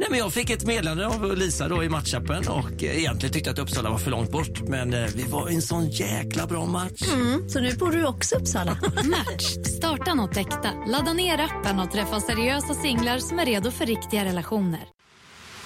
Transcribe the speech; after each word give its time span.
Nej, 0.00 0.08
men 0.10 0.18
jag 0.18 0.32
fick 0.32 0.50
ett 0.50 0.66
meddelande 0.66 1.06
av 1.06 1.36
Lisa 1.36 1.68
då 1.68 1.84
i 1.84 1.88
matchappen 1.88 2.48
och 2.48 2.84
eh, 2.84 2.98
egentligen 2.98 3.32
tyckte 3.32 3.50
att 3.50 3.58
Uppsala 3.58 3.90
var 3.90 3.98
för 3.98 4.10
långt 4.10 4.30
bort. 4.32 4.60
Men 4.68 4.94
eh, 4.94 5.06
vi 5.14 5.22
var 5.22 5.50
i 5.50 5.54
en 5.54 5.62
sån 5.62 5.88
jäkla 5.88 6.46
bra 6.46 6.66
match. 6.66 7.02
Så 7.48 7.60
nu 7.60 7.76
bor 7.76 7.90
du 7.90 8.06
också 8.06 8.34
i 8.34 8.38
Uppsala? 8.38 8.70
Match. 9.04 9.44
Starta 9.78 10.14
något 10.14 10.36
äkta. 10.36 10.70
Ladda 10.88 11.12
ner 11.12 11.38
appen 11.40 11.78
och 11.80 11.90
träffa 11.92 12.20
seriösa 12.20 12.74
singlar 12.74 13.18
som 13.18 13.38
är 13.38 13.46
redo 13.46 13.70
för 13.70 13.86
riktiga 13.86 14.24
relationer. 14.24 14.80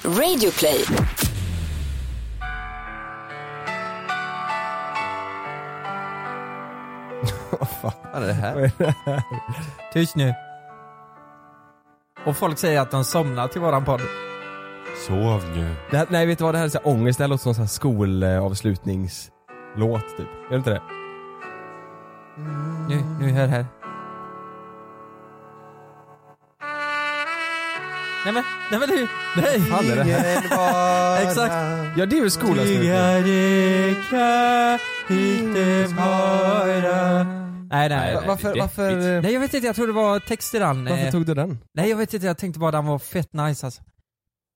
Radioplay. 0.05 0.85
Vad 7.51 7.69
fan 7.69 7.93
Vad 8.13 8.23
är 8.23 8.27
det 8.27 8.33
här? 8.33 8.57
är 8.57 8.71
det 8.79 8.95
här? 9.05 9.23
Tyst 9.93 10.17
nu. 10.17 10.35
Och 12.27 12.37
folk 12.37 12.59
säger 12.59 12.81
att 12.81 12.91
de 12.91 13.05
somnar 13.05 13.49
till 13.49 13.61
våran 13.61 13.85
podd. 13.85 14.01
Sov 14.97 15.43
nu. 15.57 15.75
Det 15.91 15.97
här, 15.97 16.07
nej 16.11 16.27
vet 16.27 16.39
du 16.39 16.45
vad, 16.45 16.55
det 16.55 16.59
här 16.59 16.65
är 16.65 16.69
så 16.69 16.79
här 16.79 16.89
ångest, 16.89 17.19
det 17.19 17.25
här 17.25 17.29
låter 17.29 17.53
som 17.53 17.63
en 17.63 17.69
skolavslutningslåt 17.69 20.17
typ. 20.17 20.27
Gör 20.27 20.51
det 20.51 20.57
inte 20.57 20.71
det? 20.71 20.83
Nu, 22.89 23.03
nu 23.21 23.31
hör 23.33 23.47
här. 23.47 23.67
Nej 28.25 28.35
men, 28.35 28.43
nej 28.71 28.81
men 28.81 28.89
du, 28.89 29.09
nej! 29.37 29.61
fan 29.61 29.91
är 29.91 29.97
det 29.97 30.03
här? 30.05 31.23
Exakt. 31.29 31.55
Ja 31.97 32.07
det 32.07 32.17
är 32.19 32.23
ju 32.23 32.31
skolavslutning. 32.31 32.89
Nej 37.71 37.89
nej. 37.89 38.15
Va- 38.15 38.23
Varför, 38.27 38.53
det 38.53 38.59
är 38.59 38.61
varför, 38.61 39.21
Nej 39.23 39.33
jag 39.33 39.41
vet 39.41 39.55
inte, 39.55 39.67
jag 39.67 39.77
tror 39.77 39.87
det 39.87 39.93
var 39.93 40.19
text 40.21 40.55
i 40.55 40.59
den. 40.59 40.85
varför 40.85 41.05
Eh, 41.07 41.11
tog 41.11 41.27
du 41.27 41.35
den? 41.35 41.59
Nej 41.75 41.91
jag 41.91 41.97
vet 41.97 42.15
inte, 42.15 42.27
jag 42.27 42.39
tänkte 42.39 42.61
bara 42.61 42.71
den 42.71 42.87
var 42.87 42.99
fett 42.99 43.33
nice 43.33 43.67
alltså. 43.67 43.83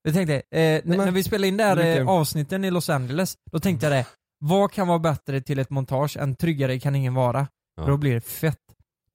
Jag 0.09 0.15
tänkte, 0.15 0.35
eh, 0.35 0.61
n- 0.61 0.83
men- 0.85 0.99
när 0.99 1.11
vi 1.11 1.23
spelade 1.23 1.49
in 1.49 1.57
där 1.57 1.77
Lycka. 1.77 1.97
eh, 2.01 2.09
avsnitten 2.09 2.65
i 2.65 2.71
Los 2.71 2.91
Angeles, 2.91 3.35
då 3.53 3.59
tänkte 3.61 3.87
jag 3.87 3.93
det, 3.93 4.07
vad 4.41 4.73
kan 4.73 4.89
vara 4.89 4.99
bättre 4.99 5.41
till 5.41 5.59
ett 5.59 5.71
montage 5.71 6.17
än 6.17 6.37
tryggare 6.37 6.79
kan 6.81 6.95
ingen 6.95 7.15
vara? 7.15 7.47
Ja. 7.77 7.83
Då 7.87 7.97
blir 7.97 8.15
det 8.15 8.21
fett. 8.21 8.57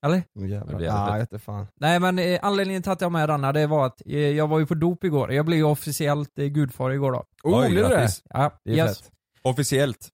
Eller? 0.05 0.23
Det 0.35 0.47
jävlar. 0.47 0.75
blir 0.77 0.87
Ja, 0.87 1.39
fan. 1.39 1.67
Nej 1.79 1.99
men 1.99 2.19
eh, 2.19 2.39
anledningen 2.41 2.83
till 2.83 2.91
att 2.91 3.01
jag 3.01 3.05
har 3.05 3.11
med 3.11 3.29
denna, 3.29 3.51
det 3.51 3.67
var 3.67 3.85
att 3.85 4.01
eh, 4.05 4.17
jag 4.19 4.47
var 4.47 4.59
ju 4.59 4.65
på 4.65 4.73
dop 4.73 5.03
igår. 5.03 5.33
Jag 5.33 5.45
blev 5.45 5.57
ju 5.57 5.63
officiellt 5.65 6.39
eh, 6.39 6.45
gudfar 6.45 6.91
igår 6.91 7.11
då. 7.11 7.23
Oh, 7.43 7.61
Oj, 7.63 7.69
blev 7.71 7.83
det? 7.83 7.95
grattis. 7.95 8.23
Ja, 8.29 8.51
Det 8.65 8.71
är 8.71 8.75
yes. 8.75 8.99
fett. 9.01 9.11
Officiellt. 9.41 10.09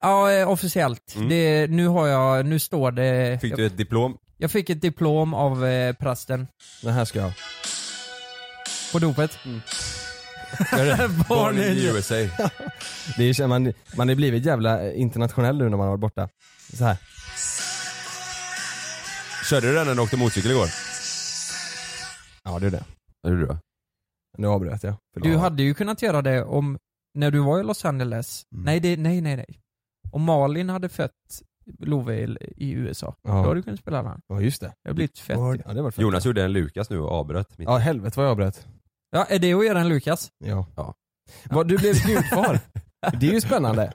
Ja, 0.00 0.32
eh, 0.32 0.50
officiellt. 0.50 1.14
Mm. 1.16 1.28
Det, 1.28 1.66
nu 1.70 1.86
har 1.86 2.06
jag, 2.06 2.46
nu 2.46 2.58
står 2.58 2.90
det... 2.92 3.38
Fick 3.40 3.52
jag, 3.52 3.58
du 3.58 3.66
ett 3.66 3.76
diplom? 3.76 4.16
jag 4.36 4.50
fick 4.50 4.70
ett 4.70 4.80
diplom 4.80 5.34
av 5.34 5.66
eh, 5.66 5.92
prästen 5.94 6.46
Den 6.82 6.92
här 6.94 7.04
ska 7.04 7.18
jag. 7.18 7.32
på 8.92 8.98
dopet. 8.98 9.38
Born 11.28 11.56
in 11.56 11.78
USA. 11.94 12.14
Det 13.16 13.24
är, 13.24 13.40
ju- 13.40 13.46
man, 13.46 13.72
man 13.96 14.08
har 14.08 14.14
blivit 14.14 14.44
jävla 14.44 14.92
internationell 14.92 15.58
nu 15.58 15.64
när 15.68 15.76
man 15.76 15.80
har 15.80 15.96
varit 15.96 16.00
borta. 16.00 16.28
Så 16.72 16.84
här. 16.84 16.96
Körde 19.50 19.66
du 19.68 19.74
den 19.74 19.86
när 19.86 19.94
du 19.94 20.00
åkte 20.00 20.16
motorcykel 20.16 20.50
igår? 20.50 20.66
Ja 22.44 22.58
det 22.58 22.66
är 22.66 22.70
det. 22.70 22.84
Det 23.22 23.28
gjorde 23.28 23.40
du 23.40 23.46
va? 23.46 23.58
Nu 24.38 24.46
avbröt 24.46 24.82
jag. 24.82 24.94
Förlåt. 25.14 25.28
Du 25.32 25.36
hade 25.36 25.62
ju 25.62 25.74
kunnat 25.74 26.02
göra 26.02 26.22
det 26.22 26.44
om, 26.44 26.78
när 27.14 27.30
du 27.30 27.38
var 27.38 27.60
i 27.60 27.62
Los 27.62 27.84
Angeles, 27.84 28.42
Mm. 28.54 28.64
nej, 28.64 28.80
det, 28.80 28.96
nej 28.96 29.20
nej 29.20 29.36
nej. 29.36 29.60
Om 30.12 30.22
Malin 30.22 30.68
hade 30.68 30.88
fött 30.88 31.12
Love 31.78 32.14
i, 32.20 32.36
i 32.56 32.70
USA, 32.72 33.14
Ja. 33.22 33.30
då 33.32 33.36
hade 33.42 33.54
du 33.54 33.62
kunnat 33.62 33.80
spela 33.80 34.02
den. 34.02 34.20
Ja 34.28 34.40
just 34.40 34.60
det. 34.60 34.66
Det 34.66 34.74
hade 34.88 34.94
blivit 34.94 35.18
fett. 35.18 35.36
Ja 35.66 35.72
det 35.74 35.82
var 35.82 35.90
fett. 35.90 36.02
Jonas 36.02 36.24
gjorde 36.26 36.44
en 36.44 36.52
Lukas 36.52 36.90
nu 36.90 36.98
och 37.00 37.12
avbröt. 37.12 37.58
mitt- 37.58 37.68
Ja 37.68 37.76
helvete 37.76 38.16
vad 38.16 38.26
jag 38.26 38.30
avbröt. 38.32 38.66
Ja, 39.10 39.24
är 39.24 39.38
det 39.38 39.52
att 39.54 39.66
göra 39.66 39.80
en 39.80 39.88
Lukas? 39.88 40.28
Ja. 40.44 40.66
Ja. 40.76 40.94
Vad, 41.50 41.68
du 41.68 41.76
blev 41.76 41.94
gudfar. 42.06 42.60
det 43.20 43.28
är 43.28 43.32
ju 43.32 43.40
spännande. 43.40 43.92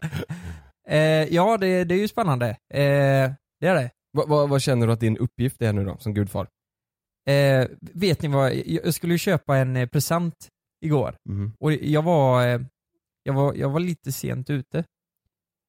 Eh, 0.88 1.00
ja, 1.34 1.58
det, 1.58 1.84
det 1.84 1.96
är 1.96 2.00
ju 2.00 2.08
spännande. 2.08 2.50
Eh, 2.50 3.32
det 3.60 3.68
är 3.68 3.76
det. 3.76 3.92
Vad, 4.12 4.30
vad, 4.30 4.50
vad 4.50 4.62
känner 4.62 4.88
du 4.88 4.94
att 4.94 5.00
din 5.00 5.18
uppgift 5.18 5.62
är 5.62 5.74
nu 5.74 5.86
då, 5.86 5.98
som 6.00 6.14
gudfar? 6.14 6.48
Eh, 7.30 7.68
vet 7.80 8.22
ni 8.22 8.28
vad, 8.28 8.56
jag 8.66 8.94
skulle 8.94 9.14
ju 9.14 9.18
köpa 9.18 9.58
en 9.58 9.76
eh, 9.76 9.88
present 9.88 10.48
igår. 10.86 11.16
Mm. 11.30 11.52
Och 11.60 11.74
jag 11.74 12.02
var, 12.02 12.48
eh, 12.48 12.62
jag 13.24 13.34
var, 13.34 13.54
jag 13.54 13.70
var 13.70 13.80
lite 13.80 14.12
sent 14.12 14.50
ute. 14.50 14.84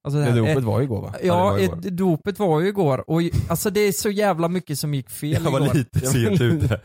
Alltså 0.05 0.19
Det 0.19 0.25
här, 0.25 0.37
dopet 0.37 0.57
eh, 0.57 0.63
var 0.65 0.79
ju 0.79 0.85
igår 0.85 1.03
va? 1.03 1.15
det 1.21 1.27
Ja, 1.27 1.45
var 1.45 1.59
igår. 1.59 1.75
ett, 1.79 1.83
dopet 1.97 2.39
var 2.39 2.61
ju 2.61 2.69
igår 2.69 3.11
och 3.11 3.21
alltså 3.49 3.71
det 3.71 3.81
är 3.81 3.93
så 3.93 4.11
jävla 4.11 4.49
mycket 4.49 4.79
som 4.79 4.95
gick 4.95 5.11
fel 5.11 5.45
Jag 5.45 5.51
var 5.51 5.61
igår. 5.61 5.75
lite 5.75 6.01
sent 6.07 6.41
ute. 6.41 6.81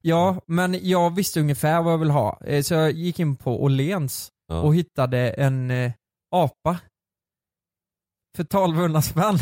Ja, 0.00 0.36
men 0.46 0.78
jag 0.82 1.14
visste 1.14 1.40
ungefär 1.40 1.82
vad 1.82 1.92
jag 1.92 1.98
vill 1.98 2.10
ha. 2.10 2.40
Eh, 2.44 2.62
Så 2.62 2.74
jag 2.74 2.92
gick 2.92 3.18
in 3.20 3.36
på 3.36 3.64
Åhléns 3.64 4.28
Ja. 4.48 4.60
och 4.60 4.74
hittade 4.74 5.18
en 5.30 5.70
eh, 5.70 5.92
apa. 6.36 6.78
För 8.36 8.42
1200 8.42 9.02
spänn. 9.02 9.38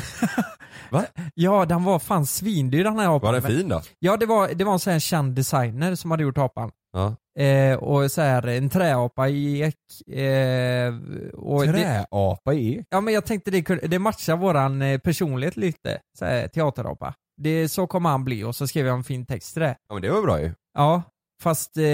Va? 0.90 1.04
Ja, 1.34 1.64
den 1.64 1.84
var 1.84 1.98
fan 1.98 2.26
svindyr 2.26 2.84
den 2.84 2.98
här 2.98 3.16
apan. 3.16 3.20
Var 3.20 3.32
den 3.32 3.42
fin 3.42 3.68
då? 3.68 3.82
Ja, 3.98 4.16
det 4.16 4.26
var, 4.26 4.48
det 4.48 4.64
var 4.64 4.72
en 4.72 4.78
sån 4.78 4.92
här 4.92 5.00
känd 5.00 5.34
designer 5.34 5.94
som 5.94 6.10
hade 6.10 6.22
gjort 6.22 6.38
apan. 6.38 6.70
Ja. 6.92 7.16
Eh, 7.42 7.76
och 7.76 8.10
så 8.10 8.20
här 8.20 8.46
en 8.46 8.68
träapa 8.68 9.28
i 9.28 9.60
ek. 9.62 10.08
Eh, 10.16 10.94
och 11.34 11.66
det, 11.66 11.72
Träapa 11.72 12.54
i 12.54 12.84
ja 12.90 13.00
men 13.00 13.14
jag 13.14 13.24
tänkte 13.26 13.50
det, 13.50 13.62
det 13.62 13.98
matchar 13.98 14.36
våran 14.36 14.82
eh, 14.82 14.98
personlighet 14.98 15.56
lite. 15.56 16.00
Så 16.18 16.24
här, 16.24 16.48
teaterapa. 16.48 17.14
Det, 17.36 17.68
så 17.68 17.86
kommer 17.86 18.10
han 18.10 18.24
bli 18.24 18.44
och 18.44 18.56
så 18.56 18.66
skrev 18.66 18.86
jag 18.86 18.96
en 18.96 19.04
fin 19.04 19.26
text 19.26 19.52
till 19.52 19.62
det. 19.62 19.76
Ja 19.88 19.94
men 19.94 20.02
det 20.02 20.10
var 20.10 20.22
bra 20.22 20.40
ju. 20.40 20.52
Ja, 20.74 21.02
fast 21.42 21.76
eh, 21.76 21.84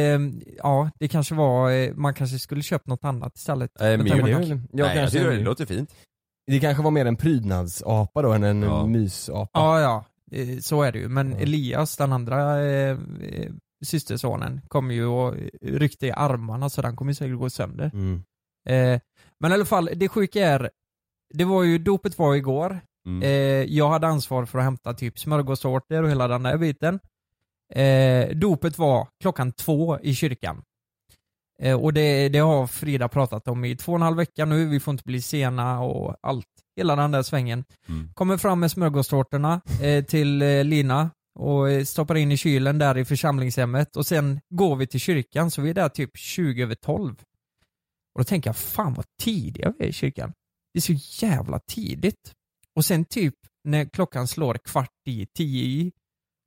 ja, 0.59 0.91
det 1.01 1.09
kanske 1.09 1.35
var, 1.35 1.71
eh, 1.71 1.93
man 1.95 2.15
kanske 2.15 2.39
skulle 2.39 2.63
köpt 2.63 2.87
något 2.87 3.05
annat 3.05 3.37
istället. 3.37 3.71
Nej, 3.81 3.91
Jag 3.91 3.99
men 3.99 4.07
jag- 4.07 4.17
man 4.21 4.27
det, 4.31 4.33
kanske- 4.33 4.55
ja, 4.55 4.59
Nej, 4.73 4.87
jag 4.87 4.95
kanske, 4.95 5.19
tycker 5.19 5.31
det 5.31 5.41
låter 5.43 5.67
fint. 5.67 5.95
det 6.47 6.61
kanske 6.61 6.83
var 6.83 6.91
mer 6.91 7.07
en 7.07 7.17
prydnadsapa 7.17 8.23
då 8.23 8.33
än 8.33 8.45
en 8.45 8.63
Ja. 8.63 8.87
mysapa. 8.87 9.51
Ja, 9.61 9.81
ja, 9.81 10.05
eh, 10.39 10.59
så 10.59 10.83
är 10.83 10.93
det 10.93 10.99
ju. 10.99 11.09
Men 11.09 11.33
Ja. 11.33 11.39
Elias, 11.39 11.97
den 11.97 12.13
andra 12.13 12.63
eh, 12.67 12.97
systersonen, 13.85 14.61
kommer 14.69 14.95
ju 14.95 15.07
och 15.07 15.35
ryckte 15.63 16.07
i 16.07 16.11
armarna 16.11 16.71
så 16.71 16.83
den 16.83 16.97
kommer 16.97 17.11
ju 17.11 17.15
säkert 17.15 17.39
gå 17.39 17.51
sönder. 17.51 17.91
Mm. 17.95 18.23
Eh, 18.69 19.01
men 19.41 19.51
i 19.51 19.55
alla 19.55 19.65
fall, 19.65 19.91
det 19.97 20.09
sjuka 20.09 20.47
är, 20.47 20.71
det 21.35 21.45
var 21.45 21.63
ju, 21.63 21.79
dopet 21.79 22.19
var 22.19 22.35
igår. 22.35 22.81
Mm. 23.07 23.23
Eh, 23.23 23.75
jag 23.77 23.89
hade 23.89 24.07
ansvar 24.07 24.45
för 24.45 24.59
att 24.59 24.65
hämta 24.65 24.95
typ 24.95 25.19
smörgåstårtor 25.19 26.03
och 26.03 26.11
hela 26.11 26.29
den 26.29 26.43
där 26.43 26.59
biten. 26.59 27.01
Eh, 27.75 28.37
dopet 28.37 28.79
var 28.79 29.09
klockan 29.21 29.53
två 29.53 29.99
i 30.01 30.15
kyrkan. 30.15 30.63
Eh, 31.63 31.81
och 31.81 31.93
det, 31.93 32.29
det 32.29 32.39
har 32.39 32.67
Frida 32.67 33.09
pratat 33.09 33.49
om 33.49 33.65
i 33.65 33.77
två 33.77 33.93
och 33.93 33.99
en 33.99 34.03
halv 34.03 34.17
vecka 34.17 34.45
nu, 34.45 34.67
vi 34.67 34.81
får 34.81 34.93
inte 34.93 35.05
bli 35.05 35.23
sena 35.23 35.81
och 35.81 36.17
allt. 36.23 36.47
Hela 36.77 36.97
den 36.97 37.11
där 37.11 37.23
svängen. 37.23 37.65
Mm. 37.89 38.13
Kommer 38.15 38.37
fram 38.37 38.61
med 38.61 38.71
smörgåstårtorna 38.71 39.61
eh, 39.83 40.05
till 40.05 40.43
eh, 40.43 40.65
Lina 40.65 41.11
och 41.39 41.71
eh, 41.71 41.85
stoppar 41.85 42.15
in 42.15 42.33
i 42.33 42.37
kylen 42.37 42.79
där 42.79 42.99
i 42.99 43.05
församlingshemmet 43.05 43.97
och 43.97 44.07
sen 44.07 44.41
går 44.49 44.77
vi 44.77 44.87
till 44.87 45.01
kyrkan 45.01 45.51
så 45.51 45.63
vi 45.63 45.71
är 45.71 45.75
där 45.75 45.89
typ 45.89 46.17
20 46.17 46.63
över 46.63 46.75
12. 46.75 47.15
Och 48.15 48.21
då 48.21 48.25
tänker 48.25 48.49
jag, 48.49 48.57
fan 48.57 48.95
vad 48.95 49.07
tidiga 49.23 49.73
vi 49.79 49.85
är 49.85 49.89
i 49.89 49.93
kyrkan. 49.93 50.33
Det 50.73 50.79
är 50.79 50.97
så 50.97 51.25
jävla 51.27 51.59
tidigt. 51.59 52.33
Och 52.75 52.85
sen 52.85 53.05
typ 53.05 53.35
när 53.65 53.85
klockan 53.85 54.29
slår 54.29 54.55
kvart 54.55 54.93
i, 55.09 55.27
tio 55.27 55.65
i, 55.65 55.93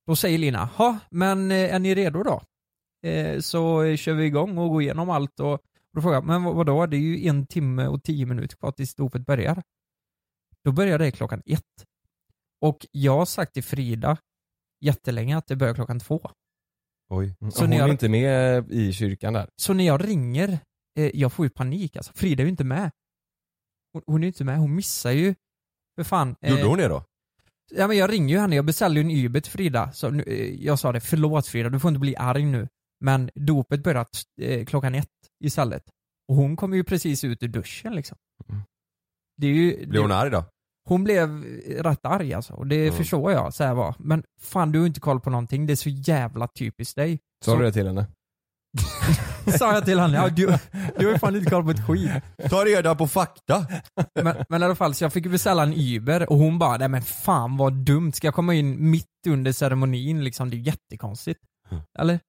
då 0.08 0.16
säger 0.16 0.38
Lina, 0.38 0.70
ja 0.78 1.00
men 1.12 1.52
eh, 1.52 1.76
är 1.76 1.80
ni 1.80 1.96
redo 1.96 2.24
då? 2.24 2.42
Eh, 3.10 3.40
så 3.40 3.96
kör 3.96 4.14
vi 4.14 4.26
igång 4.26 4.58
och 4.58 4.70
går 4.70 4.82
igenom 4.82 5.10
allt 5.10 5.40
och, 5.40 5.60
då 5.94 6.02
frågar 6.02 6.16
jag, 6.18 6.26
men 6.26 6.44
vad- 6.44 6.56
vadå, 6.56 6.86
det 6.86 6.98
är 6.98 7.00
ju 7.02 7.28
en 7.28 7.48
timme 7.48 7.88
och 7.88 8.04
tio 8.04 8.26
minuter 8.26 8.58
kvar 8.58 8.72
tills 8.72 8.96
dopet 8.96 9.26
börjar. 9.26 9.64
Då 10.64 10.72
börjar 10.72 11.00
det 11.00 11.12
klockan 11.12 11.42
ett. 11.46 11.86
Och 12.62 12.88
jag 12.92 13.18
har 13.18 13.26
sagt 13.26 13.54
till 13.54 13.64
Frida 13.64 14.18
jättelänge 14.82 15.38
att 15.38 15.48
det 15.48 15.56
börjar 15.56 15.74
klockan 15.74 16.00
två. 16.00 16.32
Oj. 17.10 17.36
Så 17.40 17.52
Så 17.52 17.62
hon 17.62 17.70
ni 17.70 17.76
är 17.76 17.88
inte 17.88 18.10
med 18.10 18.72
i 18.72 18.94
kyrkan 18.94 19.34
där. 19.34 19.50
Så 19.56 19.74
när 19.74 19.84
jag 19.88 20.08
ringer, 20.08 20.60
eh, 21.00 21.12
jag 21.14 21.34
får 21.34 21.46
ju 21.46 21.50
panik 21.50 21.96
alltså. 21.96 22.14
Frida 22.16 22.42
är 22.44 22.46
ju 22.46 22.50
inte 22.52 22.64
med. 22.64 22.92
Hon, 23.94 24.02
hon 24.06 24.18
är 24.18 24.22
ju 24.22 24.28
inte 24.28 24.44
med, 24.44 24.58
hon 24.58 24.76
missar 24.76 25.12
ju, 25.12 25.36
för 25.96 26.04
fan. 26.04 26.36
eh, 26.42 26.52
Gjorde 26.52 26.64
hon 26.64 26.78
det 26.78 26.88
då? 26.88 27.04
Ja 27.74 27.88
men 27.88 27.98
jag 27.98 28.12
ringer 28.12 28.36
ju 28.36 28.42
henne, 28.42 28.56
jag 28.56 28.66
beställde 28.66 29.00
ju 29.02 29.06
en 29.06 29.26
Uber 29.26 29.40
till 29.40 29.52
Frida. 29.52 29.92
Så 29.92 30.10
nu, 30.10 30.24
eh, 30.24 30.64
jag 30.66 30.80
sa 30.80 30.92
det, 30.92 31.02
förlåt 31.02 31.48
Frida, 31.48 31.70
du 31.70 31.80
får 31.80 31.90
inte 31.90 32.00
bli 32.00 32.16
arg 32.16 32.46
nu. 32.46 32.68
Men 33.00 33.30
dopet 33.36 33.84
börjar 33.84 34.06
eh, 34.42 34.66
klockan 34.66 34.96
ett 34.96 35.08
istället. 35.44 35.84
Och 36.28 36.36
hon 36.36 36.56
kom 36.56 36.74
ju 36.74 36.84
precis 36.84 37.24
ut 37.24 37.44
ur 37.44 37.48
duschen 37.48 37.96
liksom. 37.96 38.18
Det 39.38 39.48
är 39.48 39.52
ju, 39.52 39.86
Blev 39.88 40.02
hon 40.02 40.10
det, 40.10 40.16
arg 40.16 40.30
då? 40.32 40.46
Hon 40.88 41.04
blev 41.04 41.44
rätt 41.68 42.06
arg 42.06 42.34
alltså, 42.34 42.54
och 42.54 42.68
det 42.68 42.84
Mm. 42.88 42.98
förstår 42.98 43.32
jag. 43.32 43.54
Så 43.54 43.64
här 43.64 43.74
var. 43.74 43.96
Men 44.00 44.24
fan 44.42 44.72
du 44.72 44.80
har 44.80 44.88
inte 44.88 45.00
koll 45.00 45.20
på 45.20 45.30
någonting, 45.30 45.66
det 45.66 45.74
är 45.74 45.76
så 45.76 45.90
jävla 45.90 46.48
typispiskt 46.48 46.96
dig. 46.96 47.20
Sa 47.46 47.56
du 47.58 47.64
det 47.64 47.72
till 47.72 47.88
henne? 47.88 48.06
Sa 49.60 49.74
jag 49.74 49.86
till 49.86 50.00
henne, 50.00 50.18
ja, 50.18 50.30
du, 50.30 50.46
du 50.98 51.06
har 51.06 51.14
ju 51.14 51.20
fan 51.20 51.36
inte 51.36 51.50
koll 51.50 51.64
på 51.64 51.72
ett 51.72 51.88
skit. 51.88 52.12
Ta 52.50 52.66
reda 52.66 52.96
på 52.96 53.08
fakta! 53.08 53.66
Men, 54.24 54.36
men 54.50 54.62
i 54.62 54.66
alla 54.66 54.76
fall, 54.76 54.94
så 54.94 55.04
jag 55.04 55.14
fick 55.14 55.28
beställa 55.28 55.64
en 55.64 55.74
Uber 55.74 56.30
och 56.30 56.38
hon 56.38 56.60
bara, 56.60 56.78
nej 56.78 56.88
men 56.88 57.02
fan 57.02 57.58
vad 57.58 57.74
dumt, 57.74 58.12
ska 58.12 58.28
jag 58.28 58.34
komma 58.34 58.54
in 58.54 58.90
mitt 58.92 59.06
under 59.28 59.52
ceremonin 59.52 60.24
liksom? 60.24 60.50
Det 60.50 60.56
är 60.56 60.60
jättekonstigt. 60.60 61.40
Eller? 62.00 62.20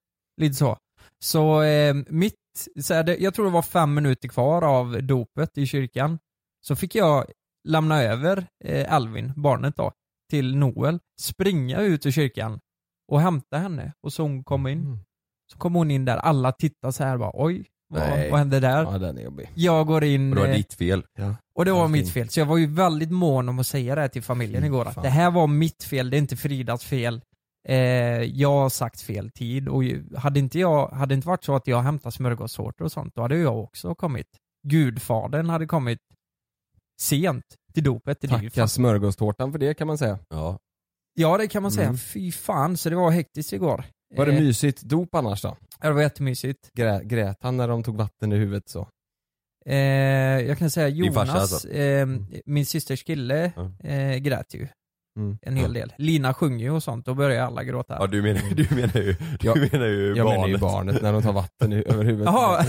Lite 0.41 0.55
så. 0.55 0.77
Så 1.23 1.63
eh, 1.63 1.95
mitt, 2.09 2.35
så 2.81 3.03
det, 3.03 3.17
jag 3.17 3.35
tror 3.35 3.45
det 3.45 3.51
var 3.51 3.63
fem 3.63 3.95
minuter 3.95 4.29
kvar 4.29 4.63
av 4.63 5.03
dopet 5.03 5.59
i 5.59 5.67
kyrkan. 5.67 6.19
Så 6.67 6.77
fick 6.77 6.95
jag 6.95 7.25
lämna 7.69 8.03
över 8.03 8.47
eh, 8.65 8.95
Alvin, 8.95 9.33
barnet 9.37 9.77
då, 9.77 9.93
till 10.31 10.57
Noel, 10.57 10.99
springa 11.21 11.81
ut 11.81 12.07
ur 12.07 12.11
kyrkan 12.11 12.61
och 13.13 13.21
hämta 13.21 13.59
henne 13.59 13.93
och 14.03 14.13
så 14.13 14.23
hon 14.23 14.45
kom 14.45 14.67
in. 14.67 14.99
Så 15.53 15.59
kom 15.59 15.75
hon 15.75 15.91
in 15.91 16.05
där, 16.05 16.17
alla 16.17 16.53
tittade 16.53 16.93
så 16.93 17.05
här 17.05 17.19
bara, 17.19 17.31
oj, 17.35 17.67
vad, 17.95 18.31
vad 18.31 18.39
hände 18.39 18.61
där? 18.61 18.83
Ja 18.83 18.99
den 18.99 19.19
är 19.19 19.23
jobbig. 19.23 19.51
Jag 19.55 19.87
går 19.87 20.05
in 20.05 20.31
Och 20.31 20.37
det 20.37 20.41
var 20.43 20.49
eh, 20.49 20.55
ditt 20.57 20.75
fel. 20.75 21.05
Ja. 21.19 21.37
och 21.59 21.65
det 21.65 21.73
var 21.73 21.89
mitt 21.89 22.11
fel, 22.13 22.29
så 22.29 22.41
jag 22.41 22.47
var 22.47 22.57
ju 22.57 22.67
väldigt 22.67 23.11
mån 23.11 23.49
om 23.49 23.59
att 23.59 23.67
säga 23.67 23.95
det 23.95 24.01
här 24.01 24.09
till 24.09 24.23
familjen 24.23 24.65
igår. 24.65 24.89
Att 24.89 25.03
det 25.03 25.09
här 25.09 25.31
var 25.31 25.47
mitt 25.47 25.83
fel, 25.85 26.11
det 26.11 26.17
är 26.17 26.19
inte 26.19 26.37
Fridas 26.37 26.85
fel. 26.85 27.21
Eh, 27.69 27.77
jag 28.23 28.49
har 28.53 28.69
sagt 28.69 29.01
fel 29.01 29.31
tid 29.31 29.69
och 29.69 29.85
ju- 29.85 30.17
hade 30.17 30.39
inte 30.41 30.59
jag, 30.59 30.89
hade 30.89 31.15
inte 31.15 31.29
varit 31.29 31.45
så 31.45 31.57
att 31.57 31.67
jag 31.67 31.81
hämtat 31.83 32.15
smörgåstårtor 32.15 32.85
och 32.85 32.93
sånt, 32.93 33.15
då 33.15 33.23
hade 33.23 33.37
jag 33.39 33.59
också 33.61 33.95
kommit. 33.95 34.27
Gudfadern 34.69 35.49
hade 35.49 35.67
kommit 35.67 35.99
sent 37.01 37.45
till 37.75 37.83
dopet. 37.85 38.21
Det 38.21 38.27
är 38.27 38.39
ju 38.43 38.51
Tacka 38.51 38.61
fan- 38.61 38.69
smörgåstårtan 38.69 39.53
för 39.53 39.59
det 39.59 39.75
kan 39.75 39.87
man 39.87 39.99
säga. 39.99 40.19
Ja. 40.29 40.59
Ja 41.15 41.39
det 41.39 41.49
kan 41.49 41.63
man 41.63 41.73
säga. 41.73 41.87
Mm. 41.87 41.99
Fy 41.99 42.33
fan, 42.33 42.77
så 42.77 42.91
det 42.91 42.97
var 42.97 43.11
hektiskt 43.11 43.53
igår. 43.53 43.85
Var 44.17 44.27
det 44.27 44.33
Eh, 44.33 44.41
mysigt 44.41 44.83
dop 44.83 45.15
annars 45.15 45.43
då? 45.43 45.57
ja, 45.81 45.89
det 45.89 45.95
var 45.95 46.03
jättemysigt. 46.03 46.71
Grä, 46.73 47.01
grät 47.05 47.37
han 47.41 47.57
när 47.57 47.69
de 47.69 47.83
tog 47.83 47.97
vatten 47.97 48.33
i 48.33 48.37
huvudet 48.37 48.69
så? 48.69 48.89
Eh, 49.67 49.77
jag 50.41 50.59
kan 50.59 50.71
säga 50.71 50.91
Din 50.91 51.13
farsa 51.13 51.33
Jonas, 51.33 51.53
alltså? 51.53 51.69
eh, 51.71 52.07
min 52.47 52.67
systers 52.67 53.03
kille, 53.05 53.53
Ja. 53.57 53.89
eh, 53.89 54.17
grät 54.17 54.55
ju 54.55 54.69
Mm. 55.17 55.39
en 55.43 55.57
hel 55.57 55.73
del. 55.73 55.93
Lina 55.99 56.35
sjunger 56.35 56.65
ju 56.65 56.71
och 56.71 56.83
sånt, 56.83 57.07
då 57.07 57.15
börjar 57.15 57.47
alla 57.47 57.65
gråta. 57.65 57.97
Ja 58.01 58.07
du 58.07 58.23
menar, 58.23 58.41
du 58.55 58.75
menar 58.75 58.97
ju, 59.01 59.13
du 59.13 59.47
Ja, 59.47 59.55
menar 59.55 59.87
ju 59.87 60.15
Jag 60.17 60.27
barnet. 60.27 60.41
menar 60.41 60.49
ju 60.49 60.59
barnet 60.59 61.03
när 61.03 61.13
de 61.13 61.23
tar 61.23 61.33
vatten 61.33 61.73
i, 61.73 61.85
över 61.87 62.05
huvudet. 62.05 62.27
Jaha. 62.27 62.65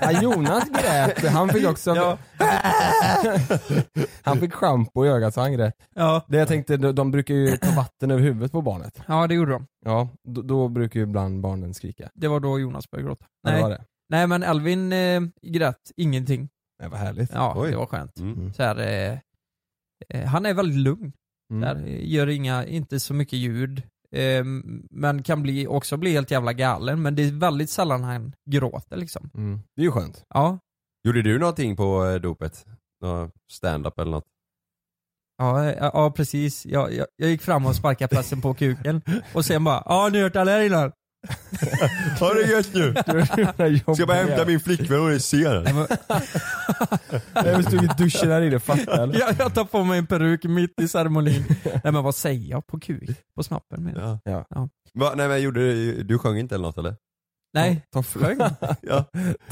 Ja, 0.00 0.22
Jonas 0.22 0.64
grät, 0.70 1.26
han 1.32 1.48
fick 1.48 1.68
också... 1.68 1.94
Ja. 1.96 2.18
han 4.22 4.38
fick 4.40 4.52
schampo 4.52 5.06
i 5.06 5.08
ögat 5.08 5.34
så 5.34 5.40
han 5.40 5.52
grät. 5.52 5.74
Ja. 5.94 6.24
Det 6.28 6.36
jag 6.38 6.48
tänkte, 6.48 6.76
de, 6.76 6.92
de 6.94 7.10
brukar 7.10 7.34
ju 7.34 7.56
ta 7.56 7.70
vatten 7.76 8.10
över 8.10 8.22
huvudet 8.22 8.52
på 8.52 8.62
barnet. 8.62 9.00
ja, 9.08 9.26
det 9.26 9.34
gjorde 9.34 9.52
de. 9.52 9.66
Ja, 9.84 10.08
då, 10.28 10.42
då 10.42 10.68
brukar 10.68 11.00
ju 11.00 11.04
ibland 11.06 11.40
barnen 11.40 11.74
skrika. 11.74 12.10
Det 12.14 12.28
var 12.28 12.40
då 12.40 12.58
Jonas 12.58 12.90
började 12.90 13.08
gråta. 13.08 13.24
Ja, 13.42 13.50
det 13.50 13.54
Nej, 13.56 13.62
var 13.62 13.70
det. 13.70 13.84
Nej 14.08 14.26
men 14.26 14.42
Alvin 14.42 14.92
eh, 14.92 15.20
grät 15.42 15.90
ingenting. 15.96 16.48
Det 16.82 16.88
var 16.88 16.98
härligt. 16.98 17.30
Ja, 17.34 17.52
Oj. 17.56 17.70
det 17.70 17.76
var 17.76 17.86
skönt. 17.86 18.18
Mm. 18.18 18.52
Så 18.52 18.62
här, 18.62 18.76
eh, 18.80 19.18
eh, 20.08 20.26
han 20.26 20.46
är 20.46 20.54
väldigt 20.54 20.78
lugn. 20.78 21.12
Mm. 21.52 21.60
Där, 21.60 21.86
eh, 21.88 22.08
gör 22.12 22.26
inga, 22.26 22.66
inte 22.66 23.00
så 23.00 23.14
mycket 23.14 23.38
ljud. 23.38 23.82
Eh, 24.12 24.44
men 24.90 25.22
kan 25.22 25.42
bli, 25.42 25.66
också 25.66 25.96
bli 25.96 26.12
helt 26.12 26.30
jävla 26.30 26.52
galen. 26.52 27.02
Men 27.02 27.14
det 27.14 27.22
är 27.22 27.32
väldigt 27.32 27.70
sällan 27.70 28.04
han 28.04 28.32
gråter 28.50 28.96
liksom. 28.96 29.30
Mm. 29.34 29.60
Det 29.76 29.82
är 29.82 29.84
ju 29.84 29.90
skönt. 29.90 30.24
Ja, 30.28 30.58
Gjorde 31.06 31.22
du 31.22 31.38
någonting 31.38 31.76
på 31.76 32.06
eh, 32.06 32.14
dopet? 32.14 32.66
Nå 33.00 33.30
Stand-up 33.52 33.98
eller 33.98 34.10
något? 34.10 34.24
ja, 35.38 35.64
eh, 35.64 35.90
ja 35.94 36.10
precis. 36.10 36.66
Jag, 36.66 36.92
jag, 36.92 37.06
jag 37.16 37.30
gick 37.30 37.42
fram 37.42 37.66
och 37.66 37.76
sparkade 37.76 38.14
pressen 38.14 38.40
på 38.40 38.54
kuken. 38.54 39.02
Och 39.34 39.44
sen 39.44 39.64
bara, 39.64 39.82
ja 39.86 40.08
ni 40.12 40.18
har 40.18 40.24
hört 40.24 40.36
alla 40.36 40.50
här 40.50 40.60
innan. 40.62 40.92
Ha 42.20 42.34
det 42.34 42.50
gött 42.50 42.74
nu! 42.74 42.94
Ska 43.94 44.06
bara 44.06 44.16
hämta 44.16 44.44
min 44.44 44.60
flickvän, 44.60 45.00
hon 45.00 45.12
är 45.12 45.18
sen. 45.18 45.62
Nej, 45.62 45.74
men, 45.74 45.86
Jag 47.34 47.64
stod 47.64 47.84
i 47.84 47.88
duschen 47.98 48.30
här 48.30 48.42
inne, 48.42 48.60
fattar 48.60 49.06
du? 49.06 49.18
jag, 49.18 49.34
jag 49.38 49.54
tar 49.54 49.64
på 49.64 49.84
mig 49.84 49.98
en 49.98 50.06
peruk 50.06 50.44
mitt 50.44 50.80
i 50.80 50.88
ceremonin. 50.88 51.44
Nej 51.64 51.92
men 51.92 52.04
vad 52.04 52.14
säger 52.14 52.50
jag? 52.50 52.66
På 52.66 52.80
kuk? 52.80 53.10
På 53.36 53.42
snoppen 53.42 53.84
menar 53.84 54.00
jag. 54.24 54.34
Ja. 54.34 54.46
Ja. 54.50 54.68
Va, 54.94 55.12
nej 55.16 55.28
men 55.28 55.42
gjorde 55.42 55.60
du, 55.60 56.02
du 56.02 56.18
sjöng 56.18 56.38
inte 56.38 56.54
eller 56.54 56.66
något 56.66 56.78
eller? 56.78 56.94
Nej, 57.54 57.82
Toffla. 57.92 58.26
sjöng. 58.26 58.38
Ja. 58.82 59.04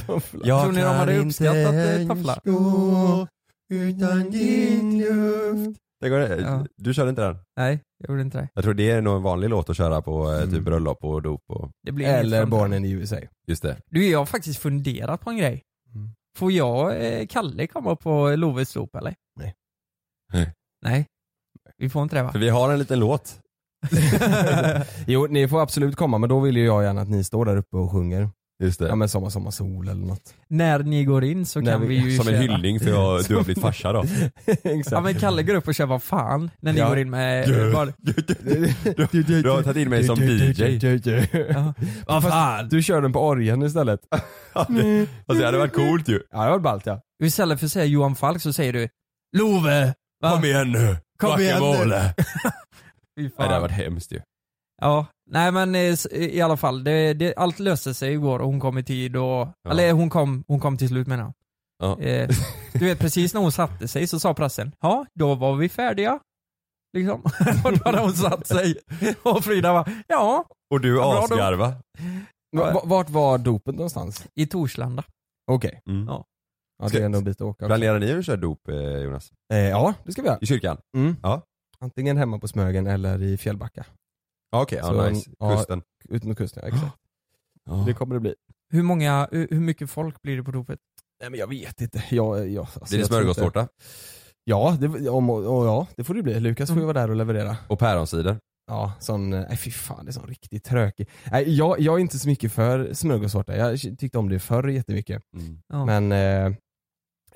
Toffla. 0.07 0.63
Tror 0.63 0.73
ni 0.73 0.81
de 0.81 0.87
hade 0.95 1.19
uppskattat 1.19 1.75
eh, 1.75 2.09
toffla? 2.09 2.41
gå 2.45 3.27
utan 3.71 4.31
din 4.31 4.99
luft. 4.99 5.81
Det 6.05 6.11
går 6.11 6.19
det. 6.19 6.41
Ja. 6.41 6.67
Du 6.77 6.95
körde 6.95 7.11
inte 7.11 7.23
den? 7.23 7.37
Nej, 7.57 7.81
jag 7.99 8.09
gjorde 8.09 8.23
inte 8.23 8.39
det. 8.39 8.49
Jag 8.55 8.65
tror 8.65 8.75
det 8.75 8.91
är 8.91 9.01
nog 9.01 9.17
en 9.17 9.23
vanlig 9.23 9.49
låt 9.51 9.71
att 9.71 9.77
köra 9.77 10.03
på 10.03 10.33
eh, 10.33 10.41
typ 10.41 10.49
Mm. 10.53 10.65
bröllop 10.65 11.05
och 11.05 11.23
dop 11.23 11.43
och 11.49 11.71
det 11.83 11.93
blir 11.93 12.07
inget 12.07 12.21
Eller 12.21 12.47
barnen 12.47 12.85
i 12.85 12.91
USA. 12.91 13.17
just 13.47 13.63
det. 13.63 13.77
Du, 13.91 14.11
jag 14.11 14.19
har 14.19 14.27
faktiskt 14.27 14.59
funderat 14.61 15.21
på 15.21 15.31
en 15.31 15.37
grej. 15.37 15.63
Mm. 15.95 16.09
Får 16.39 16.53
jag, 16.53 17.07
eh, 17.07 17.27
Kalle 17.27 17.67
komma 17.67 17.97
på 17.97 18.37
Loves 18.37 18.73
dop 18.73 18.95
eller? 18.97 19.15
Nej. 19.41 19.55
Nej. 20.33 20.53
Nej. 20.83 21.07
Vi 21.77 21.89
får 21.91 22.03
inte 22.03 22.17
det 22.17 22.23
va? 22.23 22.33
För 22.33 22.39
vi 22.39 22.49
har 22.49 22.73
en 22.73 22.79
liten 22.79 22.99
låt. 22.99 23.41
jo, 25.07 25.27
ni 25.31 25.49
får 25.49 25.63
absolut 25.63 25.97
komma 25.97 26.19
men 26.19 26.29
då 26.29 26.41
vill 26.41 26.57
ju 26.57 26.65
jag 26.65 26.83
gärna 26.85 27.01
att 27.01 27.09
ni 27.09 27.25
står 27.25 27.45
där 27.45 27.57
uppe 27.57 27.77
och 27.77 27.91
sjunger. 27.93 28.29
Just 28.65 28.79
det. 28.79 28.89
Ja 28.89 28.95
men 28.95 29.09
Sommar 29.09 29.31
Sommar 29.31 29.51
Sol 29.51 29.89
eller 29.89 30.07
något. 30.07 30.35
När 30.49 30.79
ni 30.79 31.05
går 31.05 31.25
in 31.25 31.47
så 31.47 31.61
När 31.61 31.73
kan 31.73 31.81
vi, 31.81 31.87
vi- 31.87 31.95
ju 32.11 32.17
Som 32.19 32.29
en 32.29 32.35
köra. 32.35 32.43
hyllning 32.43 32.81
för 32.81 32.91
jag, 32.91 33.25
du 33.29 33.37
har 33.37 33.45
blivit 33.45 33.63
farsa 33.63 33.93
då. 33.93 34.05
Exakt. 34.47 34.91
Ja 34.93 35.01
men 35.01 35.15
Kalle 35.15 35.43
går 35.43 35.55
upp 35.55 35.69
och 35.69 35.75
kör 35.75 35.87
vad 35.87 36.03
fan 36.03 36.51
när 36.61 36.73
ni 36.73 36.79
Ja. 36.79 36.89
går 36.89 36.99
in 36.99 37.11
med 37.11 37.49
Ja. 37.49 37.73
barn. 37.73 37.93
Du, 39.13 39.43
du 39.43 39.51
har 39.51 39.63
tagit 39.63 39.77
in 39.77 39.89
mig 39.91 40.05
som 40.05 40.17
DJ. 40.17 41.25
Ja. 41.55 41.75
Vad 42.07 42.23
fan? 42.23 42.69
Du 42.69 42.83
kör 42.83 43.03
den 43.03 43.13
på 43.13 43.27
orgeln 43.27 43.63
istället. 43.63 44.01
Alltså 44.53 44.73
det 45.27 45.45
hade 45.45 45.59
varit 45.59 45.73
coolt 45.75 46.09
ju. 46.09 46.21
Ja 46.31 46.45
det 46.45 46.51
var 46.51 46.59
ballt 46.59 46.87
ja. 46.87 47.01
Istället 47.25 47.59
för 47.61 47.67
att 47.67 47.73
säga 47.73 47.85
Johan 47.85 48.15
Falk 48.15 48.43
så 48.43 48.53
säger 48.53 48.73
du 48.73 48.89
Love! 49.37 49.95
Va? 50.23 50.31
Kom 50.31 50.45
igen 50.45 50.73
nu. 50.73 50.97
Kom 51.19 51.41
igen 51.41 51.61
nu. 51.61 51.67
Guacamole. 51.67 52.15
Fy 53.19 53.23
Nej, 53.23 53.31
det 53.37 53.45
hade 53.45 53.61
varit 53.61 53.73
hemskt 53.73 54.13
ju. 54.13 54.21
Ja, 54.81 55.07
nej 55.31 55.53
men 55.53 55.75
i 55.75 56.41
alla 56.41 56.57
fall, 56.57 56.85
det, 56.85 57.15
det, 57.15 57.35
allt 57.37 57.59
löste 57.59 57.95
sig 57.95 58.13
igår 58.13 58.39
och 58.39 58.47
hon 58.47 58.61
kom 58.61 58.79
i 58.79 58.85
tid 58.85 59.17
och, 59.17 59.49
eller 59.71 59.93
hon 59.93 60.11
kom, 60.11 60.45
hon 60.49 60.61
kom 60.61 60.77
till 60.79 60.89
slut 60.89 61.07
menar 61.07 61.25
jag. 61.25 61.33
Ja. 61.79 62.01
Eh, 62.01 62.29
du 62.73 62.85
vet 62.85 62.99
precis 62.99 63.35
när 63.35 63.41
hon 63.41 63.53
satte 63.53 63.89
sig 63.89 64.07
så 64.07 64.21
sa 64.21 64.35
pressen, 64.35 64.73
ja 64.81 65.07
då 65.15 65.35
var 65.35 65.57
vi 65.57 65.69
färdiga. 65.69 66.21
Liksom. 66.97 67.23
och 67.65 67.73
då 67.79 67.85
hade 67.85 67.99
hon 68.01 68.13
satt 68.13 68.47
sig. 68.47 68.77
Och 69.23 69.45
Frida 69.45 69.73
var 69.73 70.05
ja, 70.09 70.45
Och 70.71 70.81
du 70.81 71.03
asgarva. 71.03 71.67
Va- 72.57 72.73
va- 72.73 72.83
Vart 72.85 73.11
var 73.11 73.39
dopet 73.39 73.75
någonstans? 73.75 74.27
i 74.35 74.47
Torslanda. 74.47 75.05
Okej. 75.51 75.81
Mm. 75.89 76.07
Ja. 76.07 76.25
Ja 76.83 76.89
det 76.89 76.99
är 76.99 77.05
ändå 77.05 77.19
en 77.19 77.25
bit 77.25 77.37
att 77.41 77.47
åka. 77.47 77.67
Planerar 77.67 77.99
ni 77.99 78.13
att 78.13 78.27
köra 78.27 78.37
dop 78.37 78.69
eh, 78.69 78.77
Jonas? 78.77 79.31
Eh, 79.53 79.59
ja 79.59 79.95
det 80.05 80.13
ska 80.13 80.23
vi 80.23 80.29
göra. 80.29 80.39
I 80.41 80.47
kyrkan? 80.47 80.77
Mm. 80.97 81.17
Ja. 81.23 81.43
Antingen 81.79 82.17
hemma 82.17 82.39
på 82.39 82.49
Smögen 82.49 82.87
eller 82.87 83.23
i 83.23 83.37
Fjällbacka. 83.37 83.85
Ja, 84.55 84.63
Okej, 84.63 84.81
Så, 84.83 84.95
ja, 84.95 85.09
nice. 85.11 85.31
ja. 85.39 85.57
Kusten. 85.57 85.83
Ut 86.09 86.25
mot 86.25 86.39
kusten, 86.39 86.63
ja, 86.63 86.69
exakt. 86.69 86.93
Ja. 87.67 87.85
Det 87.87 87.95
kommer 87.95 88.15
det 88.15 88.21
bli. 88.21 88.35
Hur 88.71 88.83
många, 88.83 89.29
hur, 89.33 89.61
mycket 89.61 89.91
folk 89.91 90.23
blir 90.23 90.37
det 90.37 90.43
på 90.43 90.51
dopet? 90.51 90.79
Nej 91.21 91.31
men 91.31 91.41
jag 91.41 91.47
vet 91.47 91.81
inte. 91.81 92.05
Jag, 92.11 92.49
jag, 92.49 92.61
alltså, 92.63 92.81
Blir 92.89 92.99
det 92.99 93.05
smörgåstårta? 93.07 93.69
Ja, 94.45 94.77
det, 94.81 95.09
om, 95.11 95.31
och, 95.31 95.67
ja, 95.67 95.87
det 95.97 96.05
får 96.05 96.15
det 96.15 96.23
bli. 96.23 96.41
Lukas 96.41 96.69
får 96.69 96.79
ju 96.79 96.85
vara 96.85 97.01
där 97.01 97.11
och 97.11 97.17
leverera. 97.17 97.57
Och 97.69 97.79
päronsider? 97.79 98.39
Ja, 98.67 98.93
sån, 99.01 99.33
eh, 99.33 99.45
nej 99.49 99.57
fy 99.57 99.71
fan 99.71 100.05
det 100.05 100.11
är 100.11 100.13
sån 100.13 100.27
riktigt 100.27 100.65
trökig. 100.65 101.09
Nej, 101.31 101.57
jag, 101.57 101.81
jag 101.81 101.95
är 101.95 101.99
inte 101.99 102.19
så 102.19 102.29
mycket 102.29 102.53
för 102.53 102.95
smörgåstårta. 102.95 103.57
Jag 103.57 103.81
tyckte 103.81 104.19
om 104.19 104.29
det 104.29 104.39
förr 104.39 104.69
jättemycket. 104.69 105.23
Mm. 105.37 105.59
Ja. 105.69 105.85
Men 105.85 106.13
eh, 106.13 106.57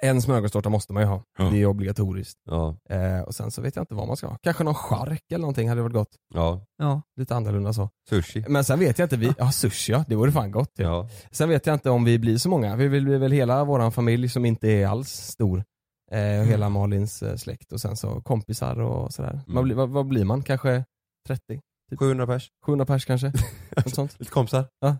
En 0.02 0.22
smörgåstårta 0.22 0.68
måste 0.68 0.92
man 0.92 1.02
ju 1.02 1.06
ha. 1.08 1.22
Ja. 1.38 1.44
Det 1.44 1.62
är 1.62 1.66
obligatoriskt. 1.66 2.38
Ja. 2.44 2.76
Eh, 2.90 3.20
och 3.20 3.34
sen 3.34 3.50
så 3.50 3.62
vet 3.62 3.76
jag 3.76 3.82
inte 3.82 3.94
vad 3.94 4.06
man 4.06 4.16
ska 4.16 4.26
ha. 4.26 4.36
Kanske 4.42 4.64
någon 4.64 4.74
chark 4.74 5.22
eller 5.32 5.40
någonting 5.40 5.68
hade 5.68 5.82
varit 5.82 5.92
gott. 5.94 6.16
Ja. 6.34 6.64
Ja. 6.78 7.02
Lite 7.16 7.36
annorlunda 7.36 7.72
så. 7.72 7.90
Sushi. 8.08 8.44
Men 8.48 8.64
sen 8.64 8.78
vet 8.78 8.98
jag 8.98 9.06
inte, 9.06 9.16
vi, 9.16 9.32
ja 9.38 9.52
sushi 9.52 9.92
ja, 9.92 10.04
det 10.08 10.14
vore 10.16 10.32
fan 10.32 10.50
gott 10.50 10.72
ju. 10.78 10.84
Ja. 10.84 11.08
Sen 11.30 11.48
vet 11.48 11.66
jag 11.66 11.74
inte 11.74 11.90
om 11.90 12.04
vi 12.04 12.18
blir 12.18 12.36
så 12.38 12.48
många. 12.48 12.76
Vi 12.76 12.88
vill 12.88 13.04
bli 13.04 13.18
väl 13.18 13.32
hela 13.32 13.64
våran 13.64 13.92
familj 13.92 14.28
som 14.28 14.44
inte 14.44 14.68
är 14.68 14.86
alls 14.86 15.08
stor. 15.10 15.64
Eh, 16.10 16.40
och 16.40 16.46
hela 16.46 16.68
Malins 16.68 17.22
eh, 17.22 17.36
släkt 17.36 17.72
och 17.72 17.80
sen 17.80 17.96
så 17.96 18.20
kompisar 18.20 18.80
och 18.80 19.12
sådär. 19.12 19.40
Vad, 19.46 19.64
blir- 19.64 19.74
vad, 19.76 19.88
vad 19.88 20.06
blir 20.06 20.24
man? 20.24 20.42
Kanske 20.42 20.84
30? 21.26 21.60
Typ. 21.90 21.98
700 21.98 22.26
pers. 22.26 22.48
700 22.66 22.86
pers 22.86 23.04
kanske? 23.04 23.32
Något 23.76 23.94
sånt. 23.94 24.16
Lite 24.18 24.32
kompisar. 24.32 24.64
Ja, 24.80 24.96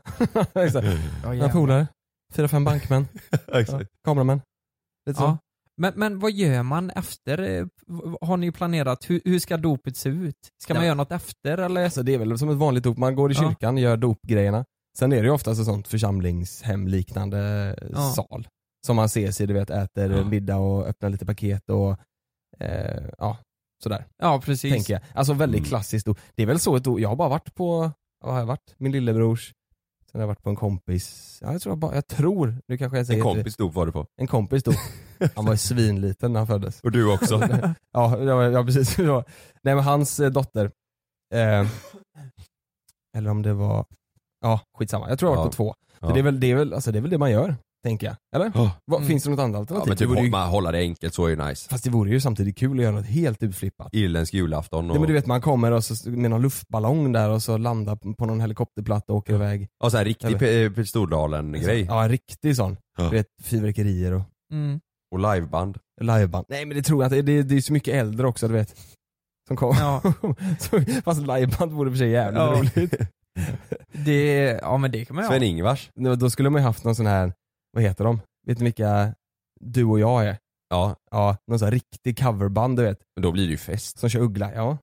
exakt. 0.62 0.86
Ja, 1.22 1.32
Några 1.32 1.48
polare. 1.48 1.86
Fyra, 2.34 2.48
fem 2.48 2.64
bankmän. 2.64 3.08
Ja, 3.46 3.60
Exakt. 3.60 3.90
kameramän. 4.04 4.40
Ja. 5.18 5.38
Men, 5.76 5.92
men 5.96 6.18
vad 6.18 6.32
gör 6.32 6.62
man 6.62 6.90
efter? 6.90 7.38
eh, 7.40 7.66
Har 8.20 8.36
ni 8.36 8.52
planerat, 8.52 9.10
hur, 9.10 9.20
hur 9.24 9.38
ska 9.38 9.56
dopet 9.56 9.96
se 9.96 10.08
ut? 10.08 10.36
Ska 10.62 10.74
man 10.74 10.82
Ja. 10.82 10.86
göra 10.86 10.94
något 10.96 11.12
efter 11.12 11.58
eller? 11.58 11.84
Alltså 11.84 12.02
det 12.02 12.14
är 12.14 12.18
väl 12.18 12.38
som 12.38 12.48
ett 12.50 12.56
vanligt 12.56 12.84
dop, 12.84 12.98
man 12.98 13.14
går 13.14 13.32
i 13.32 13.34
Ja. 13.34 13.40
kyrkan, 13.48 13.76
gör 13.78 13.96
dopgrejerna. 13.96 14.64
Sen 14.98 15.12
är 15.12 15.16
det 15.16 15.24
ju 15.26 15.30
oftast 15.30 15.60
ett 15.60 15.66
sånt 15.66 15.88
församlingshem 15.88 16.88
liknande 16.88 17.38
Ja. 17.92 18.12
sal. 18.16 18.48
Som 18.86 18.96
man 18.96 19.04
ses 19.04 19.40
i, 19.40 19.46
du 19.46 19.54
vet, 19.54 19.70
äter 19.70 20.12
Ja. 20.16 20.24
middag 20.24 20.56
och 20.56 20.86
öppnar 20.86 21.10
lite 21.10 21.26
paket 21.26 21.70
och 21.70 21.96
eh, 22.60 23.04
ja, 23.18 23.36
sådär. 23.82 24.04
Ja 24.22 24.40
precis. 24.44 24.72
Tänker 24.72 24.92
jag. 24.94 25.02
Alltså 25.14 25.32
väldigt 25.32 25.58
Mm. 25.58 25.68
klassiskt 25.68 26.06
dop. 26.06 26.18
Det 26.34 26.42
är 26.42 26.46
väl 26.46 26.60
så 26.60 26.76
ett 26.76 26.84
dop, 26.84 27.00
jag 27.00 27.08
har 27.08 27.16
bara 27.16 27.28
varit 27.28 27.54
på, 27.54 27.92
vad 28.24 28.32
har 28.32 28.38
jag 28.40 28.46
varit? 28.46 28.74
Min 28.78 28.92
lillebrors, 28.92 29.52
sen 30.12 30.20
har 30.20 30.22
jag 30.22 30.26
varit 30.26 30.42
på 30.42 30.50
en 30.50 30.56
kompis, 30.56 31.38
ja, 31.42 31.52
jag 31.52 31.62
tror 31.62 31.70
jag 31.70 31.78
bara, 31.78 31.94
jag 31.94 32.06
tror, 32.06 32.56
nu 32.68 32.78
kanske 32.78 32.98
jag 32.98 33.06
säger 33.06 33.18
En 33.18 33.22
kompis 33.34 33.56
dop 33.56 33.74
var 33.74 33.86
du 33.86 33.92
på. 33.92 34.06
en 34.16 34.26
kompis 34.26 34.62
dop. 34.62 34.74
Han 35.36 35.44
var 35.44 35.52
ju 35.52 35.58
svinliten 35.58 36.32
när 36.32 36.40
han 36.40 36.46
föddes. 36.46 36.80
Och 36.80 36.92
du 36.92 37.12
också. 37.14 37.34
ja, 37.92 38.18
ja, 38.22 38.44
ja 38.50 38.64
precis. 38.64 38.98
Nej 38.98 39.74
men 39.74 39.78
hans 39.78 40.20
eh, 40.20 40.30
dotter, 40.30 40.70
eh, 41.34 41.66
eller 43.16 43.30
om 43.30 43.42
det 43.42 43.54
var, 43.54 43.86
ja 44.40 44.60
skitsamma, 44.78 45.08
jag 45.08 45.18
tror 45.18 45.30
jag 45.30 45.36
var 45.36 45.44
Ja. 45.44 45.48
på 45.48 45.52
två. 45.52 45.74
Så 46.00 46.06
Ja. 46.06 46.12
det, 46.12 46.18
är 46.18 46.22
väl, 46.22 46.40
det, 46.40 46.50
är 46.50 46.54
väl, 46.54 46.74
alltså, 46.74 46.92
det 46.92 46.98
är 46.98 47.02
väl 47.02 47.10
det 47.10 47.18
man 47.18 47.30
gör, 47.30 47.56
tänker 47.84 48.06
jag. 48.06 48.16
Eller? 48.36 48.52
Ja. 48.54 48.70
Vad, 48.84 48.98
Mm. 49.00 49.08
Finns 49.08 49.24
det 49.24 49.30
något 49.30 49.38
annat 49.38 49.52
Ja, 49.54 49.58
alternativ? 49.60 49.88
men 49.88 49.96
det 49.96 49.98
typ 49.98 50.08
vore 50.32 50.44
ju, 50.44 50.50
hålla, 50.50 50.72
det 50.72 50.78
enkelt 50.78 51.14
så 51.14 51.24
är 51.24 51.28
ju 51.28 51.36
nice. 51.36 51.68
fast 51.70 51.84
det 51.84 51.90
vore 51.90 52.10
ju 52.10 52.20
samtidigt 52.20 52.56
kul 52.58 52.78
att 52.78 52.82
göra 52.82 52.94
något 52.94 53.06
helt 53.06 53.42
utflippat. 53.42 53.94
Irländsk 53.94 54.34
julafton 54.34 54.78
och, 54.78 54.84
Nej, 54.86 54.98
men 54.98 55.06
du 55.08 55.12
vet 55.14 55.26
man 55.26 55.40
kommer 55.40 55.72
och 55.72 55.84
så, 55.84 56.10
med 56.10 56.30
någon 56.30 56.42
luftballong 56.42 57.12
där 57.12 57.30
och 57.30 57.42
så 57.42 57.56
landar 57.56 57.96
på- 57.96 58.26
någon 58.26 58.40
helikopterplatta 58.40 59.12
och 59.12 59.18
åker 59.18 59.34
iväg. 59.34 59.68
och 59.84 59.90
så 59.90 59.96
här 59.96 60.04
riktig 60.04 60.88
Stordalen-grej. 60.88 61.84
Ja 61.88 62.02
en 62.02 62.08
riktig 62.10 62.56
sån. 62.56 62.76
Ja. 62.98 63.04
Du 63.04 63.10
vet 63.10 63.26
fyrverkerier 63.42 64.12
och 64.12 64.22
Mm. 64.52 64.80
Och 65.14 65.18
liveband. 65.34 65.78
liveband. 66.00 66.46
Nej 66.48 66.64
men 66.66 66.76
det 66.76 66.82
tror 66.82 67.02
jag 67.04 67.12
inte, 67.12 67.22
det, 67.32 67.42
det 67.42 67.56
är 67.56 67.60
så 67.60 67.72
mycket 67.72 67.94
äldre 67.94 68.26
också 68.26 68.48
du 68.48 68.54
vet. 68.54 68.74
Som 69.48 69.56
kommer. 69.56 69.80
Ja. 69.80 70.02
Så- 70.58 70.80
Fast 71.04 71.20
liveband 71.20 71.72
vore 71.72 71.90
för 71.90 71.98
sig 71.98 72.10
jävligt 72.10 72.40
Ja. 72.40 72.52
roligt. 72.80 72.94
Det, 73.92 74.58
ja 74.62 74.76
men 74.76 74.90
det 74.90 75.04
kan 75.04 75.16
man 75.16 75.24
göra. 75.24 75.32
Sven-Ingvars. 75.32 75.90
Då- 75.94 76.14
Då 76.14 76.30
skulle 76.30 76.50
man 76.50 76.60
ju 76.62 76.66
haft 76.66 76.84
någon 76.84 76.94
sån 76.94 77.06
här, 77.06 77.32
vad 77.78 77.84
heter 77.84 78.04
de? 78.04 78.20
Vet 78.46 78.58
ni 78.58 78.64
vilka 78.64 79.14
du 79.60 79.84
och 79.84 80.00
jag 80.00 80.26
är? 80.26 80.38
Ja, 80.70 80.96
Ja, 81.10 81.36
någon 81.46 81.58
sån 81.58 81.66
här 81.66 81.72
riktig 81.72 82.18
coverband 82.18 82.76
du 82.76 82.82
vet. 82.82 82.98
men 83.16 83.22
då 83.22 83.32
blir 83.32 83.44
det 83.46 83.50
ju 83.50 83.56
fest. 83.56 83.98
Som 83.98 84.08
kör 84.08 84.20
Uggla, 84.20 84.52
ja, 84.54 84.78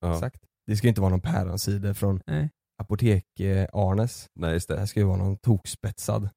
Ja. 0.00 0.14
exakt. 0.14 0.40
Det 0.66 0.76
ska 0.76 0.86
ju 0.86 0.88
inte 0.88 1.00
vara 1.00 1.10
någon 1.10 1.20
päronside 1.20 1.96
från 1.96 2.20
Nej. 2.26 2.50
Apotek-Arnes. 2.82 4.26
Nej 4.34 4.52
just 4.52 4.68
Det 4.68 4.74
det. 4.74 4.78
här 4.80 4.86
ska 4.86 5.00
ju 5.00 5.06
vara 5.06 5.16
någon 5.16 5.36
tokspetsad. 5.36 6.22
Det 6.22 6.30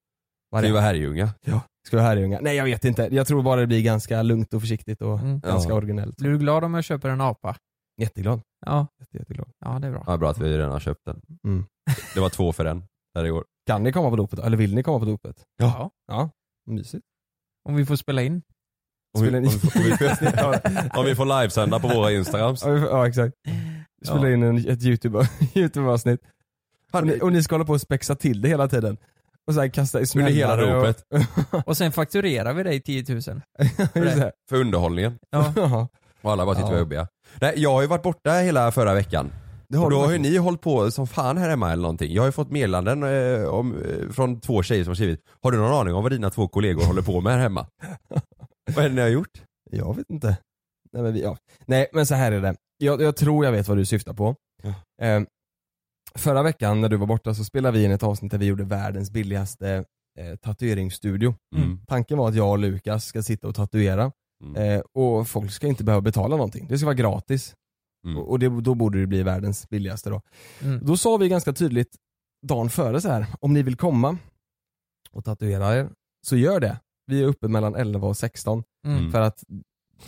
variant. 0.51 0.73
var 0.73 0.81
Herrljunga. 0.81 1.29
Ja, 1.45 1.61
ska 1.87 1.97
vara 1.97 2.07
Herrljunga. 2.07 2.39
Nej 2.41 2.55
jag 2.55 2.63
vet 2.63 2.85
inte, 2.85 3.09
jag 3.11 3.27
tror 3.27 3.43
bara 3.43 3.61
det 3.61 3.67
blir 3.67 3.83
ganska 3.83 4.21
lugnt 4.21 4.53
och 4.53 4.61
försiktigt 4.61 5.01
och 5.01 5.19
Mm. 5.19 5.39
ganska 5.39 5.69
Ja. 5.71 5.75
originellt. 5.75 6.17
Blir 6.17 6.29
du 6.29 6.37
glad 6.37 6.63
om 6.63 6.73
jag 6.73 6.83
köper 6.83 7.09
en 7.09 7.21
apa? 7.21 7.55
Jätteglad. 8.01 8.41
Ja, 8.65 8.87
Jätte, 8.99 9.17
jätteglad. 9.17 9.49
ja 9.59 9.79
det 9.79 9.87
är 9.87 9.91
bra. 9.91 10.03
Ja, 10.07 10.17
bra 10.17 10.29
att 10.31 10.37
vi 10.37 10.57
redan 10.57 10.71
har 10.71 10.79
köpt 10.79 11.05
den. 11.05 11.21
Mm. 11.47 11.65
Det 12.13 12.19
var 12.19 12.29
två 12.29 12.53
för 12.53 12.65
en 12.65 12.83
där 13.17 13.25
igår. 13.25 13.45
Kan 13.67 13.83
ni 13.83 13.91
komma 13.91 14.09
på 14.09 14.15
dopet? 14.15 14.39
Eller 14.39 14.57
vill 14.57 14.75
ni 14.75 14.83
komma 14.83 14.99
på 14.99 15.05
dopet? 15.05 15.35
Ja. 15.57 15.91
Ja, 16.07 16.29
mysigt. 16.65 17.05
Om 17.69 17.75
vi 17.75 17.85
får 17.85 17.95
spela 17.95 18.21
in. 18.21 18.41
Om 19.17 19.23
vi, 19.23 19.37
om, 19.37 19.43
vi 19.43 19.49
får, 19.49 19.77
om, 19.79 19.83
vi 19.83 19.97
får, 19.97 20.97
om 20.99 21.05
vi 21.05 21.15
får 21.15 21.25
livesända 21.41 21.79
på 21.79 21.87
våra 21.87 22.11
instagrams. 22.11 22.63
Ja, 22.65 22.77
ja 22.77 23.07
exakt. 23.07 23.33
Vi 24.01 24.07
spelar 24.07 24.25
Ja. 24.27 24.33
in 24.33 24.43
en, 24.43 24.57
ett 24.57 24.79
YouTube- 24.81 25.27
YouTube-avsnitt. 25.57 26.19
och, 26.91 27.07
ni, 27.07 27.19
och 27.21 27.31
ni 27.33 27.43
ska 27.43 27.55
hålla 27.55 27.65
på 27.65 27.73
och 27.73 27.81
spexa 27.81 28.15
till 28.15 28.41
det 28.41 28.49
hela 28.49 28.67
tiden. 28.67 28.97
Och 29.47 29.53
så 29.53 29.59
här 29.59 29.67
kasta 29.67 30.01
i 30.01 30.05
Under 30.15 30.31
hela 30.31 30.55
smällare 30.55 30.89
och-. 31.51 31.65
Och 31.67 31.77
sen 31.77 31.91
fakturerar 31.91 32.53
vi 32.53 32.63
dig 32.63 32.81
10 32.81 33.05
000. 33.09 33.15
Just 33.17 33.35
det. 33.95 34.31
För 34.49 34.55
underhållningen. 34.55 35.17
Ja. 35.29 35.87
Och 36.21 36.31
alla 36.31 36.45
bara 36.45 36.55
tyckte 36.55 36.71
Ja. 36.73 36.79
jobbiga. 36.79 37.07
Nej, 37.41 37.53
jag 37.57 37.71
har 37.73 37.81
ju 37.81 37.87
varit 37.87 38.03
borta 38.03 38.31
hela 38.31 38.71
förra 38.71 38.93
veckan. 38.93 39.31
Det 39.69 39.77
har 39.77 39.85
och 39.85 39.91
då 39.91 39.97
har 39.97 40.11
ju 40.11 40.17
ni 40.17 40.37
hållit 40.37 40.61
på 40.61 40.91
som 40.91 41.07
fan 41.07 41.37
här 41.37 41.49
hemma 41.49 41.71
eller 41.71 41.81
någonting. 41.81 42.13
Jag 42.13 42.21
har 42.21 42.27
ju 42.27 42.31
fått 42.31 42.51
meddelanden 42.51 43.03
eh, 43.03 43.47
om, 43.47 43.75
eh, 43.77 44.09
från 44.09 44.39
två 44.39 44.63
tjejer 44.63 44.83
som 44.83 44.91
har 44.91 44.95
skrivit 44.95 45.21
Har 45.43 45.51
du 45.51 45.57
någon 45.57 45.73
aning 45.73 45.93
om 45.93 46.03
vad 46.03 46.11
dina 46.11 46.29
två 46.29 46.47
kollegor 46.47 46.83
håller 46.83 47.01
på 47.01 47.21
med 47.21 47.33
här 47.33 47.39
hemma? 47.39 47.67
vad 48.75 48.85
är 48.85 48.89
det 48.89 48.95
ni 48.95 49.01
har 49.01 49.07
gjort? 49.09 49.41
Jag 49.71 49.95
vet 49.95 50.09
inte. 50.09 50.37
Nej 50.93 51.03
men, 51.03 51.13
vi, 51.13 51.21
ja. 51.21 51.37
Nej 51.65 51.87
men 51.93 52.05
så 52.05 52.15
här 52.15 52.31
är 52.31 52.41
det. 52.41 52.55
Jag, 52.77 53.01
jag 53.01 53.15
tror 53.15 53.45
jag 53.45 53.51
vet 53.51 53.67
vad 53.67 53.77
du 53.77 53.85
syftar 53.85 54.13
på. 54.13 54.35
Ja. 54.63 55.05
Eh, 55.05 55.21
förra 56.15 56.43
veckan 56.43 56.81
när 56.81 56.89
du 56.89 56.97
var 56.97 57.07
borta 57.07 57.33
så 57.33 57.43
spelade 57.43 57.77
vi 57.77 57.83
in 57.85 57.91
ett 57.91 58.03
avsnitt 58.03 58.31
där 58.31 58.37
vi 58.37 58.45
gjorde 58.45 58.63
världens 58.63 59.11
billigaste 59.11 59.83
eh, 60.19 60.35
tatueringsstudio. 60.35 61.35
Mm. 61.55 61.79
Tanken 61.87 62.17
var 62.17 62.29
att 62.29 62.35
jag 62.35 62.49
och 62.51 62.57
Lukas 62.57 63.05
ska 63.05 63.23
sitta 63.23 63.47
och 63.47 63.55
tatuera 63.55 64.11
Mm. 64.43 64.55
eh, 64.55 64.81
och 64.93 65.27
folk 65.27 65.51
ska 65.51 65.67
inte 65.67 65.83
behöva 65.83 66.01
betala 66.01 66.35
någonting. 66.35 66.67
Det 66.69 66.77
ska 66.77 66.85
vara 66.85 66.95
gratis. 66.95 67.53
Mm. 68.07 68.17
Och 68.23 68.39
det, 68.39 68.61
då 68.61 68.75
borde 68.75 68.99
det 68.99 69.07
bli 69.07 69.23
världens 69.23 69.69
billigaste 69.69 70.09
då. 70.09 70.21
Mm. 70.61 70.79
Då 70.85 70.97
sa 70.97 71.17
vi 71.17 71.29
ganska 71.29 71.53
tydligt 71.53 71.95
dagen 72.47 72.69
före 72.69 73.01
så 73.01 73.09
här, 73.09 73.25
om 73.39 73.53
ni 73.53 73.61
vill 73.63 73.75
komma 73.75 74.17
och 75.11 75.25
tatuera 75.25 75.75
er, 75.75 75.89
så 76.27 76.37
gör 76.37 76.59
det. 76.59 76.79
Vi 77.07 77.21
är 77.23 77.25
uppe 77.27 77.47
mellan 77.47 77.75
11 77.75 78.07
och 78.07 78.17
16. 78.17 78.63
Mm. 78.85 79.11
För 79.11 79.21
att 79.21 79.43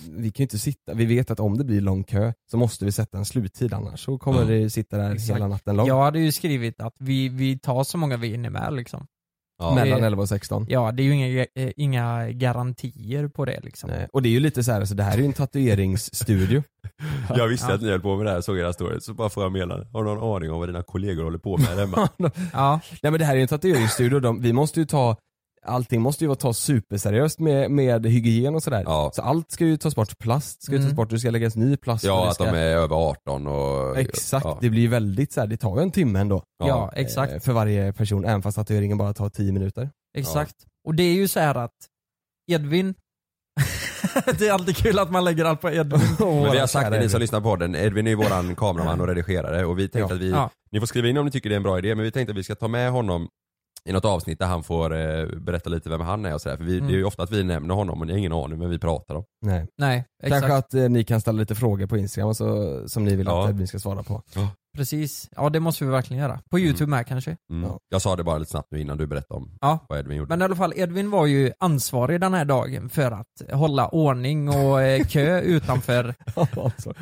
vi 0.10 0.32
kan 0.32 0.44
ju 0.44 0.46
inte 0.46 0.60
sitta, 0.60 0.94
vi 0.94 1.06
vet 1.06 1.32
att 1.32 1.40
om 1.40 1.58
det 1.58 1.64
blir 1.64 1.82
lång 1.82 2.04
kö 2.04 2.34
så 2.52 2.58
måste 2.58 2.86
vi 2.86 2.92
sätta 2.92 3.18
en 3.18 3.26
sluttid 3.26 3.74
annars 3.74 4.06
så 4.06 4.18
kommer 4.18 4.40
Ja. 4.42 4.46
det 4.46 4.70
sitta 4.70 4.98
där 4.98 5.12
Exakt. 5.12 5.36
hela 5.36 5.48
natten 5.48 5.76
lång. 5.76 5.88
Jag 5.88 6.04
hade 6.04 6.20
ju 6.20 6.32
skrivit 6.32 6.82
att 6.82 6.96
vi, 7.00 7.30
vi 7.30 7.60
tar 7.60 7.84
så 7.84 7.98
många 7.98 8.18
vi 8.18 8.28
hinner 8.28 8.50
med 8.50 8.74
liksom. 8.74 9.08
Ja. 9.60 9.76
mellan 9.76 10.02
det- 10.02 10.08
11 10.08 10.22
och 10.22 10.30
16. 10.30 10.66
Ja, 10.70 10.92
det 10.92 11.04
är 11.04 11.06
ju 11.06 11.14
inga, 11.14 11.46
eh, 11.56 11.72
inga 11.78 12.30
garantier 12.32 13.28
på 13.28 13.46
det 13.46 13.60
liksom. 13.64 13.90
Nej. 13.90 14.08
Och 14.14 14.22
det 14.22 14.30
är 14.30 14.32
ju 14.32 14.40
lite 14.40 14.64
så 14.64 14.72
här, 14.72 14.80
alltså, 14.80 14.96
det 14.96 15.04
här 15.04 15.14
är 15.14 15.18
ju 15.18 15.26
en 15.26 15.34
tatueringsstudio. 15.34 16.64
Jag 17.36 17.48
visste 17.48 17.68
Ja. 17.70 17.74
att 17.76 17.82
ni 17.82 17.90
höll 17.90 18.00
på 18.02 18.16
med 18.18 18.26
det 18.26 18.32
här, 18.32 18.42
såg 18.42 18.58
era 18.58 18.74
stories, 18.74 19.06
så 19.06 19.14
bara 19.14 19.30
får 19.30 19.44
jag 19.44 19.52
meddelande. 19.52 19.88
Har 19.94 20.04
du 20.04 20.10
någon 20.14 20.36
aning 20.36 20.52
om 20.52 20.60
vad 20.60 20.70
dina 20.70 20.84
kollegor 20.84 21.24
håller 21.24 21.38
på 21.38 21.58
med 21.58 21.68
hemma? 21.68 22.10
Ja, 22.54 22.80
Nej 23.04 23.12
men 23.12 23.20
det 23.20 23.26
här 23.26 23.32
är 23.34 23.36
ju 23.38 23.42
en 23.42 23.48
tatueringsstudio, 23.48 24.20
De, 24.20 24.42
vi 24.42 24.54
måste 24.54 24.80
ju 24.80 24.86
ta 24.86 25.16
Allting 25.66 26.02
måste 26.02 26.24
ju 26.24 26.28
vara 26.28 26.36
tas 26.36 26.58
superseriöst 26.58 27.40
med, 27.40 27.72
med 27.72 28.06
hygien 28.06 28.56
och 28.56 28.64
sådär. 28.64 28.84
Ja. 28.86 29.12
Så 29.14 29.22
allt 29.22 29.52
ska 29.52 29.66
ju 29.66 29.78
tas 29.78 29.96
bort, 29.96 30.18
plast 30.20 30.64
ska 30.64 30.72
ju 30.72 30.78
tas 30.78 30.86
Mm. 30.86 30.96
bort, 30.96 31.10
det 31.10 31.20
ska 31.20 31.30
läggas 31.32 31.56
ny 31.56 31.78
plast. 31.78 32.04
Ja, 32.04 32.24
det 32.24 32.30
att 32.30 32.36
ska... 32.36 32.46
de 32.46 32.52
är 32.58 32.62
över 32.76 32.96
18 32.96 33.48
och... 33.48 33.98
Exakt, 34.00 34.46
Ja. 34.46 34.58
det 34.62 34.70
blir 34.70 34.82
ju 34.82 34.88
väldigt 34.88 35.32
så 35.34 35.40
här, 35.40 35.48
det 35.48 35.58
tar 35.58 35.76
ju 35.78 35.82
en 35.82 35.92
timme 35.92 36.20
ändå. 36.20 36.44
ja, 36.64 36.92
exakt. 36.96 37.34
eh, 37.34 37.40
För 37.40 37.54
varje 37.54 37.94
person, 37.94 38.26
även 38.26 38.42
fast 38.42 38.56
tatueringen 38.56 38.98
bara 38.98 39.14
tar 39.14 39.30
10 39.30 39.52
minuter. 39.52 39.90
Exakt. 40.18 40.56
Och 40.88 40.96
det 40.96 41.04
är 41.04 41.14
ju 41.14 41.28
så 41.28 41.40
här 41.40 41.56
att 41.56 41.76
Edvin, 42.52 42.94
det 44.40 44.48
är 44.48 44.52
alltid 44.54 44.78
kul 44.78 45.00
att 45.00 45.12
man 45.12 45.24
lägger 45.24 45.46
allt 45.46 45.62
på 45.62 45.70
Edvin. 45.72 46.00
Men 46.20 46.52
vi 46.52 46.60
har 46.60 46.68
sagt 46.68 46.92
det 46.92 47.00
ni 47.00 47.10
som 47.10 47.20
lyssnar 47.20 47.42
på 47.42 47.56
den, 47.56 47.76
Edvin 47.76 48.06
är 48.08 48.12
ju 48.12 48.16
våran 48.16 48.56
kameraman 48.58 49.02
och 49.02 49.08
redigerare 49.08 49.66
och 49.66 49.80
vi 49.80 49.90
tänkte 49.90 50.14
Ja. 50.14 50.16
att 50.16 50.22
vi, 50.22 50.30
Ja. 50.32 50.50
ni 50.72 50.80
får 50.80 50.88
skriva 50.88 51.08
in 51.08 51.18
om 51.18 51.26
ni 51.26 51.32
tycker 51.32 51.50
det 51.50 51.54
är 51.56 51.58
en 51.58 51.64
bra 51.64 51.78
idé 51.78 51.96
men 51.96 52.04
vi 52.06 52.12
tänkte 52.12 52.32
att 52.32 52.38
vi 52.38 52.44
ska 52.44 52.56
ta 52.56 52.68
med 52.68 52.92
honom 52.92 53.28
i 53.90 53.94
något 53.94 54.06
avsnitt 54.06 54.40
där 54.40 54.46
han 54.46 54.64
får 54.64 54.96
eh, 54.96 55.26
berätta 55.40 55.70
lite 55.70 55.90
vem 55.90 56.02
han 56.02 56.26
är 56.26 56.34
och 56.34 56.42
sådär. 56.42 56.58
För 56.58 56.64
vi, 56.64 56.76
Mm. 56.78 56.88
det 56.88 56.94
är 56.94 56.98
ju 56.98 57.06
ofta 57.06 57.24
att 57.24 57.32
vi 57.32 57.44
nämner 57.44 57.76
honom 57.76 58.02
och 58.02 58.08
ni 58.08 58.14
har 58.14 58.18
ingen 58.20 58.34
aning 58.34 58.60
men 58.60 58.70
vi 58.70 58.80
pratar 58.80 59.16
om. 59.16 59.24
Nej. 59.42 59.68
Nej, 59.78 60.06
exakt. 60.24 60.42
Kanske 60.42 60.58
att 60.58 60.74
eh, 60.74 60.90
ni 60.90 61.04
kan 61.04 61.22
ställa 61.22 61.40
lite 61.40 61.56
frågor 61.56 61.88
på 61.88 61.98
Instagram 61.98 62.34
så, 62.36 62.80
som 62.88 63.06
ni 63.06 63.16
vill 63.16 63.28
Ja. 63.28 63.44
att 63.44 63.50
Edvin 63.50 63.68
ska 63.68 63.80
svara 63.80 64.04
på. 64.04 64.22
Precis. 64.78 65.30
Ja, 65.36 65.50
det 65.50 65.60
måste 65.60 65.86
vi 65.86 65.92
verkligen 65.92 66.24
göra. 66.24 66.40
På 66.52 66.60
youtube 66.60 66.90
med 66.90 67.08
kanske. 67.08 67.38
Mm. 67.52 67.64
Ja. 67.70 67.80
Jag 67.90 68.02
sa 68.02 68.16
det 68.16 68.24
bara 68.24 68.38
lite 68.38 68.52
snabbt 68.52 68.68
nu 68.72 68.80
innan 68.82 68.98
du 68.98 69.08
berättade 69.08 69.38
om 69.38 69.58
Ja. 69.62 69.86
vad 69.90 70.00
Edvin 70.00 70.18
gjorde. 70.18 70.30
Men 70.30 70.42
i 70.42 70.46
alla 70.46 70.56
fall, 70.56 70.74
Edvin 70.76 71.10
var 71.12 71.26
ju 71.26 71.52
ansvarig 71.60 72.22
den 72.22 72.34
här 72.34 72.46
dagen 72.46 72.90
för 72.90 73.12
att 73.12 73.52
hålla 73.52 73.88
ordning 73.88 74.50
och 74.50 74.82
eh, 74.82 75.06
kö 75.08 75.40
utanför. 75.42 76.16
Alltså. 76.36 76.94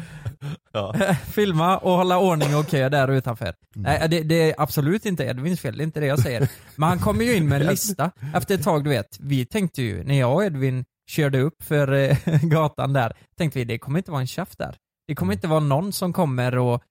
ja. 0.74 0.96
Filma 1.26 1.78
och 1.78 1.92
hålla 1.92 2.20
ordning 2.20 2.56
och 2.56 2.68
kö 2.68 2.90
där 2.90 3.08
utanför. 3.08 3.54
Nej, 3.76 4.08
det, 4.10 4.24
det 4.24 4.52
är 4.52 4.56
absolut 4.62 5.06
inte 5.06 5.24
Edvins 5.24 5.60
fel, 5.60 5.78
det 5.78 5.84
är 5.84 5.86
inte 5.86 6.00
det 6.00 6.06
jag 6.06 6.20
säger. 6.20 6.50
Men 6.76 6.90
han 6.90 7.00
kommer 7.00 7.26
ju 7.26 7.36
in 7.36 7.50
med 7.50 7.62
en 7.62 7.68
lista 7.72 8.12
efter 8.36 8.56
ett 8.56 8.64
tag, 8.64 8.84
du 8.84 8.90
vet. 8.90 9.18
Vi 9.20 9.46
tänkte 9.46 9.82
ju, 9.82 10.04
när 10.04 10.20
jag 10.20 10.34
och 10.36 10.44
Edvin 10.46 10.86
körde 11.10 11.40
upp 11.42 11.64
för 11.64 11.94
eh, 11.94 12.18
gatan 12.42 12.94
där, 12.94 13.14
tänkte 13.38 13.60
vi 13.60 13.66
det 13.66 13.78
kommer 13.78 14.00
inte 14.00 14.12
vara 14.12 14.22
en 14.22 14.28
tjaff 14.28 14.56
där. 14.58 14.76
Det 15.08 15.16
kommer 15.16 15.34
inte 15.34 15.48
vara 15.48 15.60
någon 15.60 15.92
som 15.94 16.14
kommer 16.14 16.58
och 16.58 16.82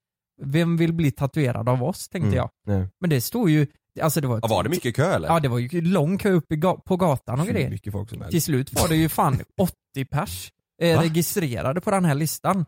vem 0.42 0.76
vill 0.76 0.92
bli 0.92 1.10
tatuerad 1.10 1.68
av 1.68 1.82
oss, 1.84 2.08
tänkte 2.08 2.26
Mm. 2.26 2.36
jag. 2.36 2.50
Nej. 2.66 2.88
Men 3.00 3.10
det 3.10 3.20
stod 3.20 3.50
ju, 3.50 3.66
Alltså 4.00 4.20
det 4.20 4.26
var, 4.26 4.38
Ja, 4.42 4.48
var 4.48 4.62
det 4.62 4.68
mycket 4.68 4.96
kö 4.96 5.14
eller? 5.14 5.28
Ja 5.28 5.40
det 5.40 5.48
var 5.48 5.58
ju 5.58 5.80
lång 5.80 6.18
kö 6.18 6.30
upp 6.30 6.52
i 6.52 6.56
ga- 6.56 6.80
på 6.84 6.96
gatan 6.96 7.40
och 7.40 7.46
grejer. 7.46 7.70
mycket 7.70 7.92
folk 7.92 8.10
som 8.10 8.18
helst. 8.20 8.30
Till 8.30 8.42
slut 8.42 8.80
var 8.80 8.88
det 8.88 8.96
ju 8.96 9.08
fan 9.08 9.40
80 9.60 10.04
pers 10.10 10.52
eh, 10.82 11.00
registrerade 11.00 11.80
på 11.80 11.90
den 11.90 12.04
här 12.04 12.14
listan. 12.14 12.64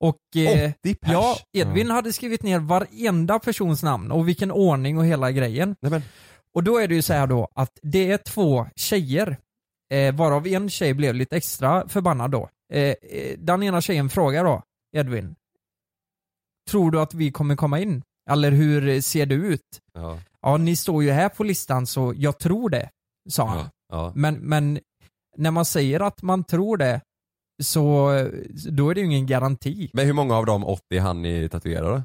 Och 0.00 0.36
eh, 0.36 0.70
80 0.82 0.94
pers? 0.94 1.12
ja, 1.12 1.36
Edvin 1.52 1.90
hade 1.90 2.12
skrivit 2.12 2.42
ner 2.42 2.58
varenda 2.58 3.38
persons 3.38 3.82
namn 3.82 4.10
och 4.12 4.28
vilken 4.28 4.50
ordning 4.50 4.98
och 4.98 5.06
hela 5.06 5.30
grejen. 5.32 5.76
Nej, 5.80 5.90
men, 5.90 6.02
Och 6.54 6.64
då 6.64 6.78
är 6.78 6.88
det 6.88 6.94
ju 6.94 7.02
så 7.02 7.12
här 7.12 7.26
då 7.26 7.48
att 7.54 7.78
det 7.82 8.10
är 8.12 8.16
två 8.18 8.66
tjejer, 8.76 9.36
eh, 9.92 10.14
varav 10.14 10.46
en 10.46 10.70
tjej 10.70 10.94
blev 10.94 11.14
lite 11.14 11.36
extra 11.36 11.88
förbannad 11.88 12.30
då. 12.30 12.48
Eh, 12.72 12.80
eh, 12.82 12.94
den 13.38 13.62
ena 13.62 13.80
tjejen 13.80 14.08
frågar 14.08 14.44
då, 14.44 14.62
Edvin, 14.96 15.34
tror 16.68 16.90
du 16.90 17.00
att 17.00 17.14
vi 17.14 17.32
kommer 17.32 17.56
komma 17.56 17.80
in? 17.80 18.02
Eller 18.30 18.50
hur 18.50 19.00
ser 19.00 19.26
det 19.26 19.34
ut? 19.34 19.80
ja, 19.94 20.18
Ja, 20.42 20.56
ni 20.56 20.76
står 20.76 21.02
ju 21.02 21.10
här 21.10 21.28
på 21.28 21.44
listan 21.44 21.86
så 21.86 22.14
jag 22.16 22.38
tror 22.38 22.70
det, 22.70 22.90
sa 23.30 23.46
han. 23.46 23.58
ja, 23.58 23.70
ja. 23.92 24.12
Men, 24.14 24.34
men 24.34 24.80
när 25.36 25.50
man 25.50 25.64
säger 25.64 26.00
att 26.00 26.22
man 26.22 26.44
tror 26.44 26.76
det, 26.76 27.00
så 27.62 28.10
då 28.70 28.90
är 28.90 28.94
det 28.94 29.00
ju 29.00 29.06
ingen 29.06 29.26
garanti. 29.26 29.90
Men 29.92 30.06
hur 30.06 30.12
många 30.12 30.36
av 30.36 30.46
de 30.46 30.64
80 30.64 30.98
han 30.98 31.22
ni 31.22 31.48
tatuerade? 31.48 32.02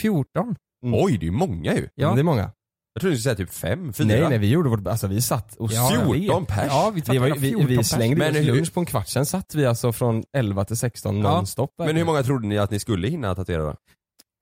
14. 0.00 0.56
Mm. 0.86 1.00
Oj, 1.04 1.18
det 1.18 1.24
är 1.24 1.30
ju 1.30 1.30
många 1.30 1.74
ju. 1.74 1.88
Ja. 1.94 2.14
Det 2.14 2.20
är 2.20 2.24
många. 2.24 2.50
Jag 2.94 3.00
trodde 3.00 3.14
du 3.16 3.20
skulle 3.20 3.34
säga 3.36 3.46
typ 3.46 3.54
5, 3.54 3.92
4. 3.92 4.06
Nej 4.06 4.28
nej 4.28 4.38
vi 4.38 4.50
gjorde 4.50 4.68
vårt 4.68 4.86
alltså 4.86 5.06
vi 5.06 5.22
satt 5.22 5.56
och 5.56 5.72
Ja, 5.72 5.88
sved. 5.90 6.14
14 6.14 6.46
pers? 6.46 6.66
Ja, 6.68 6.92
vi 6.94 7.02
Vi, 7.08 7.18
var, 7.18 7.30
vi, 7.30 7.48
14 7.48 7.66
vi 7.66 7.84
slängde 7.84 8.16
Men 8.16 8.30
oss 8.30 8.36
hur- 8.36 8.54
lunch 8.54 8.74
på 8.74 8.80
en 8.80 8.86
kvart, 8.86 9.08
sen 9.08 9.26
satt 9.26 9.54
vi 9.54 9.66
alltså 9.66 9.92
från 9.92 10.24
11 10.36 10.64
till 10.64 10.76
16 10.76 11.16
Ja. 11.16 11.22
nonstop. 11.22 11.70
Men 11.78 11.96
hur 11.96 12.04
många 12.04 12.22
trodde 12.22 12.46
ni 12.46 12.58
att 12.58 12.70
ni 12.70 12.78
skulle 12.80 13.08
hinna 13.08 13.34
tatuera 13.34 13.62
då? 13.62 13.74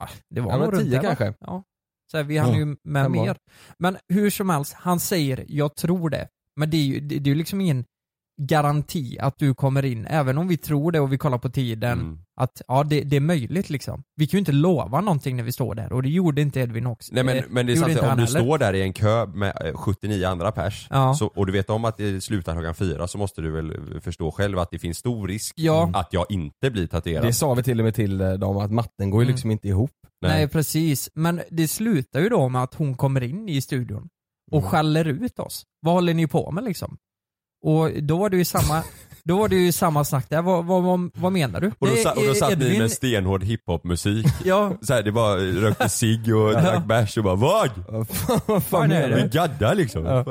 Ah, 0.04 0.08
Det 0.34 0.40
var 0.40 0.50
Ja, 0.52 0.58
nog 0.58 0.72
runt 0.74 0.82
tio 0.82 0.90
där, 0.90 0.96
va? 1.08 1.14
kanske. 1.16 1.34
Ja. 1.40 1.62
Så 2.10 2.16
här, 2.16 2.24
vi 2.24 2.38
hann 2.38 2.52
Ja, 2.52 2.58
ju 2.58 2.76
med 2.84 3.10
mer. 3.10 3.36
Men 3.78 3.96
hur 4.08 4.30
som 4.30 4.50
helst, 4.50 4.72
han 4.72 5.00
säger 5.00 5.44
'jag 5.48 5.76
tror 5.76 6.10
det' 6.10 6.28
Men 6.56 6.70
det 6.70 6.76
är 6.76 6.82
ju 6.82 7.00
det, 7.00 7.18
det 7.18 7.30
är 7.30 7.32
ju 7.32 7.38
liksom 7.38 7.60
ingen 7.60 7.84
garanti 8.46 9.18
att 9.20 9.38
du 9.38 9.54
kommer 9.54 9.84
in, 9.84 10.06
även 10.06 10.38
om 10.38 10.48
vi 10.48 10.56
tror 10.56 10.92
det 10.92 11.00
och 11.00 11.12
vi 11.12 11.18
kollar 11.18 11.38
på 11.38 11.48
tiden, 11.50 12.00
Mm. 12.00 12.18
att 12.40 12.62
ja 12.68 12.84
det, 12.84 13.00
det 13.00 13.16
är 13.16 13.20
möjligt 13.20 13.70
liksom. 13.70 14.02
Vi 14.16 14.26
kan 14.26 14.38
ju 14.38 14.38
inte 14.38 14.52
lova 14.52 15.00
någonting 15.00 15.36
när 15.36 15.42
vi 15.44 15.52
står 15.52 15.74
där 15.74 15.92
och 15.92 16.02
det 16.02 16.08
gjorde 16.08 16.42
inte 16.42 16.60
Edvin 16.60 16.86
också. 16.86 17.14
Nej 17.14 17.24
men, 17.24 17.36
Eh, 17.36 17.44
men 17.50 17.66
det 17.66 17.72
är 17.72 17.76
sant, 17.76 17.90
om 17.90 17.96
du 17.96 18.06
heller. 18.08 18.26
står 18.26 18.58
där 18.58 18.74
i 18.74 18.82
en 18.82 18.92
kö 18.92 19.26
med 19.26 19.52
eh, 19.64 19.74
79 19.76 20.26
andra 20.26 20.52
pers 20.52 20.86
Ja. 20.90 21.14
så, 21.14 21.26
och 21.26 21.46
du 21.46 21.52
vet 21.52 21.70
om 21.70 21.84
att 21.84 21.96
det 21.96 22.20
slutar 22.20 22.52
klockan 22.54 22.74
fyra 22.74 23.06
så 23.08 23.18
måste 23.18 23.40
du 23.42 23.50
väl 23.50 24.00
förstå 24.00 24.30
själv 24.30 24.58
att 24.58 24.70
det 24.70 24.78
finns 24.78 24.98
stor 24.98 25.28
risk 25.28 25.54
Ja. 25.56 25.90
att 25.94 26.08
jag 26.12 26.26
inte 26.28 26.70
blir 26.70 26.86
tatuerad. 26.86 27.24
Det 27.24 27.32
sa 27.32 27.54
vi 27.54 27.62
till 27.62 27.80
och 27.80 27.84
med 27.84 27.94
till 27.94 28.20
eh, 28.20 28.32
dem 28.32 28.56
att 28.56 28.70
matten 28.72 29.10
går 29.10 29.22
ju 29.22 29.24
Mm. 29.24 29.32
liksom 29.34 29.50
inte 29.50 29.68
ihop. 29.68 29.90
Nej. 30.22 30.48
precis, 30.48 31.10
men 31.14 31.40
det 31.50 31.68
slutar 31.68 32.20
ju 32.20 32.28
då 32.28 32.48
med 32.48 32.62
att 32.62 32.74
hon 32.74 32.94
kommer 32.94 33.22
in 33.22 33.48
i 33.48 33.60
studion 33.60 34.08
och 34.50 34.58
Mm. 34.58 34.70
skäller 34.70 35.04
ut 35.04 35.38
oss. 35.38 35.64
Vad 35.80 35.94
håller 35.94 36.14
ni 36.14 36.26
på 36.26 36.50
med 36.50 36.64
liksom? 36.64 36.96
Och 37.62 38.02
då 38.02 38.16
var 38.18 38.30
det 38.30 38.36
ju 38.36 38.44
samma, 38.44 38.82
då 39.24 39.38
var 39.38 39.48
det 39.48 39.56
ju 39.56 39.72
samma 39.72 40.04
snack 40.04 40.26
där, 40.30 40.42
vad, 40.42 40.64
vad, 40.64 40.82
vad, 40.82 41.10
vad 41.14 41.32
menar 41.32 41.60
du? 41.60 41.72
Och 41.78 41.86
då, 41.88 41.96
sa, 41.96 42.12
och 42.12 42.22
då 42.26 42.34
satt 42.34 42.58
ni 42.58 42.64
Edvin- 42.64 42.78
med 42.78 42.90
stenhård 42.92 43.44
hiphopmusik. 43.44 44.26
Ja, 44.44 44.72
Så 44.82 44.92
här, 44.94 45.02
det 45.02 45.12
bara 45.12 45.36
rökte 45.36 45.88
cigg 45.88 46.36
och 46.36 46.52
drack 46.52 46.86
bärs 46.86 47.16
och 47.18 47.24
bara 47.24 47.34
vad? 47.34 47.70
Vad 48.46 48.64
fan 48.64 48.92
är 48.92 49.02
är 49.02 49.08
det? 49.08 49.22
Vi 49.22 49.28
gaddar 49.28 49.74
liksom. 49.74 50.04
Ja. 50.04 50.24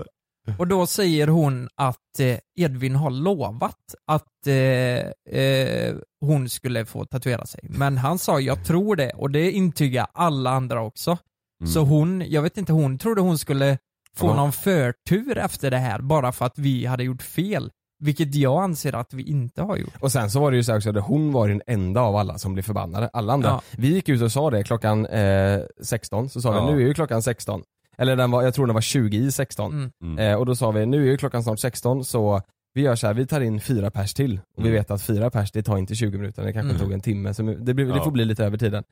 och 0.58 0.68
då 0.68 0.88
säger 0.88 1.28
hon 1.28 1.70
att 1.76 2.20
eh, 2.20 2.38
Edvin 2.60 2.96
har 2.96 3.10
lovat 3.10 3.96
att 4.08 4.48
eh, 4.48 5.40
eh, 5.42 5.96
hon 6.22 6.50
skulle 6.50 6.86
få 6.86 7.06
tatuera 7.06 7.46
sig. 7.46 7.60
Men 7.64 7.98
han 7.98 8.20
sa 8.20 8.40
jag 8.40 8.66
tror 8.66 8.96
det 8.96 9.10
och 9.10 9.32
det 9.32 9.52
intygar 9.52 10.08
alla 10.14 10.50
andra 10.50 10.82
också. 10.82 11.18
Mm. 11.62 11.72
Så 11.72 11.80
hon, 11.80 12.24
jag 12.28 12.42
vet 12.42 12.58
inte, 12.58 12.74
hon 12.74 12.98
trodde 12.98 13.22
hon 13.22 13.38
skulle 13.38 13.78
få 14.18 14.28
Ja. 14.28 14.36
någon 14.36 14.52
förtur 14.52 15.38
efter 15.38 15.72
det 15.72 15.78
här 15.78 16.02
bara 16.02 16.32
för 16.32 16.46
att 16.46 16.58
vi 16.60 16.86
hade 16.86 17.04
gjort 17.04 17.22
fel. 17.22 17.72
Vilket 18.04 18.36
jag 18.36 18.64
anser 18.64 18.96
att 18.96 19.14
vi 19.14 19.24
inte 19.24 19.62
har 19.62 19.78
gjort. 19.78 19.94
Och 20.00 20.12
sen 20.12 20.32
så 20.32 20.40
var 20.40 20.52
det 20.52 20.58
ju 20.58 20.64
så 20.64 20.72
här 20.72 20.78
också 20.80 20.90
att 20.90 21.06
hon 21.08 21.32
var 21.32 21.48
den 21.50 21.62
enda 21.68 22.02
av 22.02 22.16
alla 22.16 22.38
som 22.38 22.54
blev 22.54 22.64
förbannade. 22.64 23.10
Alla 23.14 23.34
andra. 23.34 23.50
Ja. 23.50 23.62
Vi 23.78 23.88
gick 23.94 24.10
ut 24.10 24.22
och 24.22 24.32
sa 24.32 24.50
det 24.50 24.64
klockan 24.64 25.06
eh, 25.06 25.60
16, 25.82 26.30
så 26.30 26.42
sa 26.42 26.56
Ja. 26.56 26.66
vi 26.66 26.74
nu 26.74 26.82
är 26.82 26.88
ju 26.88 26.94
klockan 26.94 27.22
16. 27.22 27.64
Eller 27.98 28.16
den 28.16 28.32
var, 28.32 28.44
jag 28.44 28.54
tror 28.54 28.66
den 28.68 28.74
var 28.74 28.82
20 28.82 29.18
i 29.18 29.32
16. 29.32 29.72
Mm. 29.74 29.92
Mm. 30.02 30.18
Eh, 30.32 30.38
och 30.40 30.46
då 30.46 30.56
sa 30.56 30.72
vi 30.72 30.86
nu 30.86 31.02
är 31.08 31.12
ju 31.12 31.18
klockan 31.18 31.44
snart 31.44 31.60
16 31.60 32.06
så 32.06 32.42
vi 32.74 32.82
gör 32.82 32.96
så 32.96 33.08
här, 33.08 33.14
vi 33.14 33.28
tar 33.28 33.42
in 33.42 33.62
fyra 33.62 33.92
pers 33.92 34.14
till. 34.14 34.40
Och 34.58 34.64
vi 34.64 34.70
Mm. 34.70 34.74
vet 34.74 34.92
att 34.92 35.02
fyra 35.02 35.30
pers 35.30 35.52
det 35.52 35.64
tar 35.64 35.78
inte 35.78 35.96
20 35.96 36.18
minuter, 36.18 36.44
det 36.44 36.54
kanske 36.54 36.70
Mm. 36.70 36.82
tog 36.82 36.92
en 36.92 37.02
timme. 37.02 37.34
Så 37.34 37.42
det, 37.44 37.74
blir, 37.74 37.86
det 37.94 38.04
får 38.04 38.12
bli 38.12 38.26
lite 38.26 38.46
över 38.46 38.58
tiden. 38.58 38.84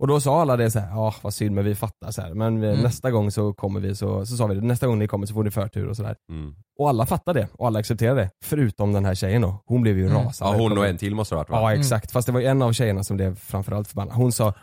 Och 0.00 0.06
då 0.06 0.20
sa 0.20 0.40
alla 0.40 0.56
det 0.56 0.70
så 0.70 0.78
här, 0.78 0.90
ja 0.90 1.14
vad 1.22 1.34
synd 1.34 1.54
men 1.54 1.64
vi 1.64 1.74
fattar 1.74 2.10
så 2.10 2.22
här. 2.22 2.34
men 2.34 2.64
Mm. 2.64 2.80
nästa 2.80 3.10
gång 3.10 3.30
så 3.30 3.52
kommer 3.52 3.80
vi 3.80 3.94
så, 3.94 4.26
så 4.26 4.36
sa 4.36 4.46
vi 4.46 4.54
det, 4.54 4.60
nästa 4.60 4.86
gång 4.86 4.98
ni 4.98 5.08
kommer 5.08 5.26
så 5.26 5.34
får 5.34 5.44
ni 5.44 5.50
förtur 5.50 5.86
och 5.88 5.96
sådär. 5.96 6.16
Mm. 6.32 6.54
Och 6.78 6.88
alla 6.88 7.06
fattade 7.06 7.40
det 7.40 7.48
och 7.52 7.66
alla 7.66 7.78
accepterade 7.78 8.20
det. 8.20 8.30
Förutom 8.44 8.92
den 8.92 9.04
här 9.04 9.14
tjejen 9.14 9.42
då. 9.42 9.62
Hon 9.66 9.82
blev 9.82 9.98
ju 9.98 10.06
Mm. 10.06 10.16
rasande. 10.22 10.56
Ja 10.56 10.62
hon 10.62 10.78
och 10.78 10.86
en 10.86 10.98
till 10.98 11.14
måste 11.14 11.34
det 11.34 11.36
ha 11.36 11.42
varit 11.42 11.50
va? 11.50 11.56
Ja 11.60 11.68
Mm. 11.70 11.80
exakt, 11.80 12.12
fast 12.12 12.26
det 12.26 12.32
var 12.32 12.40
ju 12.40 12.46
en 12.46 12.62
av 12.62 12.72
tjejerna 12.72 13.04
som 13.04 13.16
blev 13.16 13.34
framförallt 13.36 13.88
förbannad. 13.88 14.14
Hon 14.14 14.32
sa 14.32 14.54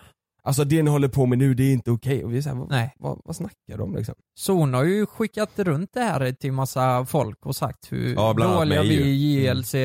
Alltså 0.44 0.64
det 0.64 0.84
ni 0.84 0.92
håller 0.92 1.08
på 1.08 1.26
med 1.26 1.38
nu 1.38 1.54
det 1.54 1.64
är 1.64 1.74
inte 1.74 1.92
okej. 1.92 2.24
Och 2.26 2.34
vi 2.34 2.42
sa 2.42 2.54
vad, 2.54 2.70
Nej. 2.70 2.94
vad, 3.00 3.22
vad 3.26 3.36
snackar 3.36 3.78
du 3.78 3.84
om 3.84 3.96
liksom? 3.96 4.16
Så 4.40 4.54
hon 4.54 4.74
har 4.74 4.84
ju 4.84 5.06
skickat 5.06 5.60
runt 5.60 5.90
det 5.94 6.00
här 6.02 6.32
till 6.32 6.52
massa 6.52 7.06
folk 7.06 7.46
och 7.46 7.56
sagt 7.56 7.92
hur 7.92 8.14
Ja, 8.16 8.34
dåliga 8.34 8.82
vi 8.82 9.02
är 9.02 9.06
i 9.06 9.46
JLC, 9.48 9.76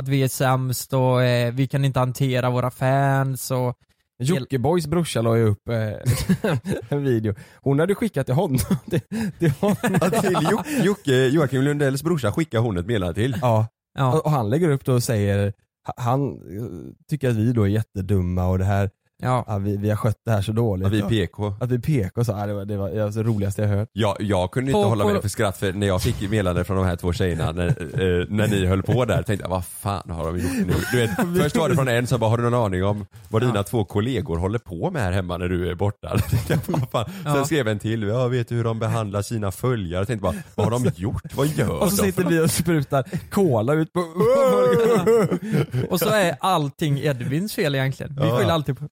att 0.00 0.08
vi 0.08 0.22
är 0.22 0.28
sämst 0.28 0.92
och 0.92 1.22
eh, 1.22 1.52
vi 1.52 1.66
kan 1.68 1.84
inte 1.84 1.98
hantera 1.98 2.50
våra 2.50 2.70
fans 2.70 3.50
och 3.50 3.74
Jockiboi 4.20 4.80
brorsa 4.88 5.22
la 5.22 5.36
ju 5.36 5.44
upp 5.44 5.68
eh, 5.68 5.92
en 6.88 7.04
video. 7.04 7.34
Hon 7.62 7.78
hade 7.78 7.94
skickat 7.94 8.26
till 8.26 8.34
honom. 8.34 8.58
till, 8.90 9.00
till 9.38 9.50
honom. 9.50 10.10
Till 10.20 10.36
Jo- 10.50 10.62
Jocke, 10.84 11.12
Joakim 11.28 11.62
Lundells 11.62 12.02
brorsa 12.02 12.32
skickar 12.32 12.58
hon 12.58 12.76
ett 12.78 12.86
meddelande 12.86 13.14
till. 13.14 13.36
Ja. 13.42 13.66
ja. 13.98 14.12
Och, 14.12 14.24
och 14.24 14.30
han 14.30 14.50
lägger 14.50 14.70
upp 14.70 14.84
då 14.84 14.92
och 14.92 15.02
säger 15.02 15.52
han 15.96 16.28
eh, 16.32 16.94
tycker 17.08 17.30
att 17.30 17.36
vi 17.36 17.52
då 17.52 17.62
är 17.62 17.68
jättedumma 17.68 18.46
och 18.48 18.58
det 18.58 18.64
här, 18.64 18.90
Ja. 19.22 19.44
ja, 19.46 19.58
vi, 19.58 19.76
vi 19.76 19.88
har 19.90 19.96
skött 19.96 20.16
det 20.24 20.30
här 20.32 20.42
så 20.42 20.52
dåligt. 20.52 20.84
Ja, 20.84 20.90
vi 20.90 20.98
är 20.98 21.02
Ja. 21.02 21.08
PK. 21.08 21.54
Att 21.60 21.70
vi 21.70 21.74
är 21.74 21.78
PK 21.78 22.24
så, 22.24 22.32
ja, 22.32 22.46
det 22.46 22.52
var 22.54 22.64
det, 22.64 22.76
var, 22.76 22.90
det, 22.90 23.04
var 23.04 23.10
det 23.10 23.22
roligaste 23.22 23.62
jag 23.62 23.68
hört. 23.68 23.88
Jag, 23.92 24.16
jag 24.20 24.50
kunde 24.50 24.70
inte 24.70 24.82
På- 24.82 24.88
hålla 24.88 25.04
på- 25.04 25.12
mig 25.12 25.22
för 25.22 25.28
skratt 25.28 25.56
för 25.58 25.72
när 25.72 25.86
jag 25.86 26.02
fick 26.02 26.20
meddelande 26.30 26.64
från 26.64 26.76
de 26.76 26.86
här 26.86 26.96
två 26.96 27.12
tjejerna 27.12 27.52
när, 27.52 27.66
eh, 27.68 28.26
när 28.28 28.48
ni 28.48 28.66
höll 28.66 28.82
på 28.82 29.04
där 29.04 29.22
tänkte 29.22 29.44
jag 29.44 29.50
vad 29.50 29.64
fan 29.64 30.10
har 30.10 30.24
de 30.26 30.38
gjort 30.38 30.66
nu? 30.66 30.74
Du 30.92 30.96
vet, 30.98 31.10
först 31.42 31.56
var 31.56 31.68
det 31.68 31.74
från 31.74 31.88
en 31.88 32.06
som 32.06 32.20
bara 32.20 32.30
har 32.30 32.36
du 32.38 32.42
någon 32.50 32.54
aning 32.64 32.84
om 32.84 33.06
vad 33.28 33.42
dina 33.42 33.62
två 33.62 33.84
kollegor 33.84 34.36
håller 34.38 34.58
på 34.58 34.90
med 34.90 35.02
här 35.02 35.12
hemma 35.12 35.36
när 35.38 35.48
du 35.48 35.70
är 35.70 35.74
borta? 35.74 36.16
Jag 36.48 36.60
fan. 36.92 37.04
Sen 37.04 37.34
Ja. 37.34 37.44
skrev 37.44 37.68
en 37.68 37.78
till, 37.78 38.02
jag 38.02 38.28
vet 38.28 38.48
du 38.48 38.54
hur 38.54 38.64
de 38.64 38.78
behandlar 38.78 39.22
sina 39.22 39.50
följare? 39.52 40.00
Jag 40.00 40.06
tänkte 40.06 40.22
bara, 40.22 40.34
vad 40.54 40.66
har 40.66 40.70
de 40.80 40.90
gjort? 40.96 41.34
Vad 41.34 41.46
gör 41.46 41.82
Och 41.82 41.92
så 41.92 42.02
de? 42.02 42.12
sitter 42.12 42.24
vi 42.24 42.40
och 42.40 42.50
sprutar 42.50 43.04
cola 43.30 43.72
ut 43.74 43.92
på... 43.92 44.00
Och 45.90 45.98
så 46.00 46.08
är 46.08 46.36
allting 46.40 46.98
Edvins 46.98 47.54
fel 47.54 47.74
egentligen. 47.74 48.16
Vi 48.20 48.28
Ja. 48.28 48.38
skyller 48.38 48.52
alltid 48.52 48.78
på. 48.78 48.84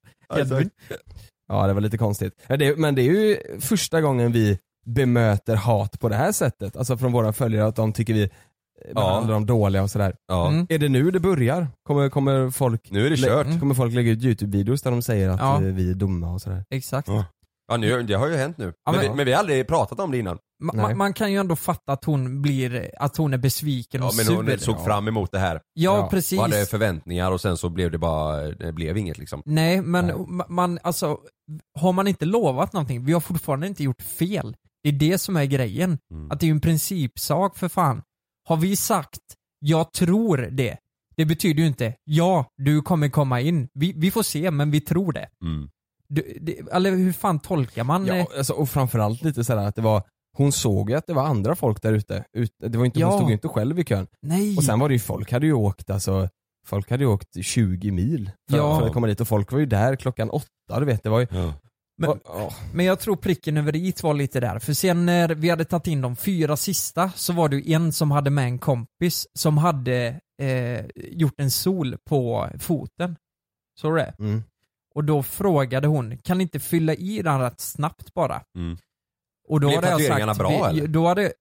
Ja 1.48 1.66
det 1.66 1.72
var 1.72 1.80
lite 1.80 1.98
konstigt. 1.98 2.32
Men 2.76 2.94
det, 2.94 3.02
är 3.02 3.12
ju 3.12 3.38
första 3.60 4.00
gången 4.00 4.32
vi 4.32 4.58
bemöter 4.86 5.56
hat 5.56 6.00
på 6.00 6.08
det 6.08 6.16
här 6.16 6.32
sättet. 6.32 6.76
Alltså 6.76 6.96
från 6.96 7.12
våra 7.12 7.32
följare 7.32 7.66
att 7.66 7.76
de 7.76 7.92
tycker 7.92 8.14
vi 8.14 8.22
eh, 8.22 8.94
behandlar 8.94 9.34
dem 9.34 9.46
dåliga 9.46 9.82
och 9.82 9.90
sådär. 9.90 10.14
Ja. 10.28 10.48
Mm. 10.48 10.66
Är 10.68 10.78
det 10.78 10.88
nu 10.88 11.10
det 11.10 11.20
börjar? 11.20 11.68
Kommer, 11.82 12.08
kommer, 12.08 12.50
folk, 12.50 12.90
Nu 12.90 13.06
är 13.06 13.10
det 13.10 13.16
kört. 13.16 13.46
Mm. 13.46 13.60
kommer 13.60 13.74
folk 13.74 13.94
lägga 13.94 14.10
ut 14.10 14.18
YouTube-videos 14.22 14.82
där 14.82 14.90
de 14.90 15.02
säger 15.02 15.28
att 15.28 15.40
Ja. 15.40 15.54
eh, 15.54 15.60
vi 15.60 15.90
är 15.90 15.94
dumma 15.94 16.32
och 16.32 16.40
sådär? 16.40 16.64
Exakt. 16.70 17.08
Ja. 17.08 17.24
Ja 17.68 17.76
nu, 17.76 18.02
det 18.02 18.14
har 18.14 18.28
ju 18.28 18.36
hänt 18.36 18.58
nu. 18.58 18.72
Ja, 18.84 18.92
men, 18.92 19.00
men- 19.00 19.10
vi, 19.10 19.16
men 19.16 19.26
vi 19.26 19.32
har 19.32 19.38
aldrig 19.40 19.68
pratat 19.68 20.00
om 20.00 20.10
det 20.10 20.18
innan. 20.18 20.38
Ma- 20.64 20.72
ma- 20.74 20.94
man 20.94 21.12
kan 21.14 21.32
ju 21.32 21.38
ändå 21.38 21.56
fatta 21.56 21.92
att 21.92 22.04
hon 22.04 22.42
blir, 22.42 22.90
att 22.98 23.16
hon 23.16 23.34
är 23.34 23.38
besviken 23.38 24.00
Ja 24.00 24.08
och 24.08 24.14
men 24.16 24.24
sur. 24.26 24.34
hon 24.36 24.58
såg 24.58 24.76
Ja. 24.78 24.84
fram 24.84 25.08
emot 25.08 25.32
det 25.32 25.38
här. 25.38 25.54
Ja, 25.54 25.98
Ja, 25.98 26.08
precis. 26.10 26.38
Och 26.38 26.44
hade 26.44 26.66
förväntningar 26.66 27.30
och 27.32 27.40
sen 27.40 27.56
så 27.56 27.68
blev 27.68 27.90
det 27.90 27.98
bara, 27.98 28.40
det 28.42 28.72
blev 28.72 28.96
inget 28.98 29.18
liksom. 29.18 29.42
Nej 29.44 29.82
men 29.82 30.06
Nej. 30.06 30.14
ma- 30.14 30.48
man, 30.48 30.78
alltså, 30.82 31.18
har 31.80 31.92
man 31.92 32.06
inte 32.08 32.24
lovat 32.24 32.72
någonting, 32.72 33.04
vi 33.04 33.12
har 33.12 33.20
fortfarande 33.20 33.66
inte 33.66 33.82
gjort 33.84 34.02
fel. 34.02 34.56
Det 34.82 34.88
är 34.88 34.92
det 34.92 35.18
som 35.18 35.36
är 35.36 35.44
grejen. 35.44 35.98
Mm. 36.12 36.30
Att 36.30 36.40
det 36.40 36.44
är 36.44 36.48
ju 36.48 36.52
en 36.54 36.60
principsak 36.60 37.56
för 37.58 37.68
fan. 37.68 38.02
Har 38.48 38.56
vi 38.56 38.76
sagt, 38.76 39.20
jag 39.58 39.92
tror 39.92 40.36
det, 40.36 40.76
det 41.16 41.24
betyder 41.24 41.60
ju 41.60 41.66
inte, 41.66 41.94
ja, 42.04 42.46
du 42.56 42.82
kommer 42.82 43.08
komma 43.08 43.40
in. 43.40 43.68
Vi, 43.74 43.92
vi 43.96 44.10
får 44.10 44.22
se, 44.22 44.50
men 44.50 44.70
vi 44.70 44.80
tror 44.80 45.12
det. 45.12 45.28
Mm. 45.44 45.68
Du, 46.08 46.38
det 46.40 46.58
eller 46.72 46.90
hur 46.90 47.12
fan 47.12 47.38
tolkar 47.40 47.84
man? 47.84 48.06
Ja, 48.06 48.14
eh, 48.14 48.26
alltså, 48.38 48.52
och 48.52 48.68
framförallt 48.68 49.22
lite 49.22 49.44
sådär 49.44 49.66
att 49.66 49.74
det 49.76 49.82
var 49.82 50.02
hon 50.36 50.52
såg 50.52 50.90
ju 50.90 50.96
att 50.96 51.06
det 51.06 51.12
var 51.14 51.22
andra 51.24 51.56
folk 51.56 51.82
där 51.82 51.92
ute. 51.92 52.24
Ut, 52.32 52.52
det 52.58 52.78
var 52.78 52.84
inte, 52.84 53.00
Ja. 53.00 53.06
Hon 53.10 53.18
stod 53.18 53.28
ju 53.28 53.34
inte 53.34 53.48
själv 53.48 53.78
i 53.78 53.84
kön. 53.84 54.06
Nej. 54.22 54.56
Och 54.56 54.64
sen 54.64 54.78
var 54.78 54.88
det 54.88 54.94
ju, 54.94 54.98
folk 54.98 55.32
hade 55.32 55.46
ju 55.46 55.52
åkt 55.52 55.90
alltså, 55.90 56.28
folk 56.66 56.90
hade 56.90 57.04
ju 57.04 57.10
åkt 57.10 57.44
20 57.44 57.90
mil 57.90 58.30
för, 58.50 58.56
Ja. 58.56 58.78
för 58.78 58.86
att 58.86 58.92
komma 58.92 59.06
dit 59.06 59.20
och 59.20 59.28
folk 59.28 59.52
var 59.52 59.58
ju 59.58 59.66
där 59.66 59.96
klockan 59.96 60.30
åtta, 60.30 60.80
du 60.80 60.84
vet 60.86 61.02
det 61.02 61.08
var 61.10 61.20
ju 61.20 61.26
Ja. 61.30 61.54
Men- 62.00 62.20
Men 62.72 62.86
jag 62.86 62.98
tror 62.98 63.16
pricken 63.16 63.56
över 63.56 63.76
i 63.76 63.94
var 64.02 64.14
lite 64.14 64.40
där, 64.40 64.58
för 64.58 64.72
sen 64.72 65.06
när 65.06 65.28
vi 65.28 65.50
hade 65.50 65.64
tagit 65.64 65.86
in 65.86 66.00
de 66.00 66.16
fyra 66.16 66.56
sista 66.56 67.10
så 67.16 67.32
var 67.32 67.48
det 67.48 67.56
ju 67.56 67.72
en 67.74 67.92
som 67.92 68.10
hade 68.10 68.30
med 68.30 68.44
en 68.44 68.58
kompis 68.58 69.26
som 69.34 69.58
hade 69.58 70.20
eh, 70.42 70.84
gjort 70.94 71.40
en 71.40 71.50
sol 71.50 71.96
på 72.10 72.48
foten. 72.58 73.16
Så 73.80 73.90
det? 73.90 74.14
mm. 74.18 74.42
Och 74.98 75.04
då 75.04 75.22
frågade 75.22 75.86
hon, 75.88 76.18
kan 76.18 76.38
ni 76.38 76.42
inte 76.42 76.60
fylla 76.60 76.94
i 76.94 77.22
den 77.22 77.40
rätt 77.40 77.60
snabbt 77.60 78.14
bara? 78.14 78.42
Mm. 78.58 78.78
Och 79.48 79.60
då 79.60 79.68
Blev 79.68 79.84
hade 79.84 80.02
jag 80.04 80.26
sagt, 80.26 80.38
bra, 80.38 80.48
vi, 80.72 80.78
eller? 80.78 80.86
Då 80.88 81.06
hade, 81.08 81.32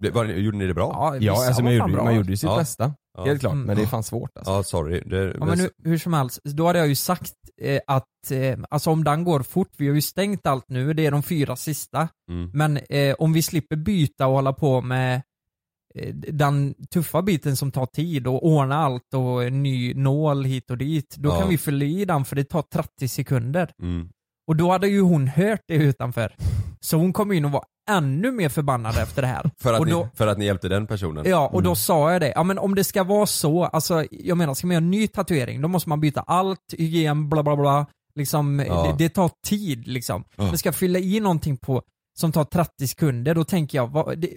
Det- 0.00 0.10
Var, 0.10 0.24
gjorde 0.24 0.56
ni 0.58 0.66
det 0.66 0.74
bra? 0.74 0.90
ja, 0.92 1.16
Ja, 1.20 1.46
alltså 1.46 1.62
man 1.62 1.74
gjorde, 1.74 1.92
bra. 1.92 2.04
man 2.04 2.14
gjorde 2.16 2.30
ju 2.30 2.36
sitt 2.36 2.50
Ja. 2.50 2.56
bästa. 2.56 2.94
Ja. 3.18 3.24
Helt 3.24 3.40
klart, 3.40 3.52
Mm. 3.52 3.66
men 3.66 3.76
det 3.76 3.82
är 3.82 3.86
fan 3.86 4.02
svårt 4.02 4.30
alltså. 4.36 4.52
Ja, 4.52 4.62
sorry. 4.62 5.00
Det, 5.06 5.34
Ja, 5.38 5.44
men 5.44 5.60
hur, 5.60 5.70
hur 5.84 5.98
som 5.98 6.12
helst, 6.12 6.40
då 6.44 6.66
hade 6.66 6.78
jag 6.78 6.88
ju 6.88 6.94
sagt 6.94 7.34
eh, 7.62 7.80
att, 7.86 8.30
eh, 8.30 8.58
alltså 8.70 8.90
om 8.90 9.04
den 9.04 9.24
går 9.24 9.42
fort, 9.42 9.70
vi 9.76 9.88
har 9.88 9.94
ju 9.94 10.02
stängt 10.02 10.46
allt 10.46 10.68
nu, 10.68 10.92
det 10.92 11.06
är 11.06 11.10
de 11.10 11.22
fyra 11.22 11.56
sista. 11.56 12.08
Mm. 12.30 12.50
Men 12.54 12.76
eh, 12.76 13.14
om 13.18 13.32
vi 13.32 13.42
slipper 13.42 13.76
byta 13.76 14.26
och 14.26 14.32
hålla 14.34 14.52
på 14.52 14.80
med 14.80 15.22
den 16.32 16.74
tuffa 16.92 17.22
biten 17.22 17.56
som 17.56 17.70
tar 17.70 17.86
tid 17.86 18.26
och 18.26 18.46
ordna 18.46 18.76
allt 18.76 19.14
och 19.14 19.52
ny 19.52 19.94
nål 19.94 20.44
hit 20.44 20.70
och 20.70 20.78
dit, 20.78 21.16
då 21.18 21.28
Ja. 21.28 21.40
kan 21.40 21.48
vi 21.48 21.58
fylla 21.58 21.84
i 21.84 22.04
den 22.04 22.24
för 22.24 22.36
det 22.36 22.44
tar 22.44 22.62
30 22.62 23.08
sekunder. 23.08 23.70
Mm. 23.82 24.08
Och 24.48 24.56
då 24.56 24.70
hade 24.70 24.88
ju 24.88 25.00
hon 25.00 25.28
hört 25.28 25.60
det 25.68 25.74
utanför. 25.74 26.34
Så 26.80 26.96
hon 26.96 27.12
kom 27.12 27.32
in 27.32 27.44
och 27.44 27.50
var 27.50 27.64
ännu 27.90 28.30
mer 28.32 28.48
förbannad 28.48 28.96
efter 28.98 29.22
det 29.22 29.28
här. 29.28 29.50
För, 29.62 29.72
att 29.74 29.80
och 29.80 29.86
ni, 29.86 29.92
då, 29.92 30.08
för 30.14 30.26
att 30.26 30.38
ni 30.38 30.44
hjälpte 30.44 30.68
den 30.68 30.86
personen? 30.86 31.24
Ja, 31.28 31.48
och 31.48 31.62
då 31.62 31.74
sa 31.74 32.12
jag 32.12 32.20
det. 32.20 32.32
Ja 32.36 32.42
men 32.42 32.58
om 32.58 32.74
det 32.74 32.84
ska 32.84 33.04
vara 33.04 33.26
så, 33.26 33.64
alltså 33.64 34.04
jag 34.10 34.38
menar 34.38 34.54
ska 34.54 34.66
man 34.66 34.74
göra 34.74 34.84
en 34.84 34.90
ny 34.90 35.08
tatuering, 35.08 35.60
då 35.62 35.68
måste 35.68 35.88
man 35.88 36.00
byta 36.00 36.20
allt, 36.20 36.74
hygien, 36.78 37.28
bla 37.28 37.42
bla 37.42 37.56
bla. 37.56 37.86
Liksom, 38.14 38.58
Ja. 38.66 38.82
det, 38.98 39.04
det 39.04 39.08
tar 39.08 39.30
tid 39.46 39.88
liksom. 39.88 40.24
Ja. 40.36 40.44
Men 40.44 40.58
ska 40.58 40.72
fylla 40.72 40.98
i 40.98 41.20
någonting 41.20 41.56
på, 41.56 41.82
som 42.18 42.32
tar 42.32 42.44
30 42.44 42.88
sekunder, 42.88 43.34
då 43.34 43.44
tänker 43.44 43.78
jag, 43.78 43.86
vad, 43.88 44.18
det, 44.18 44.28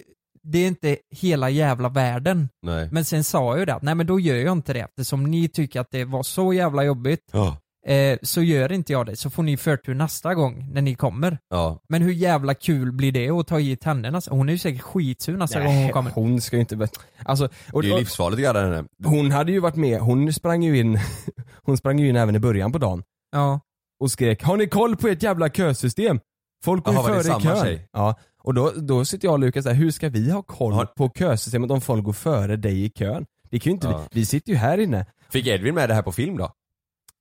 det 0.44 0.58
är 0.58 0.66
inte 0.68 0.96
hela 1.10 1.50
jävla 1.50 1.88
världen. 1.88 2.48
Nej. 2.62 2.88
Men 2.92 3.04
sen 3.04 3.24
sa 3.24 3.50
jag 3.52 3.58
ju 3.58 3.64
det, 3.64 3.74
att 3.74 3.82
nej 3.82 3.94
men 3.94 4.06
då 4.06 4.20
gör 4.20 4.36
jag 4.36 4.52
inte 4.52 4.72
det 4.72 4.80
eftersom 4.80 5.24
ni 5.24 5.48
tycker 5.48 5.80
att 5.80 5.90
det 5.90 6.04
var 6.04 6.22
så 6.22 6.52
jävla 6.52 6.84
jobbigt. 6.84 7.20
Ja. 7.32 7.56
Eh, 7.86 8.18
så 8.22 8.42
gör 8.42 8.72
inte 8.72 8.92
jag 8.92 9.06
det, 9.06 9.16
så 9.16 9.30
får 9.30 9.42
ni 9.42 9.56
förtur 9.56 9.94
nästa 9.94 10.34
gång 10.34 10.68
när 10.72 10.82
ni 10.82 10.94
kommer. 10.94 11.38
Ja. 11.50 11.80
Men 11.88 12.02
hur 12.02 12.12
jävla 12.12 12.54
kul 12.54 12.92
blir 12.92 13.12
det 13.12 13.30
att 13.30 13.46
ta 13.46 13.58
hit 13.58 13.84
henne 13.84 14.10
nästa 14.10 14.30
Hon 14.34 14.48
är 14.48 14.52
ju 14.52 14.58
säkert 14.58 14.82
skitsur 14.82 15.36
nästa 15.36 15.64
gång 15.64 15.74
hon 15.76 15.90
kommer. 15.92 16.10
hon 16.10 16.40
ska 16.40 16.56
ju 16.56 16.60
inte... 16.60 16.88
Alltså, 17.24 17.48
och, 17.72 17.82
Det 17.82 17.86
är 17.86 17.88
ju 17.88 17.92
och, 17.94 17.98
livsfarligt 17.98 18.38
att 18.38 18.42
gadda 18.42 18.60
henne. 18.60 18.84
hon 19.04 19.30
hade 19.30 19.52
ju 19.52 19.60
varit 19.60 19.76
med, 19.76 20.00
hon 20.00 20.32
sprang 20.32 20.62
ju 20.62 20.78
in, 20.78 20.98
hon 21.62 21.76
sprang 21.76 21.98
ju 21.98 22.08
in 22.08 22.16
även 22.16 22.36
i 22.36 22.38
början 22.38 22.72
på 22.72 22.78
dagen 22.78 23.02
Ja. 23.32 23.60
och 24.00 24.10
skrek 24.10 24.42
'Har 24.42 24.56
ni 24.56 24.66
koll 24.66 24.96
på 24.96 25.08
ert 25.08 25.22
jävla 25.22 25.48
kösystem? 25.48 26.20
Folk 26.64 26.84
går 26.84 26.94
ju 26.94 27.00
Jaha, 27.00 27.08
var 27.08 27.16
det 27.16 27.22
före 27.22 27.36
i 27.38 27.40
samma 27.42 27.54
kön' 27.54 27.64
tjej? 27.64 27.88
Ja, 27.92 28.14
och 28.44 28.54
då, 28.54 28.70
då 28.70 29.04
sitter 29.04 29.28
jag 29.28 29.32
och 29.32 29.38
Lukas 29.38 29.64
där, 29.64 29.74
hur 29.74 29.90
ska 29.90 30.08
vi 30.08 30.30
ha 30.30 30.42
koll 30.42 30.86
på 30.86 31.10
kösystemet 31.18 31.70
om 31.70 31.80
folk 31.80 32.04
går 32.04 32.12
före 32.12 32.56
dig 32.56 32.84
i 32.84 32.90
kön? 32.90 33.26
Det 33.50 33.60
kan 33.60 33.70
ju 33.70 33.74
inte 33.74 33.86
Ja. 33.86 33.98
vi, 34.12 34.20
vi 34.20 34.26
sitter 34.26 34.52
ju 34.52 34.58
här 34.58 34.78
inne. 34.78 35.06
Fick 35.30 35.46
Edvin 35.46 35.74
med 35.74 35.88
det 35.90 35.94
här 35.94 36.02
på 36.02 36.12
film 36.12 36.36
då? 36.36 36.52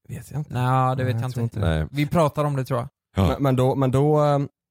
Vet 0.10 0.32
jag 0.32 0.40
inte. 0.40 0.54
Nej, 0.54 0.96
det 0.96 1.04
vet 1.04 1.16
Nej, 1.16 1.24
jag 1.24 1.32
tror 1.34 1.44
inte. 1.44 1.58
inte 1.60 1.70
Nej. 1.70 1.88
Vi 1.92 2.08
pratar 2.08 2.46
om 2.46 2.56
det 2.56 2.66
tror 2.66 2.80
jag. 2.80 2.90
Ja. 3.16 3.28
Men, 3.28 3.44
men 3.44 3.56
då, 3.56 3.76
men 3.76 3.92
då, 3.92 4.24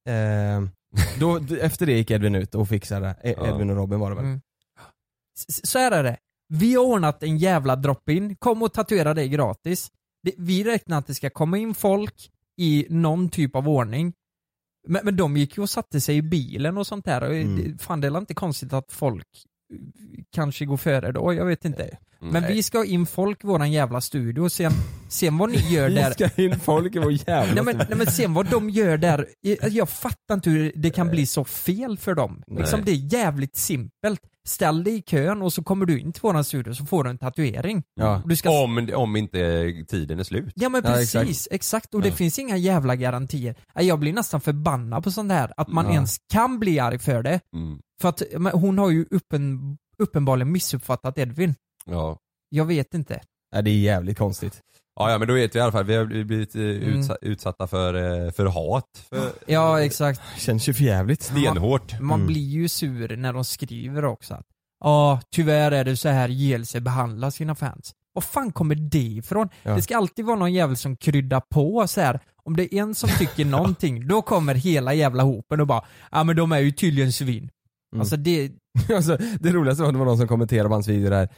eh, 0.08 0.60
då, 1.20 1.40
efter 1.60 1.86
det 1.86 1.92
gick 1.92 2.10
Edvin 2.10 2.34
ut 2.34 2.54
och 2.54 2.68
fixade, 2.68 3.14
E-. 3.22 3.34
Edvin 3.48 3.70
och 3.70 3.76
Robin 3.76 4.00
var 4.00 4.10
det 4.10 4.16
väl? 4.16 4.24
Mm. 4.24 4.40
Så 5.48 5.78
här 5.78 5.92
är 5.92 6.02
det. 6.02 6.16
Vi 6.48 6.74
har 6.74 6.84
ordnat 6.84 7.22
en 7.22 7.38
jävla 7.38 7.76
drop-in, 7.76 8.36
kom 8.36 8.62
och 8.62 8.72
tatuera 8.72 9.14
dig 9.14 9.28
gratis. 9.28 9.90
Vi 10.36 10.64
räknar 10.64 10.98
att 10.98 11.06
det 11.06 11.14
ska 11.14 11.30
komma 11.30 11.58
in 11.58 11.74
folk 11.74 12.30
i 12.56 12.86
någon 12.90 13.28
typ 13.28 13.56
av 13.56 13.68
ordning. 13.68 14.12
Men, 14.88 15.04
men 15.04 15.16
de 15.16 15.36
gick 15.36 15.56
ju 15.56 15.62
och 15.62 15.70
satte 15.70 16.00
sig 16.00 16.16
i 16.16 16.22
bilen 16.22 16.78
och 16.78 16.86
sånt 16.86 17.04
där. 17.04 17.22
Mm. 17.22 17.56
det, 17.56 17.82
fan 17.82 18.00
det 18.00 18.06
är 18.08 18.18
inte 18.18 18.34
konstigt 18.34 18.72
att 18.72 18.92
folk 18.92 19.26
eh, 19.72 19.78
kanske 20.30 20.64
går 20.64 20.76
före 20.76 21.12
då, 21.12 21.34
jag 21.34 21.46
vet 21.46 21.64
inte. 21.64 21.98
Men 22.24 22.42
Nej. 22.42 22.52
vi 22.54 22.62
ska 22.62 22.78
ha 22.78 22.84
in 22.84 23.06
folk 23.06 23.44
i 23.44 23.46
våran 23.46 23.72
jävla 23.72 24.00
studio, 24.00 24.48
sen, 24.48 24.72
sen 25.08 25.38
vad 25.38 25.50
ni 25.50 25.58
gör 25.74 25.88
Vi 25.88 25.94
där. 25.94 26.10
ska 26.10 26.42
in 26.42 26.60
folk 26.60 26.96
i 26.96 26.98
vår 26.98 27.12
jävla 27.12 27.54
Nej 27.54 27.64
men, 27.64 27.76
nej 27.76 27.98
men 27.98 28.06
sen 28.06 28.34
vad 28.34 28.50
de 28.50 28.70
gör 28.70 28.96
där, 28.96 29.26
jag, 29.70 29.88
fattar 29.88 30.34
inte 30.34 30.50
hur 30.50 30.72
det 30.74 30.90
kan 30.90 31.08
bli 31.08 31.26
så 31.26 31.44
fel 31.44 31.98
för 31.98 32.14
dem. 32.14 32.42
Liksom, 32.46 32.80
det 32.84 32.92
är 32.92 33.14
jävligt 33.14 33.56
simpelt. 33.56 34.20
Ställ 34.48 34.84
dig 34.84 34.94
i 34.96 35.02
kön 35.02 35.42
och 35.42 35.52
så 35.52 35.62
kommer 35.62 35.86
du 35.86 36.00
in 36.00 36.12
till 36.12 36.22
våran 36.22 36.44
studio 36.44 36.74
så 36.74 36.86
får 36.86 37.04
du 37.04 37.10
en 37.10 37.18
tatuering. 37.18 37.82
Ja. 37.94 38.22
Du 38.26 38.36
ska... 38.36 38.64
Om, 38.64 38.90
om 38.94 39.16
inte 39.16 39.38
tiden 39.88 40.18
är 40.20 40.24
slut. 40.24 40.52
Ja 40.54 40.68
men 40.68 40.82
Ja, 40.84 40.90
precis, 40.90 41.14
exakt. 41.14 41.46
exakt. 41.54 41.94
Och 41.94 42.02
det 42.02 42.08
Ja. 42.08 42.14
finns 42.14 42.38
inga 42.38 42.56
jävla 42.56 42.96
garantier. 42.96 43.54
Jag 43.74 43.98
blir 43.98 44.12
nästan 44.12 44.40
förbannad 44.40 45.04
på 45.04 45.10
sånt 45.10 45.32
här, 45.32 45.52
att 45.56 45.68
man 45.68 45.86
Ja. 45.86 45.92
ens 45.92 46.16
kan 46.32 46.58
bli 46.58 46.78
arg 46.78 46.98
för 46.98 47.22
det. 47.22 47.40
Mm. 47.56 47.78
För 48.00 48.08
att 48.08 48.22
hon 48.52 48.78
har 48.78 48.90
ju 48.90 49.06
uppen, 49.10 49.76
uppenbarligen 49.98 50.52
missuppfattat 50.52 51.18
Edvin. 51.18 51.54
Ja. 51.86 52.18
Jag 52.48 52.64
vet 52.64 52.94
inte. 52.94 53.20
Ja, 53.54 53.62
det 53.62 53.70
är 53.70 53.78
jävligt 53.78 54.18
konstigt. 54.18 54.60
Ja, 55.00 55.10
ja 55.10 55.18
men 55.18 55.28
då 55.28 55.34
vet 55.34 55.54
vi 55.54 55.58
i 55.58 55.62
alla 55.62 55.72
fall, 55.72 55.84
vi 55.84 55.94
har 55.96 56.04
blivit 56.04 56.54
eh, 56.54 56.60
Mm. 56.62 56.82
utsa- 57.00 57.16
utsatta 57.22 57.66
för, 57.66 57.94
eh, 58.26 58.30
för 58.32 58.46
hat. 58.46 59.04
För, 59.10 59.32
Ja 59.46 59.80
exakt. 59.82 60.20
Känns 60.38 60.68
ju 60.68 60.74
för 60.74 60.84
jävligt. 60.84 61.22
stenhårt. 61.22 62.00
Man 62.00 62.14
Mm. 62.20 62.26
blir 62.26 62.48
ju 62.48 62.68
sur 62.68 63.16
när 63.16 63.32
de 63.32 63.44
skriver 63.44 64.04
också 64.04 64.34
att 64.34 64.46
Ja, 64.84 65.20
tyvärr 65.30 65.72
är 65.72 65.84
det 65.84 65.96
så 65.96 66.08
här 66.08 66.28
JLC 66.28 66.80
behandlar 66.80 67.30
sina 67.30 67.54
fans. 67.54 67.92
Var 68.14 68.22
fan 68.22 68.52
kommer 68.52 68.74
det 68.74 68.98
ifrån? 68.98 69.48
Ja. 69.62 69.74
Det 69.74 69.82
ska 69.82 69.96
alltid 69.96 70.24
vara 70.24 70.36
någon 70.36 70.52
jävel 70.52 70.76
som 70.76 70.96
kryddar 70.96 71.40
på 71.40 71.86
så 71.88 72.00
här. 72.00 72.20
Om 72.44 72.56
det 72.56 72.74
är 72.74 72.78
en 72.82 72.94
som 72.94 73.08
tycker 73.18 73.44
någonting, 73.58 74.08
då 74.08 74.22
kommer 74.22 74.54
hela 74.54 74.94
jävla 74.94 75.22
hopen 75.22 75.60
och 75.60 75.66
bara 75.66 75.84
Ja 76.10 76.24
men 76.24 76.36
de 76.36 76.52
är 76.52 76.58
ju 76.58 76.70
tydligen 76.70 77.12
svin. 77.12 77.50
Mm. 77.92 78.00
Alltså 78.00 78.16
det, 78.16 78.52
alltså, 78.94 79.16
det 79.40 79.50
roligaste 79.52 79.82
var 79.82 79.88
att 79.88 79.94
det 79.94 79.98
var 79.98 80.06
någon 80.06 80.18
som 80.18 80.28
kommenterade 80.28 80.68
på 80.68 80.74
hans 80.74 80.88
video 80.88 81.10
där 81.10 81.28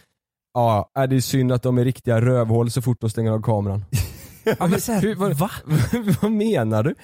Ja, 0.54 0.90
är 0.94 1.06
det 1.06 1.16
är 1.16 1.20
synd 1.20 1.52
att 1.52 1.62
de 1.62 1.78
är 1.78 1.84
riktiga 1.84 2.20
rövhål 2.20 2.70
så 2.70 2.82
fort 2.82 3.00
de 3.00 3.10
stänger 3.10 3.30
av 3.30 3.42
kameran. 3.42 3.84
ja 4.58 4.66
men 4.66 4.80
så 4.80 4.92
här, 4.92 5.00
Hur- 5.02 5.14
vad- 5.14 5.32
va? 5.36 5.50
Vad 6.22 6.32
menar 6.32 6.82
du? 6.82 6.94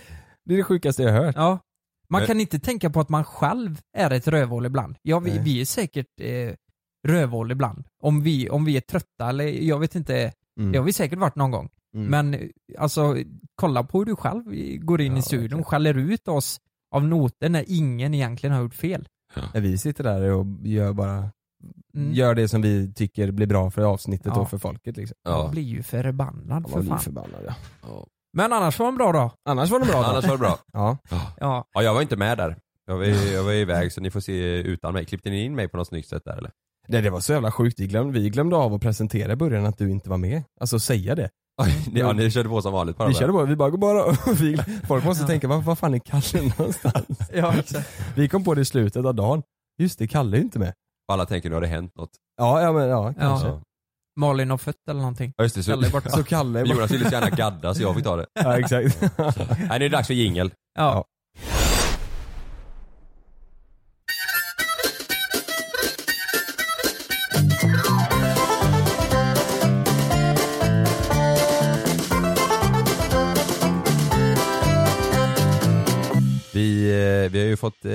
Det 0.45 0.55
är 0.55 0.59
det 0.59 0.65
sjukaste 0.65 1.03
jag 1.03 1.13
har 1.13 1.25
hört. 1.25 1.35
Ja. 1.37 1.59
Man 2.09 2.21
Men- 2.21 2.27
kan 2.27 2.41
inte 2.41 2.59
tänka 2.59 2.91
på 2.91 3.01
att 3.01 3.09
man 3.09 3.25
själv 3.25 3.81
är 3.97 4.11
ett 4.11 4.29
rövhål 4.29 4.67
ibland. 4.67 4.97
Ja, 5.03 5.19
vi, 5.19 5.31
Nej. 5.31 5.41
vi 5.45 5.61
är 5.61 5.65
säkert 5.65 6.07
eh, 6.21 6.55
rövhål 7.09 7.51
ibland. 7.53 7.85
Om 8.03 8.23
vi, 8.23 8.51
om 8.51 8.65
vi 8.65 8.77
är 8.77 8.81
trötta 8.81 9.29
eller 9.29 9.45
jag 9.45 9.79
vet 9.79 9.95
inte, 9.95 10.33
Mm. 10.61 10.73
det 10.73 10.79
har 10.79 10.85
vi 10.87 10.93
säkert 10.93 11.19
varit 11.19 11.37
någon 11.37 11.51
gång. 11.51 11.69
Mm. 11.95 12.07
Men 12.07 12.35
eh, 12.35 12.49
alltså, 12.79 13.17
kolla 13.55 13.85
på 13.85 13.99
hur 13.99 14.05
du 14.05 14.17
själv 14.17 14.43
går 14.85 15.01
in 15.01 15.13
Ja, 15.13 15.19
i 15.19 15.23
studion, 15.23 15.43
verkligen. 15.43 15.65
skäller 15.65 15.95
ut 15.99 16.29
oss 16.29 16.61
av 16.95 17.05
noter 17.05 17.49
när 17.49 17.65
ingen 17.69 18.15
egentligen 18.15 18.55
har 18.57 18.63
gjort 18.63 18.75
fel. 18.75 19.09
När 19.55 19.61
vi 19.61 19.79
sitter 19.79 20.05
där 20.05 20.23
och 20.31 20.47
gör 20.63 20.93
bara 20.93 21.31
Mm. 21.95 22.13
Gör 22.15 22.35
det 22.35 22.49
som 22.49 22.63
vi 22.63 22.93
tycker 22.95 23.31
blir 23.31 23.47
bra 23.47 23.71
för 23.71 23.83
avsnittet 23.83 24.33
Ja. 24.35 24.41
och 24.41 24.51
för 24.51 24.59
folket 24.59 24.97
liksom. 24.97 25.17
Man 25.29 25.35
Ja. 25.39 25.49
blir 25.51 25.63
ju 25.63 25.83
förbannad 25.83 26.47
Man 26.49 26.65
för 26.65 26.81
blir 26.81 26.91
fan. 26.91 27.01
förbannad 27.01 27.41
ja. 27.47 27.55
Ja. 27.83 28.07
Men 28.33 28.53
annars 28.53 28.79
var 28.79 28.87
det 28.87 28.91
en 28.91 28.97
bra 28.97 29.13
dag. 29.13 29.31
Annars 29.49 29.71
var 29.71 29.81
det 29.81 29.87
bra 29.87 30.05
Annars 30.05 30.25
var 30.25 30.33
det 30.33 30.39
bra. 30.39 30.59
Ja. 30.73 30.97
Ja. 31.41 31.65
Ja, 31.75 31.83
jag 31.83 31.95
var 31.95 32.03
inte 32.03 32.17
med 32.17 32.39
där. 32.39 32.57
Jag 32.87 32.97
var, 32.97 33.05
jag 33.33 33.45
var 33.45 33.53
iväg 33.53 33.93
så 33.93 34.01
ni 34.01 34.11
får 34.11 34.21
se 34.21 34.57
utan 34.63 34.93
mig. 34.95 35.05
Klippte 35.05 35.31
ni 35.31 35.45
in 35.45 35.55
mig 35.55 35.69
på 35.69 35.77
något 35.77 35.89
snyggt 35.89 36.09
sätt 36.09 36.23
där 36.25 36.37
eller? 36.37 36.51
Det, 36.89 37.01
det 37.01 37.11
var 37.11 37.21
så 37.21 37.33
jävla 37.33 37.53
sjukt, 37.53 37.81
vi 37.81 37.87
glömde, 37.87 38.19
vi 38.21 38.31
glömde 38.31 38.57
av 38.57 38.75
att 38.75 38.81
presentera 38.83 39.33
i 39.33 39.37
början 39.37 39.67
att 39.67 39.79
du 39.79 39.91
inte 39.91 40.11
var 40.11 40.19
med. 40.19 40.43
Alltså 40.61 40.79
säga 40.79 41.15
det. 41.15 41.31
Ja, 41.95 42.13
ni 42.13 42.31
körde 42.31 42.49
på 42.49 42.63
som 42.63 42.73
vanligt 42.73 42.97
bara. 42.97 43.09
Vi 43.09 43.15
körde 43.15 43.33
bara, 43.33 43.45
vi 43.45 43.57
bara 43.57 43.71
går 43.71 43.79
bara 43.79 44.05
och 44.05 44.41
vi, 44.41 44.57
Folk 44.89 45.05
måste 45.05 45.27
tänka, 45.27 45.49
vad, 45.49 45.65
vad 45.65 45.79
fan 45.79 45.95
är 45.95 45.99
Kalle 45.99 46.53
någonstans? 46.59 47.19
ja, 47.35 47.55
exakt. 47.59 47.89
Vi 48.17 48.29
kom 48.29 48.45
på 48.45 48.55
det 48.55 48.61
i 48.61 48.65
slutet 48.65 49.05
av 49.05 49.15
dagen. 49.15 49.43
Just 49.79 49.99
det, 49.99 50.09
Kalle 50.09 50.37
är 50.37 50.41
inte 50.41 50.59
med. 50.59 50.75
Alla 51.11 51.27
tänker 51.27 51.49
nu 51.49 51.55
har 51.57 51.61
det 51.63 51.69
hänt 51.69 51.97
något. 51.97 52.11
Ja, 52.37 52.63
ja 52.63 52.73
men 52.73 52.89
ja, 52.89 53.15
kanske. 53.19 53.49
Ja. 53.49 53.63
Malin 54.17 54.51
har 54.51 54.59
fött 54.59 54.89
eller 54.91 55.01
någonting. 55.01 55.33
Ja 55.37 55.45
just 55.45 55.55
det, 55.57 55.63
så, 55.63 55.71
Kalle 55.71 55.87
är 55.87 55.91
borta. 55.91 56.11
Så 56.17 56.25
Kalle 56.25 56.61
är 56.61 56.65
bara... 56.67 56.75
Jonas 56.75 56.91
ville 56.91 57.05
så 57.09 57.15
gärna 57.15 57.31
gadda 57.31 57.75
så 57.75 57.83
jag 57.83 57.95
fick 57.95 58.05
ta 58.05 58.17
det. 58.17 58.27
Ja 58.35 58.59
exakt. 58.59 59.01
Nej 59.19 59.69
nu 59.69 59.75
är 59.75 59.79
det 59.79 59.89
dags 59.89 60.07
för 60.07 60.15
jingel. 60.15 60.53
Ja. 60.75 61.05
Vi, 76.55 76.91
eh, 76.91 77.31
vi 77.31 77.41
har 77.41 77.47
ju 77.47 77.57
fått 77.57 77.85
eh, 77.85 77.93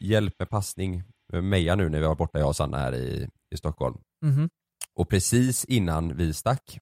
hjälp 0.00 0.34
med 0.38 0.50
passning 0.50 1.02
Meja 1.32 1.74
nu 1.74 1.88
när 1.88 2.00
vi 2.00 2.06
var 2.06 2.14
borta 2.14 2.38
jag 2.38 2.48
och 2.48 2.56
Sanna 2.56 2.78
här 2.78 2.94
i, 2.94 3.28
i 3.54 3.56
Stockholm. 3.56 3.98
Mhm. 4.24 4.48
Och 4.94 5.08
precis 5.08 5.64
innan 5.64 6.16
vi 6.16 6.32
stack 6.34 6.78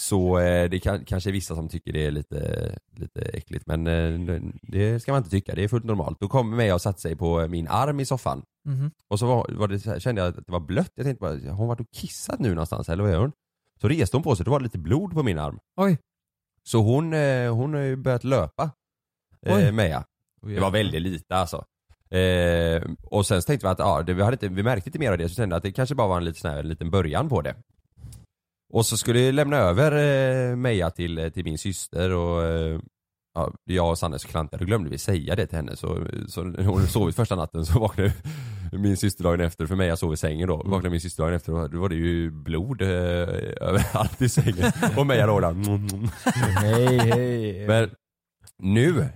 så 0.00 0.38
eh, 0.38 0.70
det 0.70 0.80
kan, 0.80 1.04
kanske 1.04 1.30
är 1.30 1.32
vissa 1.32 1.54
som 1.54 1.68
tycker 1.68 1.92
det 1.92 2.06
är 2.06 2.10
lite, 2.10 2.78
lite 2.96 3.20
äckligt 3.22 3.66
men 3.66 3.86
eh, 3.86 4.40
det 4.62 5.00
ska 5.00 5.12
man 5.12 5.18
inte 5.18 5.30
tycka, 5.30 5.54
det 5.54 5.64
är 5.64 5.68
fullt 5.68 5.84
normalt. 5.84 6.20
Då 6.20 6.28
kom 6.28 6.56
Meja 6.56 6.74
och 6.74 6.82
satte 6.82 7.00
sig 7.00 7.16
på 7.16 7.48
min 7.48 7.68
arm 7.68 8.00
i 8.00 8.04
soffan 8.06 8.42
Mhm. 8.66 8.90
och 9.08 9.18
så 9.18 9.26
var, 9.26 9.46
var 9.52 9.68
det, 9.68 9.78
så 9.80 9.90
här- 9.90 9.98
kände 9.98 10.20
jag 10.22 10.28
att 10.28 10.46
det 10.46 10.52
var 10.52 10.60
blött. 10.60 10.92
Jag 10.94 11.06
tänkte 11.06 11.20
bara, 11.20 11.32
har 11.50 11.56
hon 11.56 11.68
varit 11.68 11.80
och 11.80 11.90
kissat 11.90 12.38
nu 12.40 12.48
någonstans 12.48 12.88
eller 12.88 13.02
vad 13.02 13.12
gör 13.12 13.20
hon? 13.20 13.32
Så 13.80 13.88
reste 13.88 14.16
hon 14.16 14.22
på 14.24 14.36
sig, 14.36 14.44
då 14.44 14.50
var 14.50 14.58
det 14.60 14.64
lite 14.64 14.78
blod 14.78 15.12
på 15.12 15.22
min 15.22 15.38
arm. 15.38 15.58
Oj. 15.76 15.98
Så 16.62 16.78
hon, 16.82 17.12
eh, 17.14 17.54
hon 17.54 17.74
har 17.74 17.80
ju 17.80 17.96
börjat 17.96 18.24
löpa, 18.24 18.70
eh, 19.46 19.72
Meja. 19.72 20.04
Det 20.40 20.60
var 20.60 20.70
väldigt 20.70 21.02
lite 21.02 21.36
alltså. 21.36 21.64
Eh, 22.10 22.82
och 23.02 23.26
sen 23.26 23.42
så 23.42 23.46
tänkte 23.46 23.66
vi 23.66 23.70
att 23.70 23.78
ja, 23.78 24.02
det, 24.02 24.14
vi, 24.14 24.22
hade 24.22 24.34
inte, 24.34 24.48
vi 24.48 24.62
märkte 24.62 24.88
inte 24.88 24.98
mer 24.98 25.12
av 25.12 25.18
det 25.18 25.28
så 25.28 25.34
kände 25.34 25.56
att 25.56 25.62
det 25.62 25.72
kanske 25.72 25.94
bara 25.94 26.08
var 26.08 26.16
en 26.16 26.24
liten, 26.24 26.40
sån 26.40 26.50
här, 26.50 26.58
en 26.58 26.68
liten 26.68 26.90
början 26.90 27.28
på 27.28 27.42
det. 27.42 27.54
Och 28.72 28.86
så 28.86 28.96
skulle 28.96 29.20
jag 29.20 29.34
lämna 29.34 29.56
över 29.56 29.92
eh, 29.92 30.56
Meja 30.56 30.90
till, 30.90 31.30
till 31.34 31.44
min 31.44 31.58
syster 31.58 32.10
och, 32.10 32.44
eh, 32.44 32.80
ja, 33.34 33.52
jag 33.64 33.90
och 33.90 33.98
Sanne 33.98 34.18
så 34.18 34.28
klantade, 34.28 34.64
då 34.64 34.66
glömde 34.66 34.90
vi 34.90 34.98
säga 34.98 35.36
det 35.36 35.46
till 35.46 35.56
henne 35.56 35.76
så, 35.76 36.06
så 36.28 36.42
hon 36.42 36.86
sovit 36.86 37.16
första 37.16 37.36
natten 37.36 37.66
så 37.66 37.78
vaknade 37.78 38.12
min 38.72 38.96
syster 38.96 39.24
dagen 39.24 39.40
efter, 39.40 39.66
för 39.66 39.76
mig 39.76 39.88
jag 39.88 39.98
sov 39.98 40.12
i 40.12 40.16
sängen 40.16 40.48
då, 40.48 40.56
vaknade 40.56 40.90
min 40.90 41.00
syster 41.00 41.22
dagen 41.22 41.34
efter 41.34 41.52
och 41.52 41.70
då 41.70 41.80
var 41.80 41.88
det 41.88 41.94
ju 41.94 42.30
blod 42.30 42.82
eh, 42.82 42.88
överallt 43.60 44.22
i 44.22 44.28
sängen 44.28 44.72
och 44.96 45.06
Meja 45.06 45.26
låg 45.26 45.42
där. 45.42 45.54
Hej 46.60 46.98
hej. 46.98 47.66
Men 47.66 47.90
nu 48.58 49.08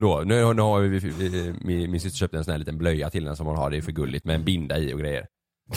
då, 0.00 0.22
nu, 0.26 0.54
nu 0.54 0.62
har 0.62 0.80
vi, 0.80 0.98
vi, 0.98 1.54
min, 1.60 1.90
min 1.90 2.00
syster 2.00 2.18
köpt 2.18 2.34
en 2.34 2.44
sån 2.44 2.52
här 2.52 2.58
liten 2.58 2.78
blöja 2.78 3.10
till 3.10 3.24
den 3.24 3.36
som 3.36 3.46
hon 3.46 3.56
har, 3.56 3.70
det 3.70 3.76
är 3.76 3.82
för 3.82 3.92
gulligt 3.92 4.24
med 4.24 4.34
en 4.34 4.44
binda 4.44 4.78
i 4.78 4.94
och 4.94 4.98
grejer. 4.98 5.26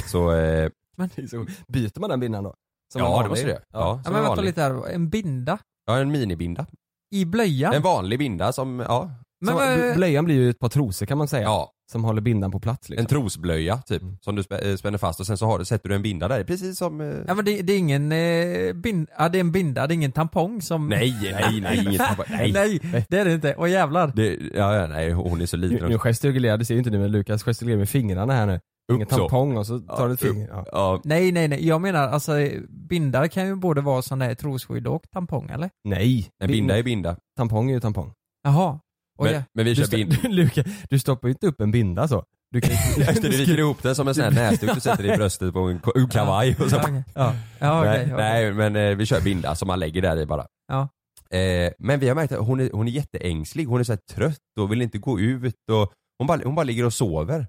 Så, 0.07 0.31
eh, 0.33 0.69
Men, 0.95 1.09
så, 1.09 1.45
byter 1.67 1.99
man 1.99 2.09
den 2.09 2.19
bindan 2.19 2.43
då? 2.43 2.55
Som 2.93 3.01
en 3.01 3.07
ja 3.07 3.23
det 3.23 3.29
måste 3.29 3.45
det. 3.47 3.51
Ja, 3.71 3.79
Ja, 3.79 4.01
som 4.03 4.13
men 4.13 4.21
en 4.21 4.27
vänta 4.27 4.41
lite 4.41 4.61
här, 4.61 4.89
en 4.89 5.09
binda? 5.09 5.57
Ja 5.85 5.97
en 5.97 6.11
minibinda. 6.11 6.65
I 7.11 7.25
blöjan? 7.25 7.73
En 7.73 7.81
vanlig 7.81 8.19
binda 8.19 8.53
som, 8.53 8.79
ja. 8.79 9.11
Men 9.41 9.47
Som- 9.47 9.57
vad- 9.57 9.95
Blöjan 9.95 10.25
blir 10.25 10.35
ju 10.35 10.49
ett 10.49 10.59
par 10.59 10.69
trosor 10.69 11.05
kan 11.05 11.17
man 11.17 11.27
säga. 11.27 11.43
Ja, 11.43 11.71
Som 11.91 12.03
håller 12.03 12.21
bindan 12.21 12.51
på 12.51 12.59
plats 12.59 12.89
liksom. 12.89 13.01
en 13.03 13.07
trosblöja 13.09 13.77
typ, 13.77 14.01
Mm. 14.01 14.17
som 14.21 14.35
du 14.35 14.43
eh, 14.61 14.75
spänner 14.75 14.97
fast 14.97 15.19
och 15.19 15.27
sen 15.27 15.37
så 15.37 15.45
har, 15.45 15.59
du- 15.59 15.65
sätter 15.65 15.89
du 15.89 15.95
en 15.95 16.01
binda 16.01 16.27
där, 16.27 16.43
precis 16.43 16.77
som... 16.77 17.01
Eh... 17.01 17.07
Ja 17.27 17.33
men 17.33 17.45
det, 17.45 17.61
det 17.61 17.73
är 17.73 17.77
ingen 17.77 18.11
eh, 18.11 18.73
bind, 18.73 19.07
ja, 19.17 19.29
det 19.29 19.37
är 19.37 19.39
en 19.39 19.51
binda, 19.51 19.87
det 19.87 19.93
är 19.93 19.95
ingen 19.95 20.11
tampong 20.11 20.61
som... 20.61 20.87
Nej, 20.87 21.15
nej, 21.41 21.61
nej, 21.61 21.79
inget 21.87 22.01
nej. 22.29 22.51
nej, 22.53 22.79
det 23.09 23.17
är 23.17 23.25
det 23.25 23.33
inte. 23.33 23.53
Och 23.55 23.69
jävlar. 23.69 24.11
Det, 24.15 24.37
ja, 24.53 24.75
ja, 24.75 24.87
nej, 24.87 25.11
hon 25.11 25.41
är 25.41 25.45
så 25.45 25.57
Nu, 25.57 25.67
liten 25.67 25.89
nu 25.89 25.95
också. 25.95 26.07
gestikulerar, 26.07 26.57
det 26.57 26.65
ser 26.65 26.73
ju 26.73 26.77
inte 26.77 26.89
ni 26.89 26.97
men 26.97 27.11
Lukas 27.11 27.43
gestikulerar 27.43 27.79
med 27.79 27.89
fingrarna 27.89 28.33
här 28.33 28.45
nu. 28.45 28.59
Ingen 28.91 29.01
Upp 29.07 29.09
så. 29.13 29.17
tampong 29.17 29.57
och 29.57 29.67
så 29.67 29.79
tar 29.79 30.07
du 30.07 30.13
ett 30.13 30.21
finger. 30.21 30.47
Ja. 30.51 30.65
Ja, 30.71 31.01
Nej 31.03 31.31
nej 31.31 31.47
nej, 31.47 31.67
jag 31.67 31.81
menar 31.81 32.07
alltså 32.07 32.31
bindar 32.69 33.27
kan 33.27 33.47
ju 33.47 33.55
både 33.55 33.81
vara 33.81 34.01
sån 34.01 34.19
där 34.19 34.35
trosskydd 34.35 34.87
och 34.87 35.01
tampong 35.13 35.49
eller? 35.49 35.69
Nej, 35.83 36.29
en 36.43 36.47
binda 36.51 36.77
är 36.77 36.83
binda. 36.83 37.15
tampong 37.37 37.69
är 37.69 37.73
ju 37.73 37.79
tampong. 37.79 38.11
Jaha. 38.43 38.79
Men, 39.23 39.33
ja. 39.33 39.43
men 39.53 39.65
vi 39.65 39.71
Du, 39.73 39.75
kör 39.75 39.83
sto- 39.83 39.95
binda. 39.95 40.15
Lukas, 40.29 40.65
du 40.89 40.99
stoppar 40.99 41.27
ju 41.27 41.31
inte 41.31 41.47
upp 41.47 41.61
en 41.61 41.71
binda 41.71 42.07
så. 42.07 42.23
Du 42.51 42.61
kan 42.61 42.71
du 43.21 43.29
viker 43.29 43.59
ihop 43.59 43.83
den 43.83 43.95
som 43.95 44.07
en 44.07 44.15
sån 44.15 44.23
här 44.23 44.31
näsduk 44.31 44.73
du 44.73 44.79
sätter 44.81 45.13
i 45.13 45.17
bröstet 45.17 45.53
på 45.53 45.59
en 45.95 46.07
kavaj 46.09 46.55
och 46.59 46.69
så. 46.69 46.75
Ja, 46.75 46.81
okej. 46.83 47.03
ja. 47.15 47.35
ja 47.59 47.79
okej. 47.79 47.91
nej, 47.91 48.13
okej. 48.13 48.15
nej 48.17 48.53
men 48.53 48.75
eh, 48.75 48.95
vi 48.97 49.05
kör 49.05 49.21
binda 49.21 49.55
som 49.55 49.67
man 49.67 49.79
lägger 49.79 50.01
där 50.01 50.17
i 50.17 50.25
bara. 50.25 50.47
Ja. 50.67 50.89
Eh, 51.37 51.71
men 51.79 51.99
vi 51.99 52.07
har 52.07 52.15
märkt 52.15 52.31
att 52.33 52.45
hon 52.47 52.59
är, 52.59 52.69
hon 52.73 52.87
är 52.87 52.91
jätteängslig, 52.91 53.65
hon 53.65 53.79
är 53.79 53.83
så 53.83 53.97
trött 54.11 54.37
och 54.59 54.71
vill 54.71 54.81
inte 54.81 54.97
gå 54.97 55.19
ut 55.19 55.55
och 55.71 55.93
hon 56.17 56.27
bara, 56.27 56.41
hon 56.43 56.55
bara 56.55 56.63
ligger 56.63 56.85
och 56.85 56.93
sover 56.93 57.47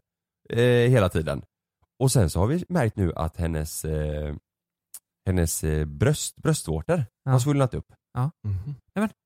eh, 0.51 0.59
hela 0.91 1.09
tiden. 1.09 1.43
Och 1.99 2.13
sen 2.13 2.31
så 2.31 2.39
har 2.41 2.47
vi 2.47 2.65
märkt 2.69 2.97
nu 2.97 3.13
att 3.17 3.37
hennes, 3.37 3.85
eh, 3.85 4.35
hennes 5.27 5.65
eh, 5.65 5.85
bröst, 5.85 6.37
bröstvårtor 6.37 7.05
Ja. 7.25 7.31
har 7.33 7.39
svullnat 7.39 7.75
upp. 7.75 7.87
Mhm. 8.19 8.75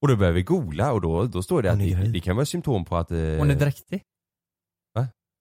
Och 0.03 0.09
då 0.09 0.16
börjar 0.16 0.33
vi 0.33 0.42
googla 0.42 0.92
och 0.92 1.01
då, 1.01 1.25
då 1.25 1.42
står 1.42 1.62
det 1.62 1.70
Hon 1.70 1.81
att 1.81 1.87
är 1.87 1.96
det, 1.96 2.09
det 2.09 2.20
kan 2.20 2.37
vara 2.37 2.46
symptom 2.46 2.85
på 2.85 2.96
att... 2.96 3.11
Eh, 3.11 3.18
Hon 3.18 3.51
är 3.51 3.55
dräktig. 3.55 4.03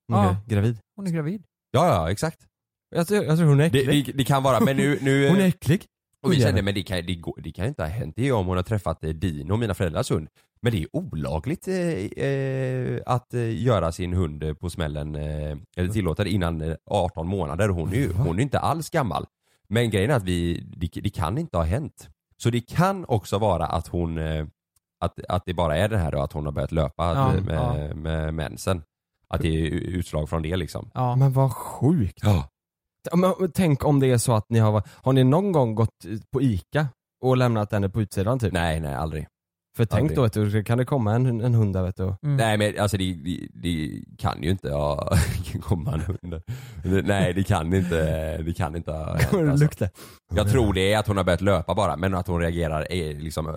Hon 0.08 0.20
är 0.20 0.24
Ja. 0.24 0.38
gravid. 0.48 0.80
Hon 0.96 1.08
är 1.08 1.12
gravid. 1.12 1.44
Ja, 1.72 1.88
ja 1.88 2.12
exakt. 2.12 2.48
Jag 2.96 3.08
tror, 3.08 3.24
jag 3.24 3.38
tror 3.38 3.48
hon 3.48 3.60
är 3.60 3.70
Det, 3.70 3.80
äcklig. 3.80 4.06
det, 4.06 4.12
det 4.12 4.24
kan 4.24 4.44
vara, 4.44 4.60
men 4.60 4.78
nu... 4.78 5.00
nu 5.02 5.28
Hon 5.30 5.38
är 5.38 5.48
äcklig. 5.48 5.86
Och 6.22 6.32
vi 6.32 6.36
Hon 6.36 6.44
kände, 6.44 6.62
men 6.62 6.74
det 6.74 6.84
kan, 6.84 7.06
det, 7.06 7.16
går, 7.16 7.40
det 7.44 7.52
kan 7.52 7.66
inte 7.66 7.82
ha 7.84 7.90
hänt. 7.90 8.14
Det 8.18 8.28
är 8.28 8.32
om 8.32 8.46
hon 8.48 8.56
har 8.58 8.64
träffat 8.64 9.04
eh, 9.04 9.10
Dino, 9.10 9.56
mina 9.58 9.74
föräldrars 9.74 10.12
hund. 10.12 10.28
Men 10.62 10.72
det 10.72 10.82
är 10.84 10.88
olagligt 10.96 11.68
eh, 11.68 11.76
eh, 12.26 13.02
att 13.06 13.34
eh, 13.34 13.64
göra 13.64 13.92
sin 13.92 14.14
hund 14.14 14.44
eh, 14.44 14.54
på 14.54 14.70
smällen, 14.70 15.16
eh, 15.16 15.58
eller 15.78 15.90
tillåta 15.90 16.24
det 16.24 16.30
innan 16.30 16.62
eh, 16.62 16.76
18 16.86 17.28
månader. 17.28 17.70
Hon 17.70 17.90
är 17.94 17.96
ju 17.98 18.14
hon 18.14 18.40
är 18.40 18.44
inte 18.44 18.60
alls 18.60 18.90
gammal. 18.90 19.26
Men 19.68 19.90
grejen 19.90 20.12
är 20.12 20.16
att 20.16 20.24
vi, 20.24 20.64
det, 20.78 21.02
det 21.02 21.10
kan 21.10 21.38
inte 21.38 21.58
ha 21.58 21.64
hänt. 21.64 22.10
Så 22.38 22.50
det 22.50 22.62
kan 22.62 23.06
också 23.06 23.38
vara 23.38 23.66
att 23.66 23.88
hon, 23.88 24.18
eh, 24.18 24.46
att, 25.00 25.26
att 25.30 25.44
det 25.46 25.54
bara 25.54 25.78
är 25.78 25.90
det 25.90 25.98
här 25.98 26.12
då, 26.12 26.22
att 26.22 26.34
hon 26.34 26.46
har 26.46 26.52
börjat 26.52 26.72
löpa 26.72 27.14
Ja, 27.14 27.36
eh, 27.36 27.44
med, 27.44 27.56
ja. 27.56 27.96
med 27.96 28.34
mensen. 28.34 28.84
Att 29.28 29.42
det 29.42 29.48
är 29.48 29.72
utslag 29.72 30.30
från 30.30 30.42
det 30.42 30.56
liksom. 30.56 30.92
Ja. 30.94 31.16
Men 31.16 31.34
vad 31.34 31.54
sjukt. 31.54 32.20
Ja. 32.24 32.50
Men, 33.14 33.52
tänk 33.54 33.86
om 33.86 34.00
det 34.00 34.12
är 34.12 34.18
så 34.18 34.34
att 34.34 34.50
ni 34.50 34.60
har, 34.60 34.84
har 34.88 35.14
ni 35.14 35.24
någon 35.24 35.52
gång 35.52 35.76
gått 35.76 36.06
på 36.32 36.42
ICA 36.42 36.88
och 37.22 37.38
lämnat 37.38 37.72
henne 37.72 37.90
på 37.90 38.02
utsidan 38.02 38.40
typ? 38.40 38.54
Nej, 38.54 38.80
nej 38.80 38.96
aldrig. 38.96 39.28
För 39.78 39.86
tänk 39.86 40.02
aldrig. 40.02 40.16
då 40.18 40.22
vet 40.22 40.34
du, 40.34 40.64
kan 40.64 40.78
det 40.78 40.86
komma 40.86 41.14
en, 41.16 41.42
en 41.42 41.54
hund 41.56 41.74
där 41.74 41.84
vet 41.84 41.98
du? 41.98 42.04
Mm. 42.04 42.36
Nej 42.38 42.58
men 42.58 42.80
alltså 42.80 42.98
det, 42.98 43.14
det, 43.14 43.48
det 43.54 44.02
kan 44.18 44.44
ju 44.44 44.50
inte 44.50 44.72
ha 44.72 45.10
komma 45.62 45.94
en 45.94 46.00
hund. 46.02 46.42
Det- 46.84 47.02
Nej 47.02 47.34
det 47.34 47.44
kan 47.44 47.74
inte, 47.74 48.38
det 48.38 48.54
kan 48.54 48.76
inte 48.76 48.92
ha 48.92 49.06
hänt, 49.18 49.32
det 49.32 49.52
alltså. 49.52 49.64
lukta? 49.66 49.88
Jag 50.36 50.50
tror 50.52 50.74
det 50.74 50.94
är 50.94 51.00
att 51.00 51.08
hon 51.08 51.18
har 51.18 51.24
börjat 51.24 51.42
löpa 51.42 51.76
bara 51.76 51.98
men 51.98 52.14
att 52.16 52.28
hon 52.28 52.42
reagerar 52.42 52.88
eh, 52.90 53.18
liksom 53.18 53.48
eh, 53.50 53.54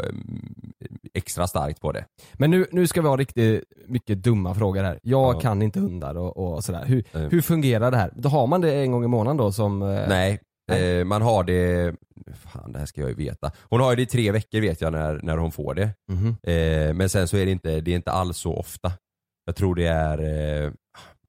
extra 1.14 1.46
starkt 1.46 1.80
på 1.80 1.92
det. 1.92 2.04
Men 2.34 2.50
nu, 2.50 2.66
nu 2.72 2.86
ska 2.86 3.02
vi 3.02 3.08
ha 3.08 3.16
riktigt 3.16 3.64
mycket 3.86 4.22
dumma 4.22 4.54
frågor 4.54 4.82
här. 4.82 4.98
Jag 5.02 5.34
Ja. 5.36 5.40
kan 5.40 5.62
inte 5.62 5.80
hundar 5.80 6.14
och, 6.18 6.36
och 6.54 6.64
sådär. 6.64 6.84
Hur, 6.86 7.04
Nej. 7.12 7.28
hur 7.30 7.40
fungerar 7.42 7.90
det 7.90 7.96
här? 7.96 8.10
Då 8.16 8.28
har 8.28 8.46
man 8.46 8.60
det 8.60 8.74
en 8.74 8.92
gång 8.92 9.04
i 9.04 9.08
månaden 9.08 9.36
då 9.36 9.52
som... 9.52 9.78
Nej, 10.08 10.40
eh, 10.72 11.04
man 11.04 11.22
har 11.22 11.44
det, 11.44 11.94
fan 12.34 12.72
det 12.72 12.78
här 12.78 12.86
ska 12.86 13.00
jag 13.00 13.10
ju 13.10 13.16
veta. 13.16 13.52
Hon 13.60 13.80
har 13.80 13.90
ju 13.92 13.96
det 13.96 14.02
i 14.02 14.06
tre 14.06 14.32
veckor 14.32 14.60
vet 14.60 14.80
jag 14.80 14.92
när, 14.92 15.20
när 15.22 15.36
hon 15.36 15.52
får 15.52 15.74
det. 15.74 15.90
mhm. 16.12 16.28
Eh, 16.42 16.94
men 16.94 17.08
sen 17.08 17.28
så 17.28 17.36
är 17.36 17.44
det 17.46 17.52
inte, 17.52 17.80
det 17.80 17.90
är 17.90 17.96
inte 17.96 18.10
alls 18.12 18.38
så 18.38 18.54
ofta. 18.56 18.92
Jag 19.44 19.56
tror 19.56 19.74
det 19.74 19.86
är, 19.86 20.18
eh, 20.18 20.72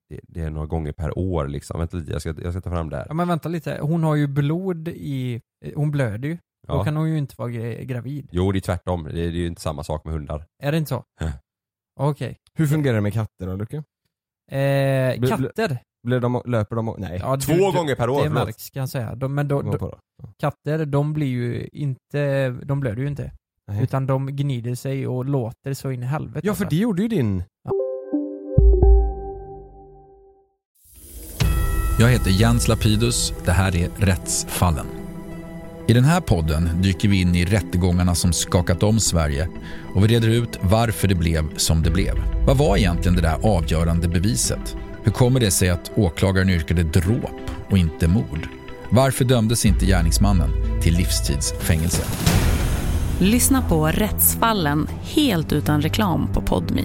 det, 0.10 0.20
det 0.28 0.42
är 0.42 0.50
några 0.50 0.68
gånger 0.68 0.92
per 0.92 1.18
år 1.18 1.48
liksom. 1.48 1.80
Vänta 1.80 1.98
lite, 1.98 2.12
jag 2.12 2.22
ska, 2.22 2.34
jag 2.44 2.54
ska 2.54 2.62
ta 2.62 2.70
fram 2.70 2.90
det 2.90 2.98
här. 2.98 3.06
Ja 3.08 3.14
men 3.14 3.28
vänta 3.28 3.50
lite, 3.50 3.78
hon 3.82 4.04
har 4.04 4.16
ju 4.16 4.28
blod 4.28 4.88
i, 4.88 5.42
hon 5.76 5.92
blöder 5.92 6.30
ju. 6.30 6.38
Då 6.68 6.74
Ja. 6.76 6.84
kan 6.84 6.96
hon 6.96 7.10
ju 7.10 7.18
inte 7.18 7.36
vara 7.38 7.50
gra- 7.50 7.84
gravid. 7.84 8.30
Jo 8.32 8.52
det 8.52 8.60
är 8.60 8.62
tvärtom, 8.62 9.04
det 9.04 9.10
är, 9.10 9.14
det 9.14 9.22
är 9.22 9.30
ju 9.32 9.48
inte 9.48 9.62
samma 9.62 9.84
sak 9.84 10.06
med 10.06 10.14
hundar. 10.14 10.46
Är 10.64 10.72
det 10.72 10.78
inte 10.78 10.90
så? 10.90 11.04
Okej. 12.00 12.38
Hur 12.54 12.68
fungerar 12.68 12.96
det 12.96 13.02
med 13.02 13.14
katter 13.14 13.48
då 13.48 13.56
Luke? 13.56 13.78
Eh, 14.52 15.28
katter? 15.30 15.80
Blir 16.08 16.20
de, 16.20 16.42
löper 16.46 16.76
de, 16.76 16.96
nej. 16.98 17.20
Ja, 17.22 17.38
Två 17.38 17.54
du- 17.54 17.78
gånger 17.78 17.96
per 17.96 18.10
år, 18.10 18.24
Det 18.24 18.30
märks 18.30 18.70
kan 18.70 18.80
jag 18.80 18.90
säga. 18.90 19.16
De, 19.16 19.36
men 19.36 19.48
då, 19.48 19.62
då, 19.62 19.98
katter, 20.40 20.86
de 20.86 21.14
blir 21.14 21.28
ju 21.28 21.68
inte, 21.74 22.50
de 22.50 22.80
blöder 22.80 23.02
ju 23.02 23.08
inte. 23.08 23.32
Nej. 23.68 23.84
Utan 23.84 24.08
de 24.08 24.28
gnider 24.28 24.76
sig 24.76 25.08
och 25.08 25.26
låter 25.26 25.74
så 25.74 25.92
in 25.92 26.04
i 26.04 26.06
helvete. 26.06 26.48
Ja 26.48 26.54
för 26.56 26.64
alltså. 26.64 26.76
det 26.76 26.82
gjorde 26.82 27.02
ju 27.02 27.08
din... 27.08 27.44
Jag 32.00 32.10
heter 32.10 32.32
Jens 32.32 32.68
Lapidus. 32.68 33.34
Det 33.46 33.52
här 33.52 33.76
är 33.76 33.90
Rättsfallen. 33.98 34.86
I 35.88 35.94
den 35.94 36.04
här 36.04 36.22
podden 36.22 36.82
dyker 36.82 37.10
vi 37.10 37.22
in 37.22 37.36
i 37.36 37.46
rättegångarna 37.46 38.16
som 38.16 38.34
skakat 38.34 38.84
om 38.84 39.00
Sverige 39.00 39.50
och 39.96 40.04
vi 40.04 40.08
reder 40.08 40.28
ut 40.30 40.60
varför 40.62 41.08
det 41.08 41.16
blev 41.16 41.56
som 41.58 41.84
det 41.84 41.92
blev. 41.92 42.14
Vad 42.48 42.58
var 42.58 42.78
egentligen 42.78 43.16
det 43.16 43.22
där 43.22 43.38
avgörande 43.58 44.08
beviset? 44.08 44.76
Hur 45.10 45.14
kommer 45.14 45.40
det 45.40 45.52
sig 45.52 45.70
att 45.70 45.92
åklagaren 45.96 46.50
yrkade 46.50 46.84
dråp 46.84 47.52
och 47.70 47.78
inte 47.78 48.08
mord? 48.08 48.48
Varför 48.92 49.26
dömdes 49.26 49.66
inte 49.66 49.86
gärningsmannen 49.86 50.50
till 50.82 50.94
livstidsfängelse? 50.94 52.04
Lyssna 53.20 53.62
på 53.62 53.88
Rättsfallen 53.88 54.88
helt 55.02 55.54
utan 55.54 55.82
reklam 55.82 56.34
på 56.34 56.42
Podmi. 56.42 56.84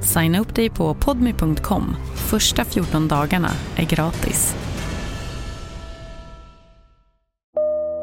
Signa 0.00 0.40
upp 0.40 0.54
dig 0.54 0.70
på 0.70 0.94
podmi.com. 0.94 1.96
Första 2.16 2.64
14 2.64 3.08
dagarna 3.08 3.50
är 3.76 3.84
gratis. 3.84 4.56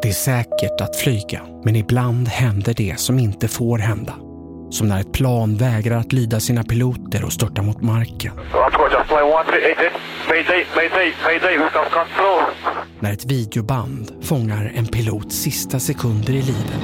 Det 0.02 0.10
är 0.10 0.14
säkert 0.14 0.82
att 0.82 0.96
flyga, 0.96 1.42
men 1.64 1.76
ibland 1.76 2.28
händer 2.28 2.74
det 2.74 3.00
som 3.00 3.20
inte 3.20 3.48
får 3.48 3.78
hända. 3.78 4.27
Som 4.70 4.88
när 4.88 5.00
ett 5.00 5.12
plan 5.12 5.56
vägrar 5.56 5.98
att 5.98 6.14
lyda 6.14 6.40
sina 6.40 6.64
piloter 6.64 7.26
och 7.26 7.34
störtar 7.34 7.64
mot 7.64 7.82
marken. 7.82 8.34
När 13.00 13.14
ett 13.14 13.26
videoband 13.26 14.12
fångar 14.22 14.72
en 14.76 14.86
pilots 14.88 15.36
sista 15.36 15.80
sekunder 15.80 16.34
i 16.34 16.42
livet. 16.42 16.82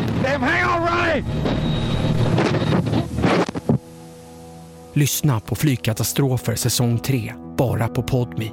Lyssna 4.93 5.39
på 5.39 5.55
Flygkatastrofer 5.55 6.55
säsong 6.55 6.99
3, 6.99 7.33
bara 7.57 7.87
på 7.87 8.03
Podmi. 8.03 8.51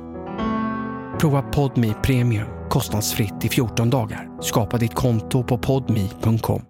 Prova 1.20 1.42
Podmi 1.42 1.94
Premium 2.02 2.60
kostnadsfritt 2.70 3.44
i 3.44 3.48
14 3.48 3.90
dagar. 3.90 4.42
Skapa 4.42 4.78
ditt 4.78 4.94
konto 4.94 5.44
på 5.44 5.58
podmi.com. 5.58 6.69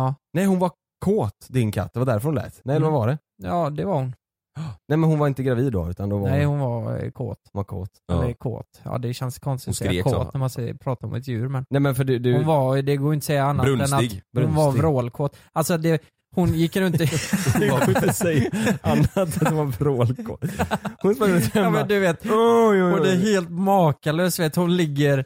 Ja. 0.00 0.14
Nej 0.32 0.44
hon 0.44 0.58
var 0.58 0.70
kåt 1.04 1.46
din 1.48 1.72
katt, 1.72 1.90
det 1.92 1.98
var 1.98 2.06
därför 2.06 2.26
hon 2.26 2.34
lät. 2.34 2.60
Nej 2.64 2.76
eller 2.76 2.86
vad 2.86 3.00
var 3.00 3.06
det? 3.06 3.18
Ja 3.42 3.70
det 3.70 3.84
var 3.84 3.94
hon. 3.94 4.14
Nej 4.88 4.98
men 4.98 5.02
hon 5.10 5.18
var 5.18 5.26
inte 5.28 5.42
gravid 5.42 5.72
då 5.72 5.90
utan 5.90 6.08
då 6.08 6.18
var 6.18 6.28
Nej 6.30 6.44
hon, 6.44 6.60
hon 6.60 6.84
var 6.84 7.04
eh, 7.04 7.10
kåt. 7.10 7.38
var 7.52 7.64
kåt. 7.64 7.90
Eller 8.12 8.32
kåt. 8.32 8.80
Ja 8.82 8.98
det 8.98 9.14
känns 9.14 9.38
konstigt 9.38 9.66
Hon 9.66 9.72
att 9.72 9.76
säga 9.76 9.90
skrek 9.90 10.04
kåt 10.04 10.12
så. 10.26 10.30
när 10.34 10.38
man 10.38 10.50
säger, 10.50 10.74
pratar 10.74 11.06
om 11.08 11.14
ett 11.14 11.28
djur 11.28 11.48
men 11.48 11.64
Nej 11.70 11.80
men 11.80 11.94
för 11.94 12.04
du, 12.04 12.18
du 12.18 12.34
hon 12.36 12.46
var, 12.46 12.82
det 12.82 12.96
går 12.96 13.14
inte 13.14 13.22
att 13.22 13.26
säga 13.26 13.44
annat 13.44 13.66
än 13.66 13.76
Brunstig. 13.76 14.22
att 14.36 14.42
hon 14.44 14.54
var 14.54 14.62
Brunstig. 14.64 14.80
vrålkåt. 14.82 15.36
Alltså 15.52 15.78
det, 15.78 16.02
hon 16.34 16.54
gick 16.54 16.76
runt 16.76 17.00
i... 17.00 17.04
det 17.60 17.68
går 17.68 17.88
inte 17.88 18.10
att 18.10 18.16
säga 18.16 18.50
annat 18.82 19.16
än 19.16 19.22
att 19.22 19.48
hon 19.48 19.56
var 19.56 19.64
vrålkåt. 19.64 20.44
Hon 21.02 21.14
sprang 21.14 21.30
runt 21.30 21.50
ja 21.54 21.62
hemma. 21.62 21.78
men 21.78 21.88
du 21.88 21.98
vet, 22.00 22.24
Oj, 22.26 22.32
oj, 22.82 22.82
och 22.82 23.00
det 23.04 23.12
är 23.12 23.16
helt 23.16 23.50
makalöst 23.50 24.38
vet 24.38 24.56
hon 24.56 24.76
ligger 24.76 25.24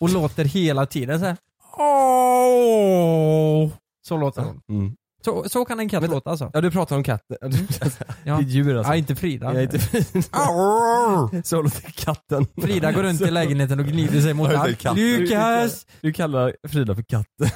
och 0.00 0.10
låter 0.10 0.44
hela 0.44 0.86
tiden 0.86 1.18
så 1.20 1.24
här. 1.26 1.36
Åh! 1.78 3.70
Så 4.08 4.16
låter 4.16 4.42
hon. 4.42 4.60
Mm. 4.70 4.92
Så, 5.24 5.48
så 5.48 5.64
kan 5.64 5.80
en 5.80 5.88
katt 5.88 6.02
Vänta. 6.02 6.14
låta 6.14 6.30
alltså. 6.30 6.50
Ja 6.54 6.60
du 6.60 6.70
pratar 6.70 6.96
om 6.96 7.02
katter, 7.02 7.36
Ja. 8.24 8.36
det 8.36 8.42
är 8.42 8.46
djur 8.48 8.76
alltså. 8.76 8.92
Ja, 8.92 8.96
inte 8.96 9.16
Frida. 9.16 9.54
Ja, 9.54 9.62
inte 9.62 9.78
Frida. 9.78 10.22
Så 11.44 11.62
låter 11.62 11.90
katten. 11.90 12.46
Frida 12.62 12.92
går 12.92 13.02
runt 13.02 13.20
i 13.20 13.30
lägenheten 13.30 13.80
och 13.80 13.86
gnider 13.86 14.20
sig 14.20 14.34
mot 14.34 14.54
allt. 14.54 14.78
katten. 14.78 15.02
Lukas! 15.02 15.86
Du 16.00 16.12
kallar 16.12 16.56
Frida 16.68 16.94
för 16.94 17.02
katten. 17.02 17.48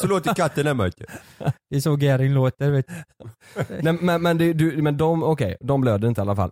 Så 0.00 0.06
låter 0.06 0.34
katten 0.34 0.66
hemma 0.66 0.86
ute. 0.86 1.04
Det 1.70 1.76
är 1.76 1.80
så 1.80 1.96
Gering 1.96 2.32
låter 2.34 2.70
vet 2.70 2.86
du. 2.88 2.94
Nej, 3.82 3.98
men, 4.00 4.22
men, 4.22 4.38
det, 4.38 4.52
du, 4.52 4.82
men 4.82 4.96
de, 4.96 5.22
okej, 5.22 5.56
de 5.60 5.80
blöder 5.80 6.08
inte 6.08 6.20
i 6.20 6.22
alla 6.22 6.36
fall. 6.36 6.50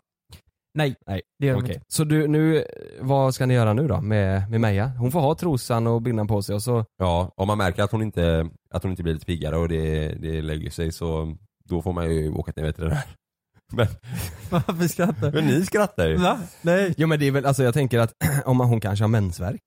Nej, 0.74 0.96
Nej, 1.06 1.22
det 1.38 1.46
gör 1.46 1.54
de 1.54 1.62
okej. 1.62 1.74
inte. 1.74 1.86
Så 1.88 2.04
du, 2.04 2.28
nu, 2.28 2.64
vad 3.00 3.34
ska 3.34 3.46
ni 3.46 3.54
göra 3.54 3.72
nu 3.72 3.88
då 3.88 4.00
med, 4.00 4.50
med 4.50 4.60
Meja? 4.60 4.86
Hon 4.86 5.12
får 5.12 5.20
ha 5.20 5.34
trosan 5.34 5.86
och 5.86 6.02
bindan 6.02 6.26
på 6.26 6.42
sig 6.42 6.54
och 6.54 6.62
så, 6.62 6.84
Ja, 6.98 7.32
om 7.36 7.46
man 7.46 7.58
märker 7.58 7.82
att 7.82 7.92
hon 7.92 8.02
inte, 8.02 8.48
att 8.70 8.82
hon 8.82 8.90
inte 8.92 9.02
blir 9.02 9.14
lite 9.14 9.26
piggare 9.26 9.56
och 9.56 9.68
det, 9.68 10.08
det 10.08 10.42
lägger 10.42 10.70
sig 10.70 10.92
så 10.92 11.36
då 11.64 11.82
får 11.82 11.92
man 11.92 12.10
ju 12.14 12.30
åka 12.32 12.52
till 12.52 12.62
veterinär. 12.62 13.02
Men, 13.72 13.86
Varför 14.50 14.88
skrattar 14.88 15.32
men 15.32 15.46
ni 15.46 15.66
skrattar 15.66 16.08
ju. 16.08 16.16
Va? 16.16 16.38
Nej. 16.62 16.94
jo 16.96 17.06
men 17.06 17.18
det 17.20 17.26
är 17.26 17.30
väl, 17.30 17.46
alltså 17.46 17.62
jag 17.62 17.74
tänker 17.74 17.98
att 17.98 18.12
om 18.44 18.60
hon 18.60 18.80
kanske 18.80 19.02
har 19.02 19.08
mensvärk. 19.08 19.62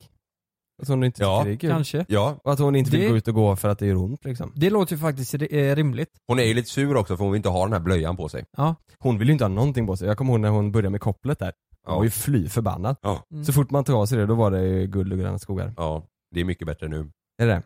Att 0.84 0.88
hon 0.96 1.04
inte 1.04 1.22
Ja, 1.24 1.40
tycker 1.44 1.50
det 1.50 1.54
är 1.56 1.58
kul. 1.58 1.70
Kanske. 1.70 2.06
Ja, 2.08 2.40
Och 2.44 2.52
att 2.54 2.60
hon 2.60 2.76
inte 2.76 2.92
vill 2.92 3.00
Det- 3.02 3.08
gå 3.10 3.16
ut 3.18 3.28
och 3.28 3.34
gå 3.34 3.56
för 3.56 3.70
att 3.70 3.80
det 3.80 3.86
gör 3.88 3.96
ont 3.96 4.26
liksom. 4.26 4.52
Det 4.56 4.70
låter 4.70 4.94
ju 4.96 5.00
faktiskt 5.02 5.34
eh, 5.34 5.76
rimligt. 5.76 6.10
hon 6.28 6.40
är 6.40 6.44
ju 6.44 6.54
lite 6.54 6.70
sur 6.70 6.96
också 6.96 7.18
för 7.18 7.24
hon 7.24 7.32
vill 7.34 7.38
inte 7.40 7.50
ha 7.50 7.64
den 7.64 7.74
här 7.74 7.80
blöjan 7.80 8.18
på 8.18 8.30
sig. 8.30 8.46
Ja. 8.58 8.76
Hon 9.00 9.18
vill 9.18 9.28
ju 9.28 9.32
inte 9.34 9.44
ha 9.44 9.50
någonting 9.50 9.88
på 9.88 9.98
sig. 9.98 10.08
Jag 10.08 10.18
kommer 10.18 10.32
ihåg 10.34 10.40
när 10.40 10.50
hon 10.50 10.72
började 10.72 10.90
med 10.90 11.02
kopplet 11.02 11.40
där. 11.40 11.52
Hon 11.86 11.96
var 11.96 12.04
ju 12.04 12.10
fly 12.10 12.48
förbannad. 12.50 12.96
Ja. 13.02 13.24
Mm. 13.32 13.46
Så 13.46 13.54
fort 13.54 13.72
man 13.72 13.84
tog 13.84 13.96
av 13.96 14.06
sig 14.06 14.18
det 14.18 14.26
då 14.26 14.36
var 14.36 14.52
det 14.52 14.68
ju 14.68 14.88
guld 14.88 15.14
och 15.14 15.20
gröna 15.20 15.40
skogar. 15.40 15.74
Ja, 15.78 16.04
det 16.36 16.40
är 16.42 16.46
mycket 16.46 16.68
bättre 16.68 16.88
nu. 16.88 17.10
Är 17.42 17.48
det 17.48 17.62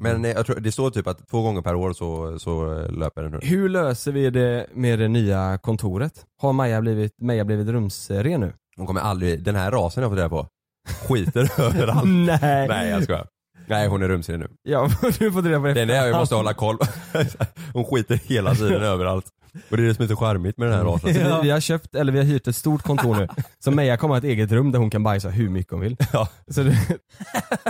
Men 0.00 0.24
eh, 0.24 0.30
jag 0.30 0.46
tror, 0.46 0.60
det 0.60 0.72
står 0.72 0.90
typ 0.90 1.06
att 1.06 1.28
två 1.28 1.42
gånger 1.42 1.62
per 1.62 1.74
år 1.74 1.92
så, 1.92 2.38
så 2.38 2.72
eh, 2.80 2.90
löper 2.92 3.22
den. 3.22 3.40
Hur 3.42 3.68
löser 3.68 4.12
vi 4.12 4.30
det 4.30 4.66
med 4.74 4.98
det 4.98 5.08
nya 5.08 5.58
kontoret? 5.62 6.26
Har 6.42 6.52
Maja 6.52 6.80
blivit, 6.80 7.12
Meja 7.20 7.44
blivit 7.44 7.68
rumsren 7.68 8.40
nu? 8.40 8.52
Hon 8.76 8.86
kommer 8.86 9.00
aldrig, 9.00 9.42
den 9.44 9.54
här 9.54 9.70
rasen 9.70 10.02
jag 10.02 10.08
har 10.10 10.16
fått 10.16 10.18
reda 10.18 10.28
på, 10.28 10.46
skiter 10.88 11.60
överallt. 11.60 12.08
Nej. 12.08 12.68
Nej 12.68 12.88
jag 12.90 13.02
skojar. 13.04 13.26
Nej 13.66 13.88
hon 13.88 14.02
är 14.02 14.08
rumsren 14.08 14.40
nu. 14.40 14.48
Ja, 14.62 14.88
du 15.18 15.32
får 15.32 15.42
reda 15.42 15.60
på 15.60 15.66
det. 15.66 15.74
Det 15.84 15.96
är 15.96 16.02
att 16.02 16.08
jag 16.08 16.16
måste 16.18 16.34
hålla 16.34 16.54
koll. 16.54 16.76
Hon 17.72 17.84
skiter 17.84 18.16
hela 18.24 18.54
tiden 18.54 18.82
överallt. 18.82 19.26
Och 19.70 19.76
det 19.76 19.82
är 19.82 19.86
det 19.86 19.94
som 19.94 20.04
är 20.04 20.08
så 20.08 20.16
charmigt 20.16 20.58
med 20.58 20.68
den 20.68 20.76
här 20.78 20.84
rasen. 20.84 21.14
Så 21.14 21.42
vi, 21.42 21.50
har 21.50 21.60
köpt, 21.60 21.94
eller 21.94 22.12
vi 22.12 22.18
har 22.18 22.24
hyrt 22.24 22.48
ett 22.48 22.56
stort 22.56 22.82
kontor 22.82 23.16
nu. 23.16 23.28
Så 23.64 23.70
Meja 23.70 23.96
kommer 23.96 24.14
ha 24.14 24.18
ett 24.18 24.24
eget 24.24 24.52
rum 24.52 24.72
där 24.72 24.78
hon 24.78 24.90
kan 24.90 25.02
bajsa 25.02 25.28
hur 25.28 25.48
mycket 25.48 25.70
hon 25.72 25.80
vill. 25.80 25.96
Ja. 26.12 26.28
Så 26.50 26.62
det, 26.62 26.70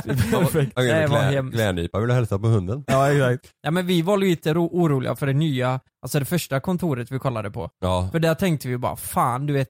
det 0.04 0.10
är 0.10 0.38
perfekt. 0.38 0.76
Det 0.76 1.06
klä, 1.52 1.72
vill 2.00 2.08
du 2.08 2.12
hälsa 2.14 2.38
på 2.38 2.46
hunden? 2.46 2.84
Ja 2.86 3.12
exakt. 3.12 3.50
Ja 3.62 3.70
men 3.70 3.86
vi 3.86 4.02
var 4.02 4.16
lite 4.16 4.54
ro- 4.54 4.70
oroliga 4.72 5.16
för 5.16 5.26
det 5.26 5.32
nya, 5.32 5.80
alltså 6.02 6.18
det 6.18 6.24
första 6.24 6.60
kontoret 6.60 7.10
vi 7.12 7.18
kollade 7.18 7.50
på. 7.50 7.70
Ja. 7.80 8.08
För 8.12 8.18
där 8.18 8.34
tänkte 8.34 8.68
vi 8.68 8.78
bara, 8.78 8.96
fan 8.96 9.46
du 9.46 9.52
vet, 9.52 9.68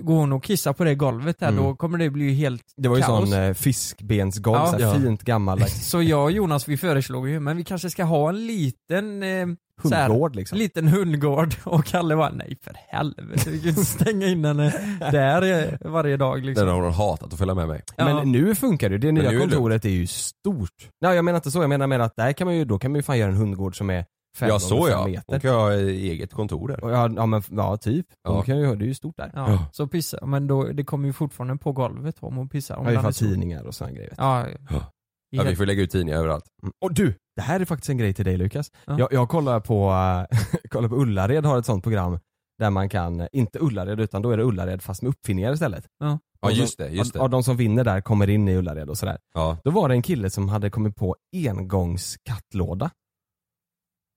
går 0.00 0.14
hon 0.14 0.32
och 0.32 0.44
kissar 0.44 0.72
på 0.72 0.84
det 0.84 0.94
golvet 0.94 1.38
där 1.38 1.48
Mm. 1.48 1.64
då 1.64 1.74
kommer 1.76 1.98
det 1.98 2.10
bli 2.10 2.34
helt 2.34 2.62
Det 2.76 2.88
var 2.88 2.96
ju 2.96 3.02
kaos. 3.02 3.30
sån 3.30 3.38
eh, 3.42 3.54
fiskbensgolv, 3.54 4.56
Ja. 4.58 4.66
så 4.66 4.72
här 4.72 4.80
Ja. 4.82 4.94
fint 4.94 5.22
gammalt. 5.22 5.70
Så 5.70 6.02
jag 6.02 6.22
och 6.24 6.32
Jonas 6.32 6.68
vi 6.68 6.76
föreslog 6.76 7.28
ju, 7.28 7.40
men 7.40 7.56
vi 7.56 7.64
kanske 7.64 7.90
ska 7.90 8.04
ha 8.04 8.28
en 8.28 8.46
liten 8.46 9.22
eh, 9.22 9.28
här, 9.28 10.08
Hundgård 10.08 10.30
En 10.32 10.36
liksom. 10.36 10.58
liten 10.58 10.88
hundgård 10.88 11.54
och 11.64 11.84
Kalle 11.84 12.14
var 12.14 12.30
nej 12.30 12.56
för 12.62 12.74
helvete, 12.88 13.50
vi 13.50 13.58
kan 13.60 13.68
inte 13.68 13.84
stänga 13.84 14.26
in 14.26 14.44
henne 14.44 14.72
där 15.12 15.42
eh, 15.82 15.90
varje 15.90 16.16
dag 16.16 16.44
liksom. 16.44 16.66
Den 16.66 16.74
har 16.74 16.82
hon 16.82 16.92
hatat 16.92 17.32
att 17.32 17.38
följa 17.38 17.54
med 17.54 17.68
mig. 17.68 17.82
Ja. 17.96 18.04
Men 18.04 18.32
nu 18.32 18.54
funkar 18.54 18.90
det, 18.90 18.98
det 18.98 19.12
nya 19.12 19.30
nu 19.30 19.36
är 19.36 19.40
kontoret 19.40 19.84
är 19.84 19.88
ju 19.88 20.06
stort. 20.06 20.88
Nej 21.00 21.16
jag 21.16 21.24
menar 21.24 21.36
inte 21.36 21.50
så, 21.50 21.62
jag 21.62 21.68
menar 21.68 21.86
med 21.86 22.00
att 22.00 22.16
där 22.16 22.32
kan 22.32 22.46
man 22.46 22.56
ju, 22.56 22.64
då 22.64 22.78
kan 22.78 22.90
man 22.90 22.98
ju 22.98 23.02
fan 23.02 23.18
göra 23.18 23.30
en 23.30 23.36
hundgård 23.36 23.76
som 23.78 23.90
är 23.90 24.04
fem 24.38 24.48
Ja 24.48 24.54
gånger 24.54 24.58
så 24.58 24.86
fem 24.86 24.92
ja. 24.92 25.06
meter. 25.06 25.24
Hon 25.32 25.40
kan 25.40 25.54
ha 25.54 25.72
eget 25.74 26.32
kontor 26.32 26.68
där. 26.68 26.78
Ja, 26.82 27.10
ja 27.16 27.26
men 27.26 27.42
ja 27.50 27.76
typ. 27.76 28.06
Ja. 28.24 28.30
Hon 28.34 28.42
kan 28.42 28.58
ju, 28.58 28.76
det 28.76 28.84
är 28.84 28.86
ju 28.86 28.94
stort 28.94 29.16
där. 29.16 29.30
Ja, 29.34 29.50
Ja. 29.50 29.64
så 29.72 29.86
pissa, 29.86 30.26
men 30.26 30.46
då, 30.46 30.64
det 30.64 30.84
kommer 30.84 31.06
ju 31.06 31.12
fortfarande 31.12 31.56
på 31.56 31.72
golvet 31.72 32.16
om 32.20 32.36
hon 32.36 32.48
pissar. 32.48 32.76
Om 32.76 32.86
Ja, 32.86 32.92
ifall 32.92 33.14
tidningar 33.14 33.64
och 33.64 33.74
sådana 33.74 33.94
grejer. 33.94 34.14
Ja, 34.16 34.46
Ja. 34.70 34.92
Ja, 35.30 35.42
vi 35.42 35.56
får 35.56 35.66
lägga 35.66 35.82
ut 35.82 35.90
tidningar 35.90 36.18
överallt. 36.18 36.44
Mm. 36.62 36.72
Och 36.80 36.94
du, 36.94 37.14
det 37.36 37.42
här 37.42 37.60
är 37.60 37.64
faktiskt 37.64 37.90
en 37.90 37.98
grej 37.98 38.14
till 38.14 38.24
dig 38.24 38.36
Lukas. 38.36 38.70
Ja. 38.86 38.98
Jag, 38.98 39.12
jag 39.12 39.28
kollar 39.28 39.60
på, 39.60 39.90
äh, 40.30 40.38
kollar 40.70 40.88
på 40.88 40.96
Ullared 40.96 41.44
har 41.44 41.58
ett 41.58 41.66
sånt 41.66 41.82
program 41.84 42.18
där 42.58 42.70
man 42.70 42.88
kan, 42.88 43.20
eh, 43.20 43.26
inte 43.32 43.58
Ullared 43.58 44.00
utan 44.00 44.22
då 44.22 44.30
är 44.30 44.36
det 44.36 44.42
Ullared 44.44 44.82
fast 44.82 45.02
med 45.02 45.08
uppfinningar 45.10 45.52
istället. 45.52 45.84
Ja. 45.98 46.18
Ja 46.40 46.50
just 46.50 46.78
det, 46.78 46.88
just 46.88 47.16
och 47.16 47.30
det. 47.30 47.36
de 47.36 47.42
som 47.42 47.56
vinner 47.56 47.84
där 47.84 48.00
kommer 48.00 48.30
in 48.30 48.48
i 48.48 48.56
Ullared 48.56 48.90
och 48.90 48.98
sådär. 48.98 49.18
Ja. 49.34 49.56
Då 49.64 49.70
var 49.70 49.88
det 49.88 49.94
en 49.94 50.02
kille 50.02 50.30
som 50.30 50.48
hade 50.48 50.70
kommit 50.70 50.96
på 50.96 51.16
engångskattlåda. 51.36 52.90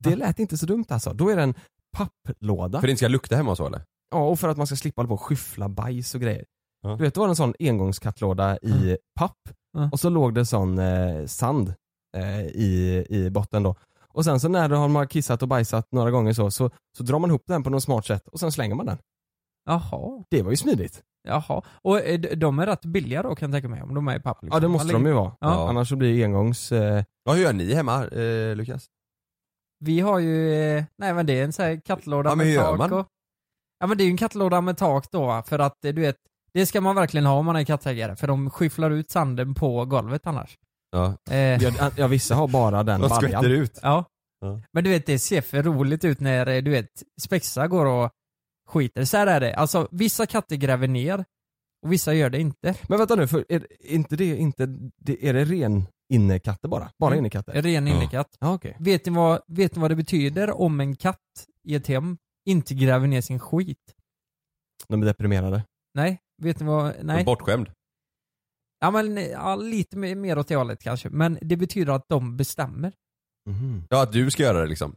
Det 0.04 0.16
lät 0.16 0.40
inte 0.40 0.58
så 0.58 0.66
dumt 0.66 0.86
alltså. 0.90 1.14
Då 1.14 1.30
är 1.30 1.36
det 1.36 1.44
en 1.44 1.54
papplåda. 1.98 2.80
För 2.80 2.88
det 2.88 2.92
inte 2.92 3.00
ska 3.00 3.08
lukta 3.08 3.36
hemma 3.36 3.52
och 3.52 3.58
så 3.58 3.68
eller? 3.68 3.82
Ja, 4.12 4.28
och 4.28 4.40
för 4.40 4.50
att 4.50 4.58
man 4.58 4.68
ska 4.68 4.76
slippa 4.76 5.00
hålla 5.02 5.08
på 5.08 5.14
och 5.14 5.22
skyffla 5.22 5.70
bajs 5.70 6.16
och 6.16 6.22
grejer. 6.22 6.46
Ja. 6.84 6.90
Du 6.96 7.04
vet, 7.04 7.14
det 7.14 7.20
var 7.20 7.28
en 7.30 7.36
sån 7.36 7.54
engångskattlåda 7.60 8.58
i 8.58 8.98
papp 9.20 9.38
Ja. 9.78 9.90
och 9.92 10.00
så 10.00 10.10
låg 10.10 10.34
det 10.34 10.46
sån 10.46 10.80
eh, 10.80 11.26
sand 11.26 11.74
eh, 12.18 12.42
i, 12.46 13.06
i 13.10 13.30
botten 13.30 13.64
då. 13.64 13.76
Och 14.14 14.26
sen 14.26 14.40
så 14.40 14.48
när 14.50 14.70
du 14.70 14.76
har 14.76 15.06
kissat 15.06 15.42
och 15.42 15.48
bajsat 15.48 15.88
några 15.92 16.12
gånger 16.12 16.34
så, 16.34 16.52
så, 16.52 16.70
så 16.98 17.04
drar 17.04 17.20
man 17.20 17.30
ihop 17.30 17.44
den 17.48 17.64
på 17.64 17.70
något 17.70 17.84
smart 17.84 18.06
sätt 18.06 18.28
och 18.28 18.40
sen 18.40 18.52
slänger 18.52 18.76
man 18.76 18.86
den. 18.86 18.98
Jaha. 19.66 20.24
Det 20.30 20.42
var 20.42 20.52
ju 20.52 20.58
smidigt. 20.58 21.02
Jaha. 21.28 21.62
Och 21.82 22.00
eh, 22.00 22.20
de 22.20 22.60
är 22.60 22.66
rätt 22.66 22.86
billiga 22.86 23.24
då 23.24 23.36
kan 23.36 23.50
jag 23.52 23.56
tänka 23.56 23.70
mig 23.70 23.82
om 23.82 23.94
de 23.96 24.08
är 24.08 24.16
i 24.16 24.20
papp 24.20 24.44
liksom. 24.44 24.56
Ja 24.56 24.60
det 24.60 24.68
måste 24.68 24.86
Eller- 24.90 24.94
de 25.00 25.06
ju 25.06 25.14
vara. 25.14 25.36
Ja. 25.40 25.70
Annars 25.70 25.90
så 25.90 25.96
blir 25.96 26.18
det 26.18 26.24
engångs... 26.24 26.72
Eh, 26.72 27.04
Ja 27.24 27.34
hur 27.34 27.42
gör 27.44 27.54
ni 27.54 27.74
hemma 27.74 28.08
eh, 28.08 28.56
Lukas? 28.56 28.86
Vi 29.82 30.00
har 30.00 30.20
ju, 30.20 30.54
eh, 30.54 30.84
nej 30.98 31.14
men 31.14 31.26
det 31.26 31.40
är 31.40 31.44
en 31.44 31.54
sån 31.54 31.66
här 31.66 31.82
kattlåda 31.86 32.30
Ja, 32.30 32.36
men 32.36 32.48
hur 32.48 32.54
med 32.56 32.64
gör 32.64 32.70
tak 32.70 32.78
man? 32.78 32.94
och, 33.00 33.08
Ja 33.80 33.88
men 33.88 33.98
det 33.98 34.04
är 34.04 34.06
ju 34.06 34.12
en 34.12 34.18
kattlåda 34.18 34.62
med 34.62 34.78
tak 34.78 35.12
då 35.12 35.44
för 35.48 35.60
att 35.60 35.86
eh, 35.86 35.94
du 35.94 36.02
vet, 36.02 36.16
det 36.54 36.66
ska 36.66 36.82
man 36.82 36.96
verkligen 36.96 37.26
ha 37.26 37.34
om 37.34 37.46
man 37.46 37.56
är 37.56 37.64
kattägare 37.64 38.16
för 38.16 38.28
de 38.28 38.50
skyfflar 38.50 38.92
ut 38.92 39.12
sanden 39.12 39.54
på 39.54 39.86
golvet 39.86 40.28
annars. 40.28 40.58
Ja. 40.92 41.18
Eh, 41.32 41.38
ja, 41.38 41.92
ja 41.98 42.08
vissa 42.08 42.36
har 42.36 42.48
bara 42.48 42.84
den 42.84 43.02
De 43.02 43.10
baljan. 43.10 43.32
skvätter 43.32 43.50
ut. 43.50 43.80
ja. 43.82 44.06
Ja. 44.42 44.62
Men 44.74 44.84
du 44.84 44.90
vet 44.90 45.06
det 45.06 45.20
ser 45.20 45.42
för 45.42 45.64
roligt 45.64 46.04
ut 46.06 46.20
när 46.20 46.48
eh, 46.48 46.62
du 46.62 46.72
vet 46.72 46.90
Spexa 47.22 47.68
går 47.68 47.86
och 47.86 48.12
skiter. 48.70 49.06
Så 49.06 49.18
här 49.18 49.28
är 49.28 49.40
det, 49.40 49.54
alltså 49.56 49.88
vissa 49.92 50.26
katter 50.26 50.56
gräver 50.56 50.88
ner 50.88 51.26
och 51.86 51.92
vissa 51.92 52.14
gör 52.14 52.30
det 52.30 52.40
inte. 52.40 52.76
Men 52.88 52.98
vänta 52.98 53.16
nu, 53.16 53.28
för 53.28 53.46
är 53.50 53.68
inte 53.80 54.16
det 54.16 54.26
inte, 54.36 54.66
det, 54.98 55.28
är 55.28 55.34
det 55.34 55.46
ren 55.46 55.84
innekatter 56.12 56.68
bara? 56.70 56.92
Bara 57.00 57.12
Mm. 57.14 57.20
innekatter? 57.20 57.62
Ren 57.62 57.88
Ja. 57.88 57.96
innekatt. 57.96 58.38
Ja 58.40 58.54
okej. 58.54 58.78
Vet 58.80 59.06
ni, 59.06 59.12
vad, 59.12 59.42
vet 59.48 59.76
ni 59.76 59.82
vad 59.82 59.92
det 59.92 59.96
betyder 59.96 60.62
om 60.62 60.80
en 60.80 60.96
katt 60.96 61.18
i 61.68 61.76
ett 61.76 61.88
hem 61.88 62.18
inte 62.46 62.74
gräver 62.74 63.08
ner 63.08 63.22
sin 63.22 63.40
skit? 63.40 63.96
De 64.88 65.02
är 65.02 65.06
deprimerade. 65.06 65.64
Nej, 65.94 66.20
vet 66.42 66.60
ni 66.60 66.66
vad, 66.66 66.94
nej. 67.02 67.24
Bortskämd. 67.26 67.70
Ja 68.80 68.92
men 68.92 69.18
ja, 69.32 69.56
lite 69.56 69.98
mer 69.98 70.16
mer 70.16 70.38
åt 70.40 70.48
det 70.48 70.56
hållet 70.56 70.84
kanske, 70.84 71.10
men 71.10 71.38
det 71.42 71.58
betyder 71.58 71.94
att 71.94 72.06
de 72.10 72.38
bestämmer. 72.38 72.94
Mhm. 73.50 73.84
Ja 73.90 74.04
att 74.04 74.12
du 74.12 74.32
ska 74.32 74.44
göra 74.44 74.62
det 74.62 74.68
liksom. 74.68 74.96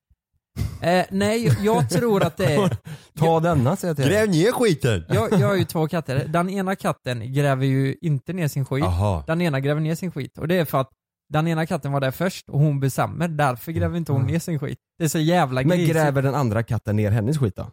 Eh, 0.83 1.05
nej, 1.11 1.57
jag 1.64 1.90
tror 1.90 2.22
att 2.24 2.37
det 2.37 2.55
är... 2.55 2.77
Ta 3.18 3.40
denna 3.40 3.77
säger 3.77 3.90
jag 3.90 3.96
till 3.96 4.07
dig. 4.07 4.14
Gräv 4.14 4.29
ner 4.31 4.53
skiten! 4.53 5.05
Jag, 5.09 5.33
jag 5.33 5.48
har 5.48 5.55
ju 5.57 5.64
två 5.64 5.88
katter. 5.88 6.29
Den 6.29 6.50
ena 6.50 6.77
katten 6.77 7.33
gräver 7.33 7.66
ju 7.66 7.96
inte 8.00 8.33
ner 8.33 8.48
sin 8.48 8.64
skit. 8.64 8.85
Jaha. 8.85 9.24
Den 9.27 9.40
ena 9.42 9.61
gräver 9.61 9.81
ner 9.81 9.94
sin 9.94 10.12
skit. 10.12 10.38
Och 10.38 10.48
det 10.48 10.55
är 10.55 10.64
för 10.64 10.79
att 10.81 10.90
den 11.28 11.48
ena 11.48 11.66
katten 11.66 11.92
var 11.92 12.00
där 12.00 12.10
först 12.10 12.48
och 12.48 12.58
hon 12.58 12.80
bestämmer, 12.80 13.28
därför 13.28 13.72
gräver 13.72 13.96
inte 13.96 14.12
hon 14.12 14.26
ner 14.26 14.38
sin 14.38 14.58
skit. 14.58 14.79
Det 14.98 15.04
är 15.04 15.08
så 15.08 15.18
jävla 15.18 15.60
Men 15.62 15.79
grisigt. 15.79 15.92
gräver 15.94 16.22
den 16.22 16.35
andra 16.35 16.62
katten 16.62 16.96
ner 16.96 17.10
hennes 17.10 17.38
skit 17.38 17.56
då? 17.56 17.70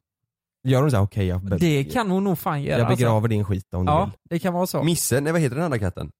Gör 0.68 0.82
hon 0.82 0.92
såhär, 0.92 1.04
okej 1.04 1.26
jag, 1.28 1.60
Det 1.60 1.84
kan 1.84 2.12
hon 2.12 2.24
nog 2.24 2.40
fan 2.40 2.64
göra. 2.64 2.80
jag 2.80 2.88
begraver 2.88 3.16
alltså. 3.16 3.28
din 3.28 3.46
skit 3.46 3.74
om 3.74 3.86
du 3.86 3.92
Ja, 3.92 4.06
vill. 4.06 4.14
det 4.30 4.40
kan 4.40 4.54
vara 4.54 4.68
så. 4.68 4.84
Misse, 4.84 5.22
nej 5.22 5.32
vad 5.34 5.42
heter 5.42 5.56
den 5.56 5.66
andra 5.66 5.80
katten? 5.80 6.12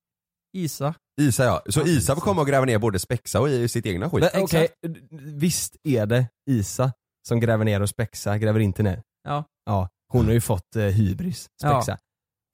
Isa. 0.58 0.94
Isa 1.22 1.44
ja. 1.46 1.62
Så 1.70 1.82
Isa 1.82 2.16
får 2.16 2.22
komma 2.22 2.42
och 2.42 2.48
gräva 2.48 2.66
ner 2.66 2.78
både 2.80 3.00
spexa 3.00 3.40
och 3.42 3.50
i 3.50 3.68
sitt 3.68 3.86
egna 3.86 4.10
skit. 4.10 4.30
Men, 4.34 4.44
Okej, 4.44 4.68
visst 5.22 5.76
är 5.84 6.06
det 6.06 6.28
Isa 6.50 6.92
som 7.28 7.40
gräver 7.40 7.66
ner 7.66 7.82
och 7.82 7.90
Spexa 7.90 8.38
gräver 8.38 8.60
inte 8.60 8.84
ner? 8.84 9.02
Ja. 9.24 9.44
Ja, 9.66 9.90
hon 10.12 10.26
har 10.26 10.34
ju 10.34 10.42
fått 10.42 10.76
eh, 10.76 10.84
hybris. 10.84 11.50
Spexa. 11.62 11.98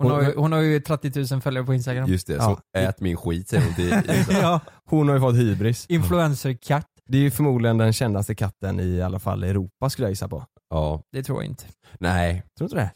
Hon, 0.03 0.11
har 0.11 0.21
ju, 0.21 0.33
hon 0.35 0.51
har 0.51 0.59
ju 0.59 0.79
30 0.79 1.33
000 1.33 1.41
följare 1.41 1.65
på 1.65 1.73
Instagram. 1.73 2.09
Just 2.09 2.27
det, 2.27 2.33
Ja. 2.33 2.41
så 2.73 2.79
ät 2.79 2.99
min 3.01 3.17
skit 3.17 3.49
säger 3.49 3.63
hon 3.65 3.73
till 3.75 3.93
ja. 4.41 4.59
Hon 4.85 5.07
har 5.07 5.15
ju 5.15 5.21
fått 5.21 5.35
hybris. 5.35 5.85
Influencer-katt. 5.89 6.85
Det 7.09 7.17
är 7.17 7.21
ju 7.21 7.31
förmodligen 7.31 7.77
den 7.77 7.93
kändaste 7.93 8.35
katten 8.35 8.79
i 8.79 9.01
alla 9.01 9.19
fall 9.19 9.43
i 9.43 9.49
Europa 9.49 9.89
skulle 9.89 10.05
jag 10.05 10.11
gissa 10.11 10.27
på. 10.27 10.45
Ja. 10.69 11.01
Det 11.11 11.23
tror 11.23 11.37
jag 11.43 11.49
inte. 11.51 11.63
Nej. 11.99 12.43
Tror 12.57 12.67
du 12.67 12.75
inte 12.75 12.75
det? 12.75 12.91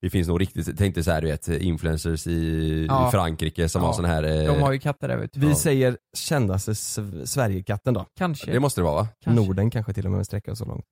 Det 0.00 0.10
finns 0.10 0.28
nog 0.28 0.40
riktigt, 0.40 0.78
tänkte 0.78 1.04
så 1.04 1.10
här, 1.10 1.20
du 1.22 1.26
vet 1.28 1.48
influencers 1.48 2.26
i, 2.26 2.86
Ja. 2.88 3.08
i 3.08 3.10
Frankrike 3.10 3.68
som 3.68 3.80
Ja. 3.82 3.86
har 3.86 3.92
sån 3.94 4.04
här... 4.04 4.22
eh, 4.22 4.54
De 4.54 4.62
har 4.62 4.72
ju 4.72 4.78
katter 4.78 5.08
där 5.08 5.16
vet 5.16 5.32
du. 5.32 5.40
Vi 5.40 5.54
säger 5.54 5.96
kändaste 6.16 6.72
Sv- 6.72 7.24
Sverigekatten 7.24 7.94
då. 7.94 8.06
Kanske. 8.18 8.52
Det 8.52 8.60
måste 8.60 8.80
det 8.80 8.84
vara 8.84 8.94
va? 9.02 9.08
Kanske. 9.24 9.44
Norden 9.46 9.70
kanske 9.70 9.92
till 9.92 10.06
och 10.06 10.12
med 10.12 10.26
sträcker 10.26 10.54
så 10.54 10.64
långt. 10.64 10.84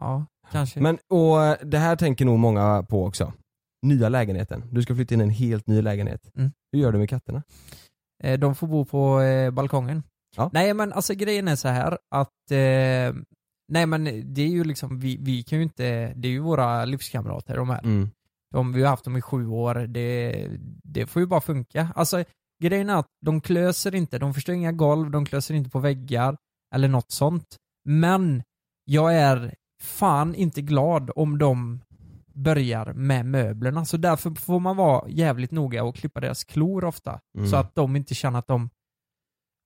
Ja, 0.00 0.26
kanske. 0.52 0.80
Men 0.80 0.98
och 1.10 1.42
eh, 1.44 1.56
det 1.62 1.78
här 1.78 1.96
tänker 1.96 2.24
nog 2.24 2.38
många 2.38 2.82
på 2.82 3.04
också. 3.04 3.32
Nya 3.82 4.08
lägenheten. 4.08 4.64
Du 4.70 4.82
ska 4.82 4.94
flytta 4.94 5.14
in 5.14 5.20
i 5.20 5.24
en 5.24 5.30
helt 5.30 5.66
ny 5.66 5.82
lägenhet. 5.82 6.30
Mm. 6.36 6.50
Hur 6.72 6.80
gör 6.80 6.92
du 6.92 6.98
med 6.98 7.10
katterna? 7.10 7.42
Eh, 8.24 8.38
De 8.38 8.54
får 8.54 8.66
bo 8.66 8.84
på 8.84 9.20
eh, 9.20 9.50
balkongen. 9.50 10.02
Ja. 10.36 10.50
Nej 10.52 10.74
men 10.74 10.92
alltså 10.92 11.14
grejen 11.14 11.48
är 11.48 11.56
så 11.56 11.68
här 11.68 11.98
att 12.14 12.50
eh, 12.50 13.22
Nej 13.72 13.86
men 13.86 14.04
det 14.34 14.42
är 14.42 14.48
ju 14.48 14.64
liksom, 14.64 14.98
vi, 14.98 15.16
vi 15.20 15.42
kan 15.42 15.58
ju 15.58 15.62
inte, 15.62 16.12
det 16.16 16.28
är 16.28 16.32
ju 16.32 16.38
våra 16.40 16.84
livskamrater 16.84 17.56
de 17.56 17.70
här. 17.70 17.82
Mm. 17.84 18.10
De, 18.54 18.72
vi 18.72 18.82
har 18.82 18.88
haft 18.90 19.04
dem 19.04 19.16
i 19.16 19.22
sju 19.22 19.46
år, 19.46 19.74
det, 19.74 20.46
det 20.84 21.06
får 21.06 21.22
ju 21.22 21.26
bara 21.26 21.40
funka. 21.40 21.88
Alltså 21.94 22.24
grejen 22.62 22.90
är 22.90 22.96
att 22.96 23.06
de 23.26 23.40
klöser 23.40 23.94
inte, 23.94 24.18
de 24.18 24.34
förstör 24.34 24.52
inga 24.52 24.72
golv, 24.72 25.10
de 25.10 25.24
klöser 25.26 25.54
inte 25.54 25.70
på 25.70 25.78
väggar 25.78 26.36
eller 26.74 26.88
något 26.88 27.10
sånt. 27.10 27.56
Men 27.84 28.42
jag 28.84 29.16
är 29.16 29.54
fan 29.82 30.34
inte 30.34 30.62
glad 30.62 31.10
om 31.16 31.38
de 31.38 31.80
börjar 32.42 32.92
med 32.92 33.26
möblerna. 33.26 33.84
Så 33.84 33.96
därför 33.96 34.30
får 34.30 34.60
man 34.60 34.76
vara 34.76 35.08
jävligt 35.08 35.50
noga 35.50 35.84
och 35.84 35.96
klippa 35.96 36.20
deras 36.20 36.44
klor 36.44 36.84
ofta. 36.84 37.20
Mm. 37.38 37.46
Så 37.50 37.56
att 37.56 37.74
de 37.74 37.96
inte 37.96 38.14
känner 38.14 38.38
att 38.38 38.46
de 38.46 38.70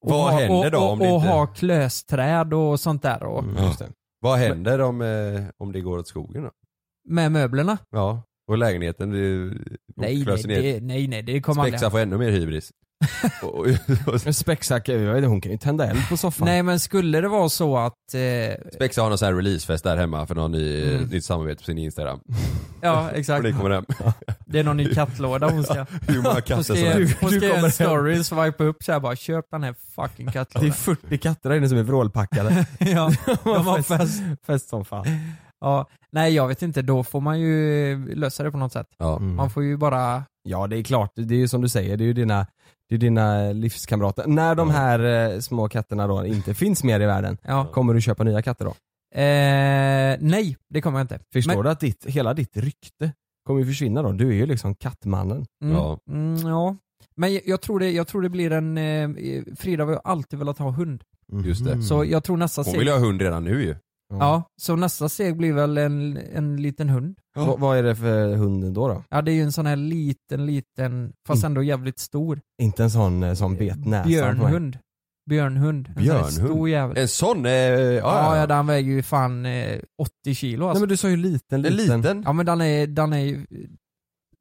och 0.05 0.11
Vad 0.11 0.31
ha- 0.33 0.39
händer 0.39 0.71
då 0.71 0.77
och, 0.77 0.91
om 0.91 1.01
och, 1.01 1.05
det 1.07 1.11
och 1.13 1.17
inte- 1.21 1.27
ha 1.29 1.47
klösträd 1.47 2.53
och 2.53 2.79
sånt 2.79 3.01
där 3.01 3.23
och, 3.23 3.45
Ja. 3.57 3.73
Vad 4.19 4.37
händer 4.39 4.81
om, 4.81 5.01
eh, 5.01 5.43
om 5.57 5.71
det 5.71 5.81
går 5.81 5.97
åt 5.97 6.07
skogen 6.07 6.43
då? 6.43 6.51
med 7.07 7.31
möblerna. 7.31 7.77
Ja, 7.91 8.23
och 8.47 8.57
lägenheten, 8.57 9.09
det, 9.11 9.17
Nej, 9.95 10.25
nej, 10.25 10.43
det, 10.43 10.81
nej, 10.81 11.07
nej, 11.07 11.21
det 11.23 11.41
kommer 11.41 11.67
Spexa 11.67 11.89
får 11.91 11.99
ännu 11.99 12.17
mer 12.17 12.29
hybris. 12.31 12.71
Och- 13.41 13.51
och- 14.07 14.21
Men 14.25 14.33
Spexack, 14.33 14.89
jag 14.89 14.97
vet 14.97 15.17
inte, 15.17 15.27
hon 15.27 15.41
kan 15.41 15.51
ju 15.51 15.57
tända 15.57 15.85
eld 15.87 16.09
på 16.09 16.17
soffan. 16.17 16.45
Nej 16.47 16.63
men 16.63 16.79
skulle 16.79 17.21
det 17.21 17.27
vara 17.27 17.49
så 17.49 17.77
att, 17.77 17.93
eh, 18.13 18.71
Spexa 18.73 19.01
har 19.01 19.09
någon 19.09 19.17
sån 19.17 19.25
här 19.25 19.33
releasefest 19.33 19.83
där 19.83 19.97
hemma 19.97 20.27
för 20.27 20.35
någon 20.35 20.51
ny, 20.51 20.83
Mm. 20.95 21.03
nytt 21.09 21.25
samarbete 21.25 21.59
på 21.59 21.65
sin 21.65 21.77
Instagram. 21.77 22.19
ja 22.81 23.09
exakt. 23.11 23.37
Och 23.39 23.43
ni 23.51 23.53
kommer 23.53 23.69
hem. 23.69 23.85
Det 24.45 24.59
är 24.59 24.63
någon 24.63 24.77
ny 24.77 24.93
kattlåda 24.93 25.49
hon 25.49 25.63
ska... 25.63 25.85
Hur 26.07 26.21
många 26.21 26.41
katter 26.41 26.63
som 26.63 26.75
helst. 26.75 27.15
hon 27.21 27.31
Du 27.31 27.37
ska 27.37 27.47
göra 27.47 27.59
en 27.59 27.71
story, 27.71 28.23
swipa 28.23 28.63
upp 28.63 28.83
såhär 28.83 28.99
bara 28.99 29.15
köp 29.15 29.45
den 29.51 29.63
här 29.63 29.75
fucking 29.95 30.25
Det 30.25 30.29
är 30.29 30.33
kattlådan. 30.33 30.71
40 30.71 31.17
katter 31.17 31.49
där 31.49 31.57
inne 31.57 31.69
som 31.69 31.77
är 31.77 31.83
vrålpackade. 31.83 32.65
ja, 32.79 33.11
de 33.43 33.65
har 33.67 33.81
fest. 33.81 34.21
fest 34.47 34.69
som 34.69 34.85
fan. 34.85 35.05
Ja, 35.61 35.89
nej 36.11 36.33
jag 36.33 36.47
vet 36.47 36.61
inte, 36.61 36.81
då 36.81 37.03
får 37.03 37.21
man 37.21 37.39
ju 37.39 38.15
lösa 38.15 38.43
det 38.43 38.51
på 38.51 38.57
något 38.57 38.71
sätt. 38.73 38.87
Ja. 38.97 39.17
Mm. 39.17 39.35
Man 39.35 39.49
får 39.49 39.63
ju 39.63 39.77
bara, 39.77 40.23
Ja 40.43 40.67
det 40.67 40.77
är 40.77 40.83
klart, 40.83 41.11
det 41.15 41.33
är 41.35 41.37
ju 41.39 41.47
som 41.47 41.61
du 41.61 41.69
säger, 41.69 41.97
det 41.97 42.03
är 42.03 42.05
ju 42.05 42.13
dina, 42.13 42.47
det 42.89 42.95
är 42.95 42.99
dina 42.99 43.51
livskamrater. 43.51 44.27
När 44.27 44.55
de 44.55 44.69
här 44.69 44.99
eh, 45.33 45.39
små 45.39 45.69
katterna 45.69 46.07
då 46.07 46.25
inte 46.25 46.53
finns 46.63 46.83
mer 46.83 46.99
i 46.99 47.05
världen, 47.05 47.37
ja. 47.43 47.65
kommer 47.73 47.93
du 47.93 48.01
köpa 48.01 48.23
nya 48.23 48.41
katter 48.41 48.65
då? 48.65 48.71
Eh, 49.19 50.17
nej, 50.19 50.57
det 50.69 50.81
kommer 50.81 50.99
jag 50.99 51.03
inte. 51.03 51.19
Förstår 51.33 51.53
Men- 51.55 51.63
du 51.63 51.69
att 51.69 51.79
ditt, 51.79 52.05
hela 52.05 52.33
ditt 52.33 52.57
rykte 52.57 53.11
kommer 53.47 53.59
ju 53.59 53.65
försvinna 53.65 54.01
då? 54.01 54.11
Du 54.11 54.27
är 54.29 54.33
ju 54.33 54.45
liksom 54.45 54.75
kattmannen. 54.75 55.45
Mm, 55.63 55.75
Ja. 55.75 55.99
Mm, 56.09 56.47
ja. 56.47 56.75
Men 57.15 57.33
jag, 57.33 57.41
jag, 57.45 57.61
tror 57.61 57.79
det, 57.79 57.91
jag 57.91 58.07
tror 58.07 58.21
det 58.21 58.29
blir 58.29 58.51
en, 58.51 58.77
eh, 58.77 59.09
Frida 59.57 59.83
har 59.85 59.91
ju 59.91 59.99
alltid 60.03 60.39
velat 60.39 60.57
ha 60.57 60.71
hund. 60.71 61.03
Just 61.45 61.65
det. 61.65 61.71
Mm. 61.71 61.83
Så 61.83 62.05
jag 62.05 62.23
tror 62.23 62.37
nästa 62.37 62.61
Hon 62.65 62.73
vill 62.79 62.87
ju 62.87 62.93
ha 62.93 62.99
hund 62.99 63.21
redan 63.21 63.43
nu 63.43 63.63
ju. 63.63 63.75
Ja, 64.09 64.43
så 64.61 64.75
nästa 64.75 65.09
steg 65.09 65.37
blir 65.37 65.53
väl 65.53 65.77
en, 65.77 66.17
en 66.33 66.61
liten 66.61 66.89
hund. 66.89 67.15
Va- 67.35 67.55
vad 67.59 67.77
är 67.77 67.83
det 67.83 67.95
för 67.95 68.35
hund 68.35 68.73
då? 68.73 68.87
då? 68.87 69.03
Ja 69.09 69.21
det 69.21 69.31
är 69.31 69.33
ju 69.35 69.41
en 69.41 69.51
sån 69.51 69.65
här 69.65 69.75
liten, 69.75 70.45
liten, 70.45 71.13
fast 71.27 71.43
Mm. 71.43 71.51
ändå 71.51 71.63
jävligt 71.63 71.99
stor. 71.99 72.39
Inte 72.61 72.83
en 72.83 72.91
sån 72.91 73.23
eh, 73.23 73.33
som 73.33 73.55
bet 73.55 73.85
näsan 73.85 73.85
på 73.85 73.89
mig. 73.89 74.03
Björnhund. 74.07 74.77
Björnhund. 75.29 75.87
En 75.87 75.93
sån 75.93 76.03
här 76.03 76.03
Björnhund? 76.03 76.33
Stor 76.33 76.69
jävel. 76.69 76.97
En 76.97 77.07
sån? 77.07 77.45
Eh, 77.45 77.51
ja, 77.51 77.93
Ja, 77.93 78.01
ja, 78.35 78.37
ja, 78.37 78.47
den 78.47 78.67
väger 78.67 78.91
ju 78.91 79.03
fan 79.03 79.45
eh, 79.45 79.79
80 80.23 80.35
kilo 80.35 80.59
Nej 80.59 80.69
alltså. 80.69 80.79
men 80.81 80.89
du 80.89 80.97
sa 80.97 81.09
ju 81.09 81.17
liten, 81.17 81.65
En 81.65 81.73
liten. 81.75 82.01
liten? 82.01 82.23
Ja 82.25 82.33
men 82.33 82.45
den 82.45 82.61
är, 82.61 82.87
den 82.87 83.13
är 83.13 83.19
ju, 83.19 83.45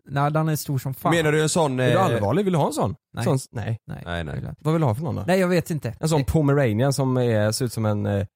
nej 0.08 0.30
den 0.32 0.48
är 0.48 0.56
stor 0.56 0.78
som 0.78 0.94
fan. 0.94 1.14
Menar 1.14 1.32
du 1.32 1.42
en 1.42 1.48
sån? 1.48 1.80
Är 1.80 1.86
du 1.90 1.92
eh, 1.98 2.04
allvarlig? 2.04 2.44
Vill 2.44 2.52
du 2.52 2.58
ha 2.58 2.66
en 2.66 2.72
sån? 2.72 2.94
Nej. 3.14 3.24
sån 3.24 3.38
nej. 3.52 3.78
Nej. 3.86 4.02
Nej, 4.06 4.24
nej. 4.24 4.42
Vad 4.58 4.74
vill 4.74 4.80
du 4.80 4.86
ha 4.86 4.94
för 4.94 5.02
någon 5.02 5.14
då? 5.14 5.24
Nej 5.26 5.40
jag 5.40 5.48
vet 5.48 5.70
inte. 5.70 5.94
En 6.00 6.08
sån 6.08 6.24
pomeranian 6.24 6.92
som 6.92 7.16
är, 7.16 7.52
ser 7.52 7.64
ut 7.64 7.72
som 7.72 7.86
en 7.86 8.06
eh, 8.06 8.26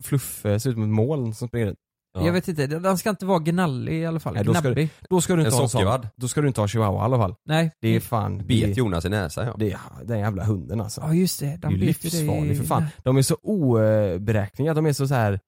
fluff, 0.00 0.40
ser 0.42 0.54
ut 0.54 0.62
som 0.62 0.82
ett 0.82 0.88
moln 0.88 1.34
som 1.34 1.48
springer 1.48 1.66
runt. 1.66 1.78
Ja. 2.12 2.26
Jag 2.26 2.32
vet 2.32 2.48
inte, 2.48 2.66
den 2.66 2.98
ska 2.98 3.10
inte 3.10 3.26
vara 3.26 3.38
gnallig 3.38 3.92
i 4.02 4.06
alla 4.06 4.20
fall. 4.20 4.34
Nej, 4.34 4.44
då 4.44 4.54
ska 4.54 4.62
Gnabbig. 4.62 4.90
Då 5.10 5.20
ska 5.20 5.34
du 5.36 5.40
inte 5.42 5.48
En 5.48 5.52
ha 5.54 5.62
en 5.62 5.68
sån. 5.68 5.78
sockervadd? 5.80 6.08
Då 6.16 6.28
ska 6.28 6.40
du 6.40 6.48
inte 6.48 6.60
ha 6.60 6.68
chihuahua 6.68 7.00
i 7.00 7.04
alla 7.04 7.16
fall. 7.16 7.34
Nej. 7.44 7.70
Det 7.80 7.88
är 7.88 8.00
fan, 8.00 8.38
det, 8.38 8.44
Bet 8.44 8.76
Jonas 8.76 9.04
i 9.04 9.08
näsan 9.08 9.46
ja. 9.46 9.54
det 9.58 9.72
är 9.72 9.78
den 10.04 10.18
jävla 10.18 10.44
hunden 10.44 10.80
alltså. 10.80 11.00
Ja 11.00 11.14
just 11.14 11.40
det, 11.40 11.56
det 11.56 11.66
är 11.66 11.70
livsfarlig 11.70 12.56
för 12.58 12.64
fan. 12.64 12.84
De 13.02 13.16
är 13.16 13.22
så 13.22 13.34
oberäkneliga, 13.42 14.74
de 14.74 14.86
är 14.86 14.92
så, 14.92 15.08
så 15.08 15.14
här. 15.14 15.40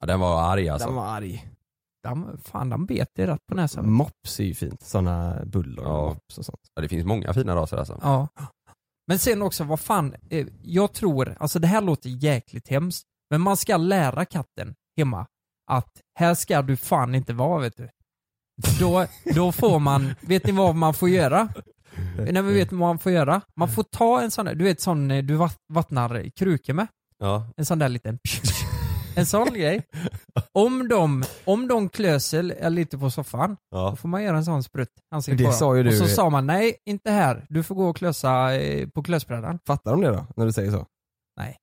ja 0.00 0.06
den 0.06 0.20
var 0.20 0.42
arg 0.52 0.68
alltså. 0.68 0.88
den 0.88 0.96
var 0.96 1.06
arg. 1.06 1.48
Den, 2.02 2.38
fan 2.44 2.70
den 2.70 2.86
bet 2.86 3.14
dig 3.14 3.26
rätt 3.26 3.46
på 3.46 3.54
näsan. 3.54 3.92
Mops 3.92 4.40
är 4.40 4.44
ju 4.44 4.54
fint, 4.54 4.82
såna 4.82 5.44
bullar 5.44 5.82
och 5.84 5.88
Ja. 5.90 6.08
mops 6.08 6.38
och 6.38 6.44
sånt. 6.44 6.60
Ja, 6.74 6.82
det 6.82 6.88
finns 6.88 7.04
många 7.06 7.32
fina 7.34 7.56
raser 7.56 7.76
alltså. 7.76 7.98
Ja. 8.02 8.28
Men 9.06 9.18
sen 9.18 9.42
också, 9.42 9.64
vad 9.64 9.80
fan, 9.80 10.14
eh, 10.30 10.46
jag 10.62 10.92
tror, 10.92 11.36
alltså 11.40 11.58
det 11.58 11.66
här 11.66 11.80
låter 11.80 12.08
jäkligt 12.08 12.68
hemskt, 12.68 13.04
men 13.30 13.40
man 13.40 13.56
ska 13.56 13.76
lära 13.76 14.24
katten 14.24 14.74
hemma 14.98 15.26
att 15.70 15.90
här 16.18 16.34
ska 16.34 16.62
du 16.62 16.76
fan 16.76 17.14
inte 17.14 17.32
vara 17.32 17.60
vet 17.60 17.76
du. 17.76 17.88
Då, 18.80 19.06
då 19.34 19.52
får 19.52 19.78
man, 19.78 20.14
vet 20.20 20.46
ni 20.46 20.52
vad 20.52 20.74
man 20.74 20.94
får 20.94 21.08
göra? 21.08 21.48
Nej 22.18 22.32
men 22.32 22.46
vet 22.54 22.70
ni 22.70 22.78
vad 22.78 22.88
man 22.88 22.98
får 22.98 23.12
göra? 23.12 23.40
Man 23.56 23.68
får 23.68 23.82
ta 23.82 24.20
en 24.22 24.30
sån 24.30 24.44
där, 24.46 24.54
du 24.54 24.64
vet 24.64 24.80
sån 24.80 25.10
eh, 25.10 25.24
du 25.24 25.34
vatt- 25.34 25.58
vattnar 25.72 26.30
krukor 26.36 26.72
med. 26.74 26.86
Ja. 27.18 27.46
En 27.56 27.64
sån 27.64 27.78
där 27.78 27.88
liten 27.88 28.18
En 29.16 29.26
sån 29.26 29.46
grej. 29.54 29.82
Om 30.52 30.88
de, 30.88 31.24
om 31.44 31.68
de 31.68 31.88
klöser 31.88 32.70
lite 32.70 32.98
på 32.98 33.10
soffan, 33.10 33.50
då 33.70 33.78
Ja. 33.78 33.96
får 33.96 34.08
man 34.08 34.22
göra 34.22 34.36
en 34.36 34.44
sån 34.44 34.62
sprutt 34.62 34.88
Det 35.26 35.52
sa 35.52 35.76
ju 35.76 35.82
du- 35.82 35.88
Och 35.88 36.08
så 36.08 36.14
sa 36.14 36.30
man 36.30 36.46
nej, 36.46 36.76
inte 36.84 37.10
här. 37.10 37.46
Du 37.48 37.62
får 37.62 37.74
gå 37.74 37.88
och 37.88 37.96
klösa 37.96 38.54
eh, 38.54 38.88
på 38.88 39.02
klösbrädan. 39.02 39.58
Fattar 39.66 39.90
de 39.90 40.00
det 40.00 40.08
då, 40.10 40.26
när 40.36 40.46
du 40.46 40.52
säger 40.52 40.70
så? 40.70 40.86
Nej. 41.36 41.56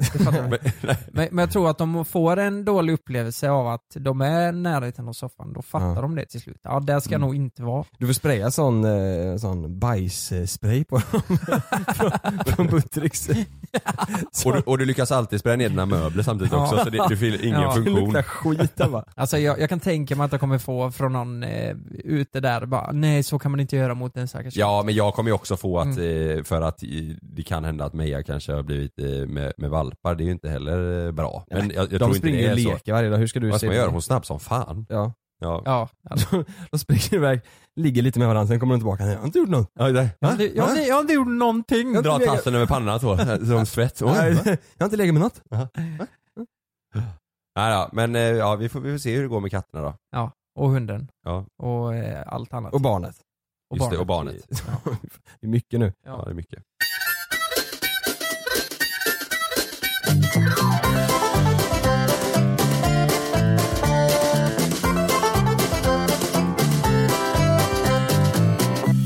Det 0.00 0.24
jag 0.36 0.44
inte. 0.44 0.72
men, 1.12 1.28
men 1.30 1.38
jag 1.38 1.50
tror 1.50 1.70
att 1.70 1.78
de 1.78 2.04
får 2.04 2.36
en 2.36 2.64
dålig 2.64 2.92
upplevelse 2.92 3.50
av 3.50 3.66
att 3.68 3.86
de 3.94 4.20
är 4.20 4.52
närheten 4.52 5.08
av 5.08 5.12
soffan, 5.12 5.52
då 5.52 5.62
fattar 5.62 5.94
Ja. 5.94 6.00
de 6.00 6.14
det 6.14 6.26
till 6.26 6.40
slut. 6.40 6.60
Ja, 6.62 6.80
där 6.80 7.00
ska 7.00 7.14
Mm. 7.14 7.20
nog 7.26 7.36
inte 7.36 7.62
vara. 7.62 7.84
Du 7.98 8.06
får 8.06 8.12
spraya 8.14 8.50
sån, 8.50 8.84
eh, 8.84 9.36
sån 9.36 9.78
bajsspray 9.78 10.84
på 10.84 10.96
dem 10.96 11.20
från, 11.94 12.10
från 12.46 12.66
Buttricks. 12.66 13.28
Och, 14.44 14.52
du, 14.52 14.60
och 14.60 14.78
du 14.78 14.84
lyckas 14.84 15.12
alltid 15.12 15.40
spraya 15.40 15.56
ner 15.56 15.68
dina 15.68 15.86
möbler 15.86 16.22
samtidigt 16.22 16.52
Ja. 16.52 16.62
också 16.64 16.84
så 16.84 16.90
det, 16.90 17.06
det 17.08 17.16
fyller 17.16 17.44
ingen 17.44 17.60
Ja. 17.60 17.68
Det 17.68 17.74
funktion. 17.74 18.04
luktar 18.04 18.22
skit 18.22 18.76
där 18.76 18.88
bara. 18.88 19.04
Alltså 19.14 19.38
jag, 19.38 19.60
jag 19.60 19.68
kan 19.68 19.80
tänka 19.80 20.16
mig 20.16 20.24
att 20.24 20.32
jag 20.32 20.40
kommer 20.40 20.58
få 20.58 20.90
från 20.90 21.12
någon 21.12 21.42
eh, 21.42 21.76
ute 22.04 22.40
där 22.40 22.66
bara, 22.66 22.92
nej 22.92 23.22
så 23.22 23.38
kan 23.38 23.50
man 23.50 23.60
inte 23.60 23.76
göra 23.76 23.94
mot 23.94 24.16
en 24.16 24.28
stackars 24.28 24.56
Ja 24.56 24.82
men 24.86 24.94
jag 24.94 25.14
kommer 25.14 25.30
ju 25.30 25.34
också 25.34 25.56
få 25.56 25.78
att, 25.78 25.86
Mm. 25.96 26.38
eh, 26.38 26.44
för 26.44 26.62
att 26.62 26.82
eh, 26.82 26.88
det 27.22 27.42
kan 27.42 27.64
hända 27.64 27.84
att 27.84 27.92
Meja 27.92 28.22
kanske 28.22 28.52
har 28.52 28.62
blivit 28.62 28.98
eh, 28.98 29.06
med, 29.06 29.52
med 29.56 29.70
valpar, 29.90 30.14
det 30.14 30.22
är 30.22 30.26
ju 30.26 30.30
inte 30.32 30.48
heller 30.48 31.06
eh, 31.06 31.12
bra. 31.12 31.44
Men 31.50 31.70
jag, 31.70 31.92
jag 31.92 32.00
de 32.00 32.14
springer 32.14 32.50
och 32.52 32.56
leker 32.58 32.92
varje 32.92 33.10
dag, 33.10 33.16
hur 33.18 33.26
ska 33.26 33.40
du 33.40 33.50
Vad 33.50 33.58
ska 33.60 33.66
man 33.66 33.76
göra? 33.76 33.90
Hon 33.90 34.02
snabb 34.02 34.26
som 34.26 34.40
fan. 34.40 34.86
Ja. 34.88 35.12
Ja. 35.42 35.62
Ja, 35.64 35.86
De 36.70 36.78
springer 36.78 37.14
iväg, 37.14 37.40
ligger 37.76 38.02
lite 38.02 38.18
med 38.18 38.28
varandra, 38.28 38.48
sen 38.48 38.60
kommer 38.60 38.74
de 38.74 38.80
tillbaka, 38.80 39.06
jag 39.06 39.18
har 39.18 39.26
inte 39.26 39.38
gjort 39.38 39.48
något. 39.48 39.70
Ja, 39.74 39.90
det, 39.90 40.10
jag, 40.20 40.28
har 40.28 40.32
inte- 40.32 40.56
jag, 40.56 40.62
har 40.64 40.70
inte- 40.70 40.82
jag 40.82 40.94
har 40.94 41.00
inte 41.00 41.12
gjort 41.14 41.28
någonting. 41.28 41.92
Dra 42.02 42.18
tassen 42.18 42.54
över 42.54 42.66
pannan 42.66 43.00
så, 43.00 43.16
som 43.46 43.66
svett. 43.66 44.02
Oj, 44.02 44.10
Nej, 44.16 44.32
jag 44.44 44.56
har 44.78 44.84
inte 44.84 44.96
legat 44.96 45.14
med 45.14 45.20
något. 45.22 45.42
Nej, 47.56 47.70
ja, 47.72 47.90
men 47.92 48.16
eh, 48.16 48.22
ja, 48.22 48.56
vi, 48.56 48.68
får, 48.68 48.80
vi 48.80 48.90
får 48.92 48.98
se 48.98 49.14
hur 49.16 49.22
det 49.22 49.28
går 49.28 49.40
med 49.40 49.50
katterna 49.50 49.82
då. 49.82 49.94
Ja, 50.10 50.32
och 50.58 50.70
hunden. 50.70 51.08
Ja. 51.24 51.44
Och 51.62 51.94
eh, 51.94 52.22
allt 52.26 52.52
annat. 52.52 52.72
Och 52.74 52.80
barnet. 52.80 53.16
Och 53.70 53.76
Just 53.76 53.90
det, 53.90 53.98
och 53.98 54.06
barnet. 54.06 54.46
Det 55.40 55.46
är 55.46 55.50
mycket 55.50 55.80
nu. 55.80 55.92
Ja, 56.06 56.22
det 56.24 56.30
är 56.30 56.34
mycket. 56.34 56.62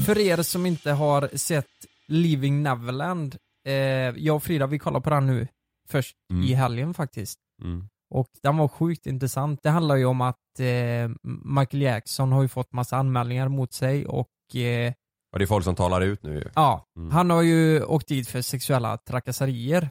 För 0.06 0.18
er 0.18 0.42
som 0.42 0.66
inte 0.66 0.92
har 0.92 1.28
sett 1.36 1.66
Living 2.08 2.62
Neverland, 2.62 3.36
eh, 3.66 3.72
jag 4.16 4.36
och 4.36 4.42
Frida 4.42 4.66
vi 4.66 4.78
kollar 4.78 5.00
på 5.00 5.10
den 5.10 5.26
nu 5.26 5.48
först 5.88 6.16
Mm. 6.32 6.44
i 6.44 6.54
helgen 6.54 6.94
faktiskt. 6.94 7.38
Mm. 7.62 7.88
Och 8.10 8.28
den 8.42 8.56
var 8.56 8.68
sjukt 8.68 9.06
intressant. 9.06 9.60
Det 9.62 9.70
handlar 9.70 9.96
ju 9.96 10.04
om 10.04 10.20
att 10.20 10.60
eh, 10.60 11.10
Michael 11.44 11.82
Jackson 11.82 12.32
har 12.32 12.42
ju 12.42 12.48
fått 12.48 12.72
massa 12.72 12.96
anmälningar 12.96 13.48
mot 13.48 13.72
sig 13.72 14.06
och 14.06 14.56
eh, 14.56 14.92
Och 15.32 15.38
det 15.38 15.44
är 15.44 15.46
folk 15.46 15.64
som 15.64 15.74
talar 15.74 16.00
ut 16.00 16.22
nu 16.22 16.34
ju. 16.34 16.44
ja, 16.54 16.86
Mm. 16.96 17.10
han 17.10 17.30
har 17.30 17.42
ju 17.42 17.84
åkt 17.84 18.08
dit 18.08 18.28
för 18.28 18.42
sexuella 18.42 18.96
trakasserier. 18.96 19.90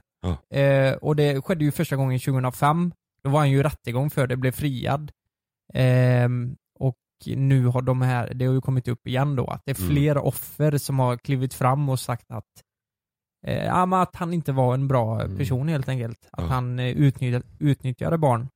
Eh, 0.53 0.93
och 0.93 1.16
det 1.16 1.41
skedde 1.41 1.66
ju 1.66 1.72
första 1.72 1.95
gången 1.95 2.20
2005. 2.20 2.93
Då 3.24 3.30
var 3.30 3.39
han 3.39 3.51
ju 3.51 3.59
i 3.59 3.64
rättegång 3.64 4.09
för 4.09 4.28
det, 4.28 4.36
blev 4.38 4.51
friad. 4.51 5.11
Och 5.74 5.80
nu 7.28 7.66
har 7.66 7.82
de 7.82 8.02
här, 8.02 8.34
det 8.34 8.46
har 8.46 8.54
ju 8.54 8.62
kommit 8.62 8.88
upp 8.88 9.08
igen 9.08 9.36
då, 9.36 9.46
att 9.48 9.62
det 9.66 9.72
är 9.72 9.82
Mm. 9.82 9.90
flera 9.96 10.22
offer 10.22 10.78
som 10.78 11.00
har 11.00 11.18
klivit 11.18 11.54
fram 11.54 11.90
och 11.90 12.00
sagt 12.00 12.32
att 12.32 12.46
eh, 13.48 13.66
ja, 13.66 14.02
att 14.02 14.16
han 14.16 14.34
inte 14.34 14.52
var 14.52 14.74
en 14.74 14.88
bra 14.88 15.20
person 15.38 15.68
helt 15.68 15.90
enkelt. 15.90 16.20
Att 16.32 16.40
Mm. 16.40 16.50
Ja. 16.50 16.56
han 16.56 16.80
eh, 16.80 16.86
utnyttjade, 16.88 17.46
utnyttjade 17.60 18.18
barn 18.18 18.48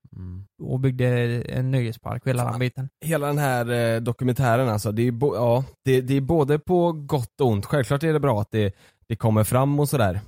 och 0.63 0.79
byggde 0.79 1.07
en 1.41 1.71
nöjespark 1.71 2.21
och 2.21 2.27
hela 2.29 2.49
den 2.51 2.59
biten. 2.59 2.89
Hela 3.05 3.27
den 3.27 3.37
här 3.37 3.71
eh, 3.95 4.01
dokumentären 4.01 4.69
alltså, 4.69 4.91
det 4.91 5.07
är, 5.07 5.11
bo- 5.11 5.35
ja, 5.35 5.63
det, 5.85 6.01
det 6.01 6.13
är 6.13 6.21
både 6.21 6.59
på 6.59 6.91
gott 6.91 7.41
och 7.41 7.47
ont. 7.47 7.65
Självklart 7.65 8.03
är 8.03 8.13
det 8.13 8.19
bra 8.19 8.41
att 8.41 8.51
det, 8.51 8.75
det 9.07 9.15
kommer 9.15 9.43
fram 9.43 9.79
och 9.79 9.89
sådär. 9.89 10.19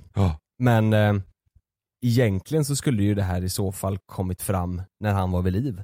Men 0.63 0.93
eh, 0.93 1.13
egentligen 2.05 2.65
så 2.65 2.75
skulle 2.75 3.03
ju 3.03 3.15
det 3.15 3.23
här 3.23 3.41
i 3.43 3.49
så 3.49 3.71
fall 3.71 3.97
kommit 4.05 4.41
fram 4.41 4.81
när 4.99 5.13
han 5.13 5.31
var 5.31 5.41
vid 5.41 5.53
liv. 5.53 5.83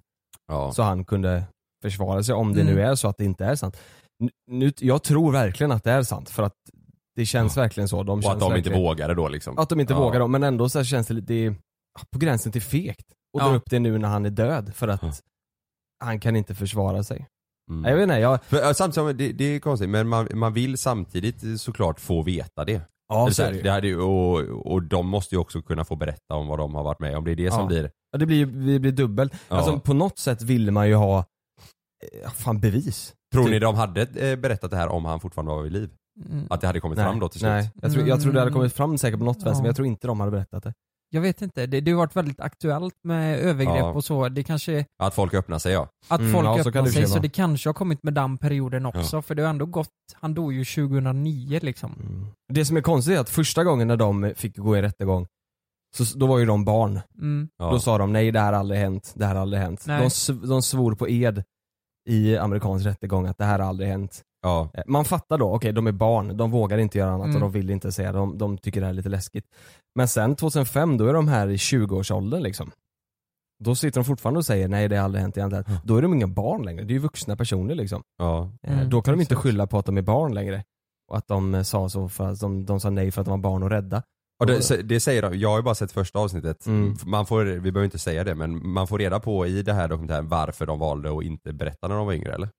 Så 0.74 0.84
han 0.84 1.06
kunde 1.06 1.44
försvara 1.90 2.24
sig 2.24 2.36
om 2.36 2.54
det 2.54 2.62
Mm. 2.62 2.76
nu 2.76 2.82
är 2.82 2.96
så 2.96 3.08
att 3.08 3.18
det 3.18 3.26
inte 3.26 3.46
är 3.46 3.56
sant. 3.56 3.78
Nu, 4.52 4.72
jag 4.80 5.04
tror 5.04 5.32
verkligen 5.32 5.72
att 5.72 5.84
det 5.84 5.92
är 5.92 6.04
sant 6.04 6.30
för 6.30 6.44
att 6.44 6.54
det 7.16 7.26
känns 7.26 7.58
verkligen 7.58 7.88
så. 7.88 8.04
De 8.04 8.20
Och 8.20 8.32
att 8.32 8.40
de 8.40 8.56
inte 8.56 8.70
vågade 8.74 9.14
då 9.14 9.28
liksom. 9.30 9.58
Att 9.60 9.70
de 9.70 9.80
inte 9.80 9.94
Ja. 9.94 10.00
vågar 10.00 10.20
då, 10.20 10.28
men 10.28 10.44
ändå 10.44 10.70
så 10.70 10.84
känns 10.84 11.08
det 11.08 11.14
lite 11.14 11.34
det 11.34 11.56
på 12.12 12.20
gränsen 12.20 12.52
till 12.52 12.62
fegt. 12.62 13.06
Och 13.34 13.42
Ja. 13.42 13.48
dra 13.50 13.56
upp 13.56 13.70
det 13.70 13.80
nu 13.80 13.98
när 13.98 14.08
han 14.08 14.26
är 14.26 14.30
död 14.30 14.72
för 14.76 14.88
att 14.88 15.24
han 16.04 16.20
kan 16.20 16.36
inte 16.36 16.56
försvara 16.56 17.04
sig. 17.04 17.28
Mm. 17.72 17.86
Jag 17.90 17.96
vet 17.96 18.04
inte, 18.04 18.16
jag, 18.16 18.44
För, 18.44 18.58
ja, 18.58 18.74
samtidigt, 18.74 18.96
som- 18.96 19.18
det, 19.18 19.32
det 19.32 19.44
är 19.46 19.60
konstigt 19.60 19.90
men 19.90 20.08
man, 20.08 20.28
man 20.34 20.54
vill 20.54 20.78
samtidigt 20.78 21.62
såklart 21.62 22.00
få 22.00 22.22
veta 22.22 22.66
det. 22.66 22.82
Ja, 23.08 23.30
det 23.38 23.62
det 23.64 23.70
hade 23.70 23.88
ju 23.88 24.00
och, 24.02 24.40
och 24.74 24.84
de 24.84 25.08
måste 25.08 25.36
ju 25.36 25.40
också 25.42 25.62
kunna 25.62 25.86
få 25.86 25.96
berätta 25.96 26.36
om 26.36 26.48
vad 26.48 26.60
de 26.60 26.76
har 26.76 26.84
varit 26.84 27.00
med 27.00 27.18
om. 27.18 27.24
Det 27.24 27.32
är 27.32 27.36
det 27.36 27.52
som 27.52 27.60
Ja. 27.60 27.66
blir... 27.68 27.92
Ja, 28.12 28.18
det 28.18 28.26
blir, 28.26 28.46
det 28.46 28.80
blir 28.80 28.92
dubbelt. 28.92 29.34
Ja. 29.48 29.56
Alltså 29.56 29.80
på 29.80 29.94
något 29.94 30.20
sätt 30.20 30.42
vill 30.42 30.72
man 30.72 30.88
ju 30.88 30.96
ha, 30.96 31.26
fan 32.36 32.60
bevis. 32.60 33.14
Tror 33.34 33.44
Typ. 33.44 33.52
ni 33.52 33.60
de 33.60 33.76
hade 33.76 34.02
eh, 34.02 34.36
berättat 34.40 34.72
det 34.72 34.78
här 34.78 34.88
om 34.88 35.06
han 35.06 35.20
fortfarande 35.20 35.52
var 35.52 35.62
vid 35.62 35.72
liv? 35.72 35.90
Mm. 36.30 36.48
Att 36.50 36.62
det 36.62 36.68
hade 36.68 36.80
kommit 36.80 36.98
Nej, 36.98 37.06
fram 37.06 37.20
då 37.20 37.30
till 37.30 37.40
slut? 37.40 37.50
Nej, 37.50 37.72
jag 37.82 37.94
tror, 37.94 38.08
jag 38.08 38.22
tror 38.22 38.34
det 38.34 38.40
hade 38.40 38.52
kommit 38.52 38.74
fram 38.74 38.98
säkert 38.98 39.20
på 39.20 39.26
något 39.26 39.38
Ja. 39.40 39.46
vänster 39.46 39.62
men 39.62 39.66
jag 39.70 39.76
tror 39.76 39.88
inte 39.88 40.08
de 40.08 40.20
hade 40.20 40.32
berättat 40.32 40.64
det. 40.64 40.74
Jag 41.10 41.22
vet 41.22 41.42
inte, 41.42 41.66
det, 41.66 41.82
det 41.82 41.92
har 41.92 41.98
varit 41.98 42.16
väldigt 42.16 42.40
aktuellt 42.40 42.96
med 43.04 43.40
övergrepp 43.40 43.78
Ja. 43.78 43.94
och 43.94 44.06
så. 44.06 44.30
Det 44.30 44.44
kanske, 44.44 44.86
Att 45.00 45.14
folk 45.16 45.34
öppnar 45.34 45.60
sig 45.60 45.74
ja. 45.74 45.88
att 46.08 46.20
Mm, 46.20 46.34
folk 46.34 46.46
ja, 46.46 46.60
öppnar 46.60 46.86
sig, 46.86 47.08
så 47.08 47.20
det 47.20 47.30
kanske 47.30 47.70
har 47.70 47.74
kommit 47.74 48.04
med 48.04 48.14
den 48.14 48.38
perioden 48.38 48.86
också. 48.86 49.22
För 49.22 49.36
det 49.36 49.42
har 49.42 49.50
ändå 49.50 49.66
gått, 49.66 49.90
han 50.14 50.34
dog 50.34 50.54
ju 50.54 50.66
2009 50.66 51.60
liksom. 51.62 51.94
Mm. 52.00 52.28
Det 52.54 52.66
som 52.66 52.78
är 52.78 52.82
konstigt 52.82 53.16
är 53.16 53.20
att 53.20 53.30
första 53.30 53.64
gången 53.64 53.88
när 53.88 53.98
de 53.98 54.34
fick 54.36 54.58
gå 54.58 54.78
i 54.78 54.82
rättegång, 54.82 55.28
så, 55.98 56.18
då 56.18 56.28
var 56.28 56.40
ju 56.40 56.46
de 56.46 56.66
barn. 56.66 57.00
Mm. 57.18 57.50
Ja. 57.58 57.72
Då 57.72 57.80
sa 57.80 57.98
de 57.98 58.14
nej 58.14 58.32
det 58.32 58.40
här 58.40 58.54
har 58.54 58.60
aldrig 58.60 58.80
hänt, 58.80 59.14
det 59.16 59.26
här 59.26 59.36
har 59.36 59.42
aldrig 59.42 59.62
hänt. 59.64 59.86
De, 59.86 60.10
de 60.48 60.62
svor 60.62 60.96
på 60.96 61.10
ed 61.10 61.44
i 62.06 62.38
amerikansk 62.38 62.86
rättegång 62.86 63.26
att 63.28 63.38
det 63.38 63.46
här 63.46 63.60
har 63.60 63.68
aldrig 63.70 63.90
hänt. 63.90 64.22
Ja. 64.42 64.70
Eh, 64.74 64.84
Man 64.88 65.06
fattar 65.06 65.38
då, 65.38 65.54
okej 65.56 65.72
de 65.72 65.88
är 65.88 65.92
barn, 65.92 66.38
de 66.38 66.52
vågar 66.52 66.78
inte 66.78 66.98
göra 66.98 67.12
annat 67.12 67.26
Mm. 67.26 67.36
och 67.36 67.42
de 67.42 67.52
vill 67.52 67.70
inte 67.70 67.92
säga, 67.92 68.12
de, 68.12 68.38
de 68.38 68.58
tycker 68.58 68.80
det 68.82 68.86
här 68.86 68.94
är 68.94 68.98
lite 68.98 69.10
läskigt. 69.10 69.46
Men 69.96 70.08
sen 70.08 70.36
2005, 70.36 70.98
då 70.98 71.08
är 71.08 71.14
de 71.14 71.28
här 71.28 71.48
i 71.50 71.56
20-årsåldern 71.56 72.42
liksom. 72.44 72.72
Då 73.64 73.76
sitter 73.76 74.00
de 74.02 74.06
fortfarande 74.06 74.38
och 74.38 74.46
säger 74.46 74.68
nej 74.68 74.88
det 74.88 74.96
har 74.98 75.04
aldrig 75.04 75.22
hänt 75.22 75.38
egentligen. 75.38 75.66
Då 75.84 75.98
är 75.98 76.02
de 76.02 76.14
inga 76.14 76.28
barn 76.28 76.66
längre, 76.66 76.84
det 76.84 76.92
är 76.92 76.96
ju 76.96 77.00
vuxna 77.00 77.36
personer 77.36 77.76
liksom. 77.76 78.02
Ja. 78.18 78.50
Eh, 78.68 78.74
Mm, 78.78 78.90
då 78.90 79.02
kan 79.02 79.14
de 79.14 79.22
inte 79.22 79.36
skylla 79.36 79.68
på 79.68 79.78
att 79.80 79.86
de 79.86 79.98
är 79.98 80.02
barn 80.02 80.34
längre. 80.34 80.64
Och 81.12 81.18
att 81.18 81.28
de 81.28 81.56
eh, 81.56 81.62
sa 81.62 81.90
så 81.90 82.10
för 82.10 82.32
att 82.32 82.40
de, 82.40 82.66
de 82.66 82.80
sa 82.80 82.90
nej 82.90 83.12
för 83.12 83.22
att 83.22 83.26
de 83.26 83.32
var 83.32 83.50
barn 83.52 83.64
och 83.64 83.70
rädda. 83.70 84.04
Och 84.40 84.46
det, 84.46 84.82
det 84.84 85.00
säger 85.00 85.22
de, 85.22 85.38
jag 85.38 85.50
har 85.50 85.58
ju 85.58 85.64
bara 85.64 85.76
sett 85.76 85.92
första 85.92 86.20
avsnittet. 86.20 86.66
Mm. 86.66 86.96
Man 87.06 87.26
får, 87.26 87.44
vi 87.46 87.72
behöver 87.72 87.86
inte 87.86 88.00
säga 88.00 88.24
det 88.24 88.36
men 88.36 88.68
man 88.70 88.88
får 88.88 89.00
reda 89.00 89.20
på 89.20 89.48
i 89.48 89.62
det 89.62 89.74
här 89.74 89.88
dokumentären 89.88 90.28
varför 90.30 90.66
de 90.66 90.80
valde 90.80 91.18
att 91.18 91.24
inte 91.24 91.54
berätta 91.54 91.88
när 91.88 91.96
de 91.96 92.06
var 92.06 92.14
yngre 92.14 92.34
eller? 92.34 92.50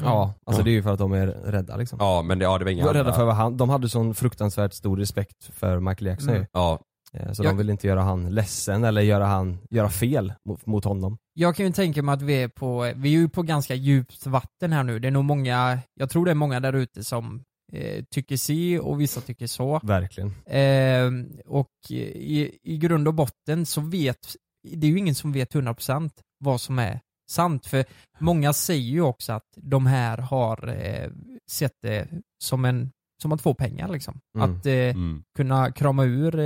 Ja, 0.00 0.34
alltså 0.46 0.60
Ja. 0.60 0.64
det 0.64 0.70
är 0.70 0.72
ju 0.72 0.82
för 0.82 0.90
att 0.92 0.98
de 0.98 1.12
är 1.12 1.26
rädda 1.26 1.76
liksom. 1.76 1.98
Ja 2.00 2.22
men 2.22 2.38
det, 2.38 2.42
ja, 2.44 2.58
det 2.58 2.64
var 2.64 2.70
De 2.70 2.72
inga 2.72 2.84
var 2.84 2.94
rädda 2.94 3.12
för 3.12 3.24
vad 3.24 3.34
han, 3.34 3.56
de 3.56 3.68
hade 3.70 3.88
sån 3.88 4.14
fruktansvärt 4.14 4.72
stor 4.72 4.96
respekt 4.96 5.44
för 5.54 5.80
Michael 5.80 6.06
Jackson 6.06 6.28
Mm. 6.28 6.40
ju. 6.42 6.46
Ja. 6.52 6.78
Eh, 7.12 7.32
Så 7.32 7.42
Jag- 7.44 7.52
de 7.52 7.56
vill 7.58 7.70
inte 7.70 7.86
göra 7.86 8.02
han 8.02 8.30
ledsen 8.34 8.84
eller 8.84 9.02
göra 9.02 9.26
han, 9.26 9.58
göra 9.70 9.88
fel 9.90 10.32
mot, 10.48 10.66
mot 10.66 10.84
honom. 10.84 11.18
Jag 11.34 11.56
kan 11.56 11.66
ju 11.66 11.72
tänka 11.72 12.02
mig 12.02 12.12
att 12.12 12.22
vi 12.22 12.42
är 12.42 12.48
på, 12.48 12.92
vi 12.96 13.14
är 13.14 13.18
ju 13.18 13.28
på 13.28 13.42
ganska 13.42 13.74
djupt 13.74 14.26
vatten 14.26 14.72
här 14.72 14.82
nu. 14.82 14.98
Det 14.98 15.08
är 15.08 15.12
nog 15.12 15.24
många, 15.24 15.78
jag 15.94 16.10
tror 16.10 16.24
det 16.24 16.30
är 16.30 16.34
många 16.34 16.60
där 16.60 16.72
ute 16.72 17.04
som 17.04 17.42
eh, 17.72 18.04
tycker 18.10 18.36
si 18.36 18.78
och 18.78 19.00
vissa 19.00 19.20
tycker 19.20 19.46
så. 19.46 19.80
Verkligen. 19.82 20.34
Eh, 20.46 21.10
och 21.46 21.70
i, 21.90 22.58
i 22.62 22.78
grund 22.78 23.08
och 23.08 23.14
botten 23.14 23.66
så 23.66 23.80
vet, 23.80 24.36
det 24.72 24.86
är 24.86 24.90
ju 24.90 24.98
ingen 24.98 25.14
som 25.14 25.32
vet 25.32 25.54
100% 25.54 26.10
vad 26.38 26.60
som 26.60 26.78
är 26.78 27.00
sant. 27.30 27.66
För 27.66 27.84
många 28.18 28.52
säger 28.52 28.90
ju 28.90 29.00
också 29.00 29.32
att 29.32 29.48
de 29.56 29.86
här 29.86 30.18
har 30.18 30.68
eh, 30.68 31.10
sett 31.50 31.74
det 31.82 32.08
som 32.44 32.64
en 32.64 32.90
som 33.22 33.32
att 33.32 33.42
få 33.42 33.54
pengar 33.54 33.88
liksom. 33.88 34.20
Mm. 34.36 34.50
Att 34.50 34.66
eh, 34.66 34.72
Mm. 34.72 35.22
kunna 35.36 35.72
krama 35.72 36.04
ur 36.04 36.38
eh, 36.38 36.44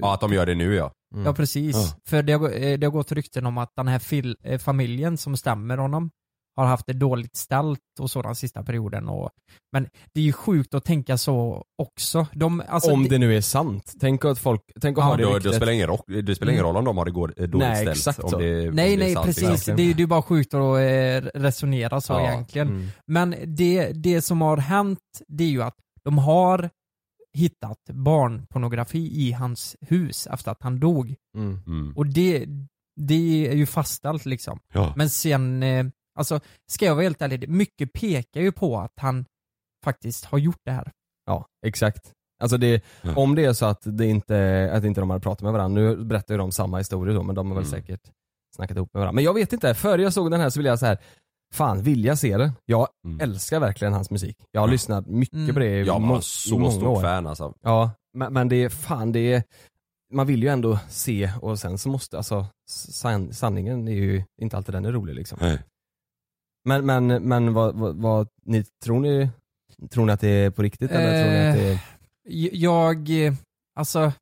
Ja 0.00 0.14
att 0.14 0.20
de 0.20 0.32
gör 0.32 0.46
det 0.46 0.54
nu 0.54 0.74
ja. 0.74 0.92
Mm. 1.14 1.26
Ja 1.26 1.34
precis. 1.34 1.76
Ja. 1.76 2.00
För 2.08 2.22
det 2.22 2.32
har, 2.32 2.62
eh, 2.62 2.78
det 2.78 2.86
har 2.86 2.92
gått 2.92 3.12
rykten 3.12 3.46
om 3.46 3.58
att 3.58 3.70
den 3.76 3.88
här 3.88 3.98
fil, 3.98 4.36
eh, 4.42 4.58
familjen 4.58 5.16
som 5.16 5.36
stämmer 5.36 5.76
honom 5.78 6.10
har 6.56 6.66
haft 6.66 6.86
det 6.86 6.92
dåligt 6.92 7.36
ställt 7.36 7.80
och 8.00 8.10
så 8.10 8.22
den 8.22 8.34
sista 8.34 8.62
perioden. 8.62 9.08
Och, 9.08 9.30
men 9.72 9.88
det 10.14 10.20
är 10.20 10.24
ju 10.24 10.32
sjukt 10.32 10.74
att 10.74 10.84
tänka 10.84 11.18
så 11.18 11.64
också. 11.82 12.26
De, 12.32 12.62
alltså, 12.68 12.92
om 12.92 13.08
det 13.08 13.18
nu 13.18 13.36
är 13.36 13.40
sant. 13.40 13.92
Tänk 14.00 14.24
att 14.24 14.38
folk, 14.38 14.60
tänk 14.80 14.98
att 14.98 15.04
Ja, 15.04 15.08
ha 15.08 15.16
det 15.16 15.22
då, 15.22 15.34
ryktet. 15.34 15.54
spelar 15.54 15.72
ingen 15.72 15.86
rock, 15.86 16.04
det 16.06 16.34
spelar 16.34 16.52
ingen 16.52 16.64
Mm. 16.64 16.68
roll 16.74 16.76
om 16.76 16.84
de 16.84 16.96
har 16.98 17.04
det 17.04 17.10
går- 17.10 17.34
dåligt 17.46 17.54
Nej, 17.68 17.76
ställt. 17.76 17.96
exakt 17.96 18.18
om 18.20 18.30
så. 18.30 18.38
det, 18.38 18.68
om 18.68 18.74
Nej 18.74 18.88
det 18.88 18.94
är 18.94 18.98
nej 19.06 19.14
sant, 19.14 19.26
precis, 19.26 19.64
det 19.64 19.72
är 19.82 19.86
ju 19.86 19.94
det 19.94 20.06
bara 20.06 20.22
sjukt 20.22 20.54
att 20.54 20.60
eh, 20.78 21.40
resonera 21.40 22.00
så 22.00 22.12
Ja. 22.12 22.28
egentligen. 22.32 22.68
Mm. 22.68 22.88
Men 23.06 23.34
det, 23.46 23.92
det 23.92 24.22
som 24.22 24.40
har 24.40 24.56
hänt, 24.56 24.98
det 25.28 25.44
är 25.44 25.48
ju 25.48 25.62
att 25.62 25.76
de 26.04 26.18
har 26.18 26.70
hittat 27.34 27.78
barnpornografi 27.92 28.98
i 29.28 29.32
hans 29.32 29.76
hus 29.80 30.26
efter 30.26 30.50
att 30.50 30.62
han 30.62 30.80
dog. 30.80 31.14
Mm. 31.36 31.58
Mm. 31.66 31.96
Och 31.96 32.06
det, 32.06 32.46
det 33.00 33.46
är 33.48 33.54
ju 33.54 33.66
fastställt 33.66 34.26
liksom. 34.26 34.58
Ja. 34.72 34.92
Men 34.96 35.10
sen, 35.10 35.62
eh, 35.62 35.86
alltså 36.16 36.40
ska 36.70 36.84
jag 36.84 36.94
vara 36.94 37.02
helt 37.02 37.22
ärlig, 37.22 37.48
mycket 37.48 37.92
pekar 37.92 38.40
ju 38.40 38.52
på 38.52 38.78
att 38.78 38.92
han 39.00 39.24
faktiskt 39.84 40.24
har 40.24 40.38
gjort 40.38 40.60
det 40.64 40.72
här. 40.72 40.92
Ja, 41.26 41.46
exakt. 41.66 42.12
Alltså 42.42 42.56
det, 42.58 42.84
Ja. 43.02 43.16
om 43.16 43.34
det 43.34 43.44
är 43.44 43.52
så 43.52 43.66
att, 43.66 43.80
det 43.84 44.06
inte, 44.06 44.70
att 44.72 44.84
inte 44.84 45.00
de 45.00 45.10
hade 45.10 45.22
pratat 45.22 45.42
med 45.42 45.52
varandra, 45.52 45.80
nu 45.82 45.96
berättar 46.04 46.34
ju 46.34 46.38
de 46.38 46.52
samma 46.52 46.78
historia 46.78 47.14
då 47.14 47.22
men 47.22 47.34
de 47.34 47.46
har 47.50 47.54
väl 47.56 47.64
Mm. 47.66 47.80
säkert 47.80 48.00
snackat 48.56 48.76
ihop 48.76 48.90
med 48.94 49.00
varandra. 49.00 49.14
Men 49.14 49.24
jag 49.24 49.34
vet 49.34 49.52
inte, 49.52 49.74
före 49.74 50.02
jag 50.02 50.12
såg 50.12 50.30
den 50.30 50.40
här 50.40 50.50
så 50.50 50.58
ville 50.58 50.68
jag 50.68 50.78
så 50.78 50.86
här 50.86 50.98
fan 51.54 51.82
vill 51.82 52.04
jag 52.04 52.18
se 52.18 52.36
det? 52.36 52.52
Jag 52.64 52.88
Mm. 53.06 53.20
älskar 53.20 53.60
verkligen 53.60 53.92
hans 53.94 54.10
musik. 54.10 54.36
Jag 54.52 54.60
har 54.60 54.68
Ja. 54.68 54.72
lyssnat 54.72 55.06
mycket 55.06 55.34
Mm. 55.34 55.54
på 55.54 55.60
det 55.60 55.66
i, 55.80 55.84
Jag 55.84 56.00
må- 56.00 56.08
var 56.12 56.18
i 56.18 56.22
så 56.22 56.58
många 56.58 56.72
stor 56.72 56.86
år. 56.86 57.02
fan 57.02 57.26
alltså. 57.26 57.54
Ja, 57.62 57.90
men, 58.18 58.32
men 58.32 58.48
det 58.48 58.56
är 58.56 58.68
fan 58.68 59.12
det 59.12 59.32
är, 59.32 59.42
man 60.12 60.26
vill 60.26 60.42
ju 60.42 60.48
ändå 60.48 60.78
se 60.88 61.30
och 61.42 61.58
sen 61.58 61.78
så 61.78 61.88
måste, 61.88 62.16
alltså 62.16 62.46
san, 62.70 63.32
sanningen 63.32 63.88
är 63.88 63.92
ju 63.92 64.22
inte 64.42 64.56
alltid 64.56 64.74
den 64.74 64.84
är 64.84 64.92
rolig 64.92 65.14
liksom. 65.14 65.38
Nej. 65.40 65.58
Men, 66.66 66.86
men, 66.86 67.06
men 67.06 67.52
vad, 67.52 67.74
vad, 67.74 67.96
vad 67.96 68.28
ni, 68.44 68.64
tror 68.84 69.00
ni, 69.00 69.30
tror 69.90 70.06
ni 70.06 70.12
att 70.12 70.20
det 70.20 70.28
är 70.28 70.50
på 70.50 70.62
riktigt 70.62 70.90
eller 70.90 71.22
tror 71.22 71.32
ni 71.32 71.48
att 71.48 71.56
det 71.56 71.72
är 71.72 71.80
J- 72.28 72.50
Jag, 72.52 73.26
eh, 73.26 73.34
alltså, 73.78 74.12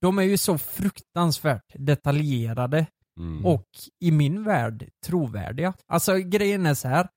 de 0.00 0.18
är 0.18 0.22
ju 0.22 0.36
så 0.36 0.58
fruktansvärt 0.58 1.72
detaljerade 1.74 2.86
Mm. 3.20 3.46
och 3.46 3.64
i 4.00 4.10
min 4.10 4.44
värld 4.44 4.88
trovärdiga. 5.06 5.74
Alltså 5.86 6.14
grejen 6.16 6.66
är 6.66 6.74
så 6.74 6.88
här. 6.88 7.08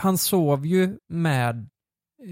han 0.00 0.18
sov 0.18 0.66
ju 0.66 0.98
med 1.08 1.68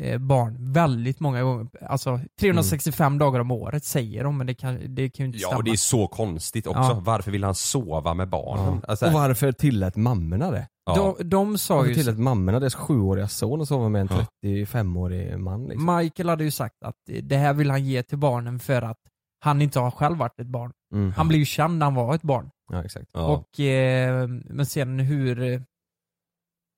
eh, 0.02 0.18
barn 0.18 0.72
väldigt 0.72 1.20
många 1.20 1.42
gånger, 1.42 1.68
alltså 1.82 2.20
365 2.40 3.18
dagar 3.18 3.40
om 3.40 3.50
året 3.50 3.84
säger 3.84 4.24
de 4.24 4.38
men 4.38 4.46
det 4.46 4.54
kan, 4.54 4.94
det 4.94 5.10
kan 5.10 5.24
ju 5.24 5.26
inte 5.26 5.38
Ja 5.38 5.48
stämma. 5.48 5.58
och 5.58 5.64
det 5.64 5.70
är 5.70 5.76
så 5.76 6.06
konstigt 6.06 6.66
också. 6.66 6.80
Ja. 6.80 7.00
Varför 7.04 7.30
vill 7.30 7.44
han 7.44 7.54
sova 7.54 8.14
med 8.14 8.28
barnen? 8.28 8.80
Ja. 8.82 8.88
Alltså, 8.88 9.06
och 9.06 9.12
varför 9.12 9.52
tillät 9.52 9.96
mammorna 9.96 10.50
det? 10.50 10.68
Ja. 10.96 11.14
de, 11.18 11.28
de 11.28 11.58
sa 11.58 11.86
ju, 11.86 11.94
tillät 11.94 12.18
mammorna 12.18 12.60
deras 12.60 12.74
sjuåriga 12.74 13.28
son 13.28 13.60
att 13.60 13.68
sova 13.68 13.88
med 13.88 14.00
en 14.00 14.08
Ja. 14.10 14.26
35-årig 14.42 15.38
man 15.38 15.66
liksom? 15.66 15.96
Michael 15.96 16.28
hade 16.28 16.44
ju 16.44 16.50
sagt 16.50 16.82
att 16.84 16.96
det 17.22 17.36
här 17.36 17.52
vill 17.52 17.70
han 17.70 17.84
ge 17.84 18.02
till 18.02 18.18
barnen 18.18 18.58
för 18.58 18.82
att 18.82 18.98
han 19.40 19.62
inte 19.62 19.78
har 19.80 19.90
själv 19.90 20.18
varit 20.18 20.40
ett 20.40 20.46
barn. 20.46 20.72
Mm. 20.94 21.12
Han 21.12 21.28
blev 21.28 21.38
ju 21.38 21.44
känd 21.44 21.78
när 21.78 21.86
han 21.86 21.94
var 21.94 22.14
ett 22.14 22.22
barn. 22.22 22.50
Ja 22.72 22.84
exakt. 22.84 23.10
Ja. 23.14 23.26
Och, 23.26 23.60
eh, 23.60 24.28
men 24.28 24.66
sen 24.66 24.98
hur... 24.98 25.62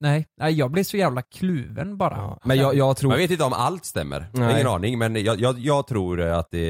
Nej, 0.01 0.27
nej, 0.37 0.53
jag 0.53 0.71
blev 0.71 0.83
så 0.83 0.97
jävla 0.97 1.21
kluven 1.21 1.97
bara. 1.97 2.17
Ja. 2.17 2.39
Men 2.43 2.57
jag, 2.57 2.75
jag 2.75 2.97
tror... 2.97 3.09
Man 3.09 3.17
vet 3.17 3.31
inte 3.31 3.43
om 3.43 3.53
allt 3.53 3.85
stämmer. 3.85 4.27
Jag 4.33 4.41
har. 4.41 4.51
Ingen 4.51 4.67
aning 4.67 4.99
men 4.99 5.23
jag, 5.23 5.39
jag, 5.39 5.59
jag 5.59 5.87
tror 5.87 6.21
att 6.21 6.47
det, 6.51 6.65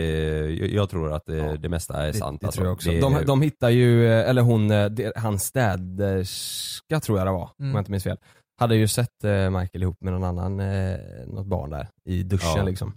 jag, 0.51 0.89
tror 0.89 1.13
att 1.13 1.25
det, 1.25 1.57
det 1.57 1.69
mesta 1.69 2.03
är 2.03 2.07
det, 2.07 2.13
sant. 2.13 2.41
det 2.41 2.47
alltså. 2.47 2.57
tror 2.57 2.67
jag 2.67 2.73
också. 2.73 2.91
Det- 2.91 2.99
De, 3.01 3.25
de 3.25 3.41
hittar 3.41 3.69
ju, 3.69 4.07
eller 4.13 4.41
hon, 4.41 4.71
eh, 4.71 4.85
det- 4.85 5.17
hans 5.17 5.43
städerska 5.43 6.99
tror 6.99 7.17
jag 7.17 7.27
det 7.27 7.31
var, 7.31 7.49
Mm. 7.59 7.69
om 7.71 7.75
jag 7.75 7.81
inte 7.81 7.91
minns 7.91 8.03
fel. 8.03 8.17
Hade 8.59 8.75
ju 8.75 8.87
sett 8.87 9.23
eh, 9.23 9.49
Michael 9.49 9.83
ihop 9.83 10.01
med 10.01 10.13
någon 10.13 10.23
annan, 10.23 10.59
eh, 10.59 10.97
något 11.27 11.45
barn 11.47 11.69
där 11.69 11.87
i 12.05 12.23
duschen 12.23 12.49
Ja. 12.57 12.63
liksom. 12.63 12.93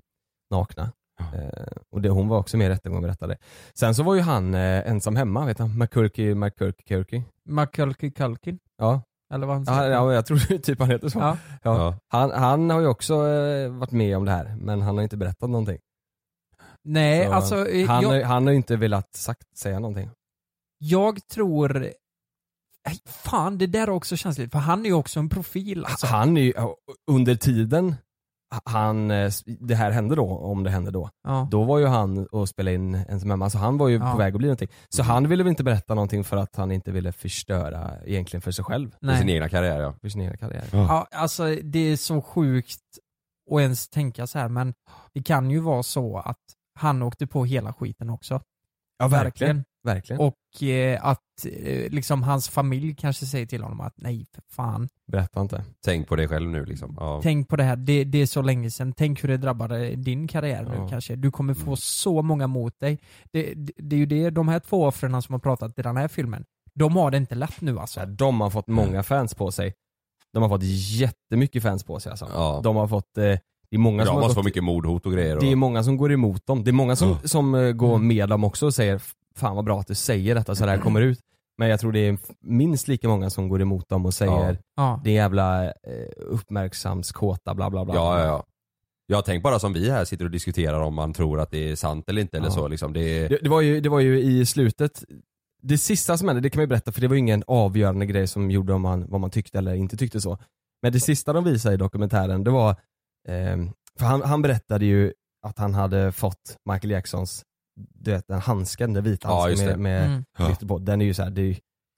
Nakna. 0.51 0.93
Och 1.91 2.01
det, 2.03 2.09
hon 2.09 2.29
var 2.29 2.39
också 2.39 2.57
med 2.57 2.67
i 2.67 2.71
rättegången 2.71 3.05
och 3.05 3.09
berättade. 3.09 3.37
Sen 3.75 3.95
så 3.95 4.03
var 4.03 4.15
ju 4.15 4.21
han 4.21 4.55
ensam 4.55 5.17
hemma, 5.17 5.47
vet 5.47 5.59
han? 5.59 5.79
McCurky, 5.79 6.35
McCurky, 6.35 6.83
Curky. 6.85 7.23
Makulki 7.49 8.11
Kulkin? 8.11 8.59
Ja. 8.79 9.03
Eller 9.35 9.47
vad 9.47 9.57
han 9.57 9.65
Ja, 9.69 9.75
säger? 9.79 9.91
ja, 9.93 10.13
jag 10.13 10.27
tror 10.27 10.59
typ 10.59 10.79
han 10.79 10.91
heter 10.91 11.09
så. 11.09 11.19
Ja. 11.19 11.37
Ja. 11.63 11.99
Han, 12.09 12.31
han 12.31 12.71
har 12.71 12.81
ju 12.81 12.87
också 12.87 13.15
eh, 13.29 13.71
varit 13.71 13.91
med 13.93 14.17
om 14.17 14.25
det 14.25 14.31
här, 14.31 14.57
men 14.59 14.83
han 14.83 14.97
har 14.97 15.03
inte 15.03 15.17
berättat 15.17 15.51
någonting. 15.51 15.79
Nej, 16.85 17.27
Så 17.27 17.33
alltså 17.33 17.69
eh, 17.69 17.89
han, 17.89 18.03
jag, 18.03 18.09
har, 18.09 18.23
han 18.23 18.45
har 18.45 18.51
ju 18.51 18.57
inte 18.57 18.77
velat 18.77 19.15
sagt, 19.15 19.57
säga 19.59 19.79
någonting. 19.79 20.11
jag 20.79 21.29
tror... 21.29 21.93
Fan, 23.07 23.59
det 23.59 23.67
där 23.67 23.83
är 23.83 23.91
också 23.91 24.17
känsligt, 24.17 24.53
för 24.53 24.59
han 24.59 24.81
är 24.85 24.89
ju 24.89 24.95
också 24.95 25.21
en 25.21 25.29
profil 25.29 25.85
alltså. 25.85 26.07
Han 26.07 26.37
är 26.37 26.41
ju, 26.41 26.53
under 27.11 27.35
tiden 27.35 27.95
han, 28.65 29.11
eh, 29.11 29.31
det 29.61 29.75
här 29.75 29.91
hände 29.91 30.15
då, 30.15 30.29
om 30.29 30.63
det 30.65 30.71
hände 30.71 30.91
då, 30.91 31.11
Ja. 31.25 31.49
då 31.51 31.65
var 31.65 31.79
ju 31.79 31.87
han 31.87 32.27
och 32.27 32.49
spelade 32.49 32.75
in 32.75 32.95
Ensam 32.95 33.31
hemma, 33.31 33.51
så 33.51 33.59
han 33.59 33.79
var 33.79 33.89
ju 33.89 33.97
Ja. 33.99 34.13
på 34.13 34.19
väg 34.19 34.35
att 34.35 34.39
bli 34.39 34.47
någonting. 34.47 34.69
Så 34.89 35.03
han 35.03 35.29
ville 35.29 35.43
väl 35.43 35.51
inte 35.51 35.65
berätta 35.65 35.95
någonting 35.95 36.25
för 36.25 36.37
att 36.37 36.57
han 36.57 36.73
inte 36.73 36.93
ville 36.93 37.13
förstöra 37.13 37.91
egentligen 38.05 38.41
för 38.43 38.51
sig 38.51 38.65
själv. 38.65 38.97
Nej. 39.01 39.15
För 39.15 39.21
sin 39.21 39.29
egna 39.31 39.49
karriär 39.49 39.81
ja. 39.81 39.95
För 40.01 40.09
sin 40.09 40.21
egna 40.21 40.37
karriär. 40.37 40.65
Ja, 40.73 41.07
alltså 41.13 41.57
det 41.63 41.79
är 41.79 41.97
så 41.97 42.23
sjukt 42.23 42.81
att 43.51 43.61
ens 43.61 43.89
tänka 43.89 44.27
så 44.27 44.39
här, 44.39 44.49
men 44.49 44.75
det 45.15 45.23
kan 45.23 45.51
ju 45.51 45.61
vara 45.61 45.83
så 45.83 46.19
att 46.19 46.39
han 46.79 47.03
åkte 47.03 47.27
på 47.27 47.45
hela 47.45 47.73
skiten 47.73 48.11
också. 48.11 48.41
Ja, 48.99 49.09
verkligen. 49.09 49.57
Verkligen. 49.57 49.65
Och 50.19 50.63
eh, 50.63 51.07
att 51.07 51.21
eh, 51.47 51.91
liksom 51.91 52.23
hans 52.23 52.49
familj 52.49 52.95
kanske 52.95 53.27
säger 53.27 53.47
till 53.47 53.63
honom 53.63 53.81
att 53.81 53.95
nej, 53.97 54.27
för 54.35 54.43
fan. 54.51 54.89
Berätta 55.13 55.41
inte. 55.41 55.65
Tänk 55.85 56.09
på 56.09 56.17
dig 56.17 56.29
själv 56.29 56.51
nu 56.51 56.65
liksom. 56.65 56.97
Ja. 57.01 57.21
Tänk 57.23 57.49
på 57.49 57.57
det 57.57 57.63
här, 57.65 57.77
det, 57.77 58.05
det 58.05 58.19
är 58.19 58.27
så 58.27 58.43
länge 58.43 58.71
sedan. 58.71 58.93
Tänk 58.93 59.25
hur 59.25 59.29
det 59.29 59.37
drabbade 59.37 59.97
din 59.97 60.29
karriär 60.29 60.63
nu 60.65 60.75
Ja. 60.77 60.89
kanske. 60.89 61.17
Du 61.17 61.31
kommer 61.31 61.55
Mm. 61.55 61.65
få 61.65 61.77
så 61.77 62.23
många 62.23 62.47
mot 62.47 62.81
dig. 62.81 62.99
Det, 63.33 63.55
det, 63.55 63.73
det 63.77 63.97
är 63.97 64.01
ju 64.01 64.07
det, 64.07 64.31
de 64.31 64.49
här 64.49 64.61
två 64.61 64.85
offren 64.87 65.23
som 65.23 65.33
har 65.33 65.41
pratat 65.41 65.79
i 65.79 65.83
den 65.83 65.97
här 65.97 66.09
filmen, 66.09 66.45
de 66.75 66.97
har 66.97 67.11
det 67.11 67.17
inte 67.17 67.35
lätt 67.35 67.61
nu 67.61 67.79
alltså. 67.79 68.07
De 68.07 68.41
har 68.41 68.51
fått 68.51 68.67
många 68.69 69.03
fans 69.03 69.35
på 69.35 69.53
sig. 69.53 69.75
De 70.33 70.43
har 70.43 70.49
fått 70.51 70.63
jättemycket 71.01 71.63
fans 71.63 71.85
på 71.85 72.01
sig 72.01 72.11
alltså. 72.11 72.61
De 72.65 72.77
har 72.77 72.89
fått, 72.89 73.19
eh, 73.19 73.23
det 73.71 73.77
är 73.77 73.79
många 73.79 74.05
De 74.05 74.07
som 74.07 74.17
har 74.23 74.35
gått, 74.35 74.45
mycket 74.45 74.65
mordhot 74.65 75.07
och 75.07 75.13
grejer. 75.13 75.37
Och... 75.37 75.43
Det 75.43 75.53
är 75.53 75.57
många 75.57 75.83
som 75.85 75.97
går 75.97 76.13
emot 76.13 76.47
dem. 76.47 76.65
Det 76.65 76.71
är 76.71 76.73
många 76.73 76.97
som, 76.97 77.09
Ja. 77.09 77.19
som 77.25 77.55
eh, 77.55 77.73
går 77.73 77.95
Mm. 77.95 78.09
med 78.09 78.29
dem 78.29 78.45
också 78.45 78.67
och 78.67 78.75
säger 78.75 79.01
Fan 79.39 79.57
vad 79.57 79.65
bra 79.65 79.81
att 79.81 79.87
du 79.87 79.95
säger 79.95 80.35
detta 80.35 80.55
så 80.55 80.65
det 80.65 80.71
här 80.71 80.79
kommer 80.79 81.01
ut. 81.01 81.21
Men 81.59 81.69
jag 81.69 81.81
tror 81.81 81.93
det 81.93 81.99
är 82.09 82.19
minst 82.41 82.89
lika 82.89 83.09
många 83.09 83.31
som 83.31 83.49
går 83.49 83.63
emot 83.63 83.89
dem 83.89 84.07
och 84.07 84.15
säger 84.15 84.59
Ja. 84.77 85.01
Det 85.05 85.11
är 85.11 85.15
jävla 85.15 85.65
eh, 85.65 85.73
uppmärksamskåta 86.17 87.55
bla 87.55 87.71
bla 87.71 87.85
bla. 87.85 87.95
Ja, 87.95 88.19
ja, 88.21 88.27
ja. 88.27 88.45
Jag 89.07 89.25
tänk 89.25 89.43
bara 89.43 89.59
som 89.59 89.73
vi 89.73 89.91
här 89.91 90.05
sitter 90.05 90.25
och 90.25 90.31
diskuterar 90.31 90.81
om 90.81 90.95
man 90.95 91.13
tror 91.13 91.41
att 91.41 91.51
det 91.51 91.71
är 91.71 91.77
sant 91.77 92.09
eller 92.09 92.21
inte 92.23 92.37
eller 92.37 92.47
Ja. 92.47 92.53
så 92.53 92.69
liksom. 92.69 92.93
Det. 92.93 93.29
Det, 93.29 93.39
det, 93.43 93.49
var 93.49 93.61
ju, 93.61 93.81
det 93.81 93.89
var 93.89 94.01
ju 94.01 94.21
i 94.21 94.47
slutet, 94.47 95.05
det 95.63 95.79
sista 95.79 96.17
som 96.19 96.29
hände, 96.29 96.41
det 96.41 96.51
kan 96.51 96.59
man 96.59 96.63
ju 96.63 96.69
berätta 96.69 96.93
för 96.93 97.01
det 97.01 97.09
var 97.09 97.15
ju 97.15 97.19
ingen 97.21 97.45
avgörande 97.47 98.07
grej 98.07 98.27
som 98.27 98.51
gjorde 98.51 98.73
om 98.73 98.83
man, 98.83 99.07
vad 99.11 99.21
man 99.21 99.31
tyckte 99.31 99.59
eller 99.59 99.75
inte 99.75 99.97
tyckte 99.97 100.21
så. 100.21 100.39
Men 100.83 100.93
det 100.93 101.01
sista 101.01 101.33
de 101.33 101.45
visade 101.45 101.75
i 101.75 101.79
dokumentären 101.79 102.45
det 102.45 102.51
var, 102.51 102.71
eh, 103.29 103.57
för 103.99 104.07
han, 104.07 104.23
han 104.23 104.43
berättade 104.43 104.85
ju 104.85 105.13
att 105.47 105.59
han 105.59 105.75
hade 105.75 106.13
fått 106.13 106.57
Michael 106.71 106.91
Jacksons, 106.91 107.43
du 107.77 108.11
vet 108.11 108.29
den 108.29 108.41
handsken, 108.41 108.93
den 108.93 109.05
vita 109.05 109.29
Ja, 109.29 109.41
handsken 109.43 109.69
det. 109.69 109.77
med, 109.77 109.81
med 109.81 110.07
Mm. 110.07 110.25
Ja. 110.39 110.49
lyfter 110.49 110.67
på. 110.67 110.79
Den 110.79 111.01
är 111.01 111.05
ju 111.05 111.15
så 111.15 111.23
här, 111.23 111.31
det 111.31 111.41
är, 111.41 111.45
ju- 111.47 111.57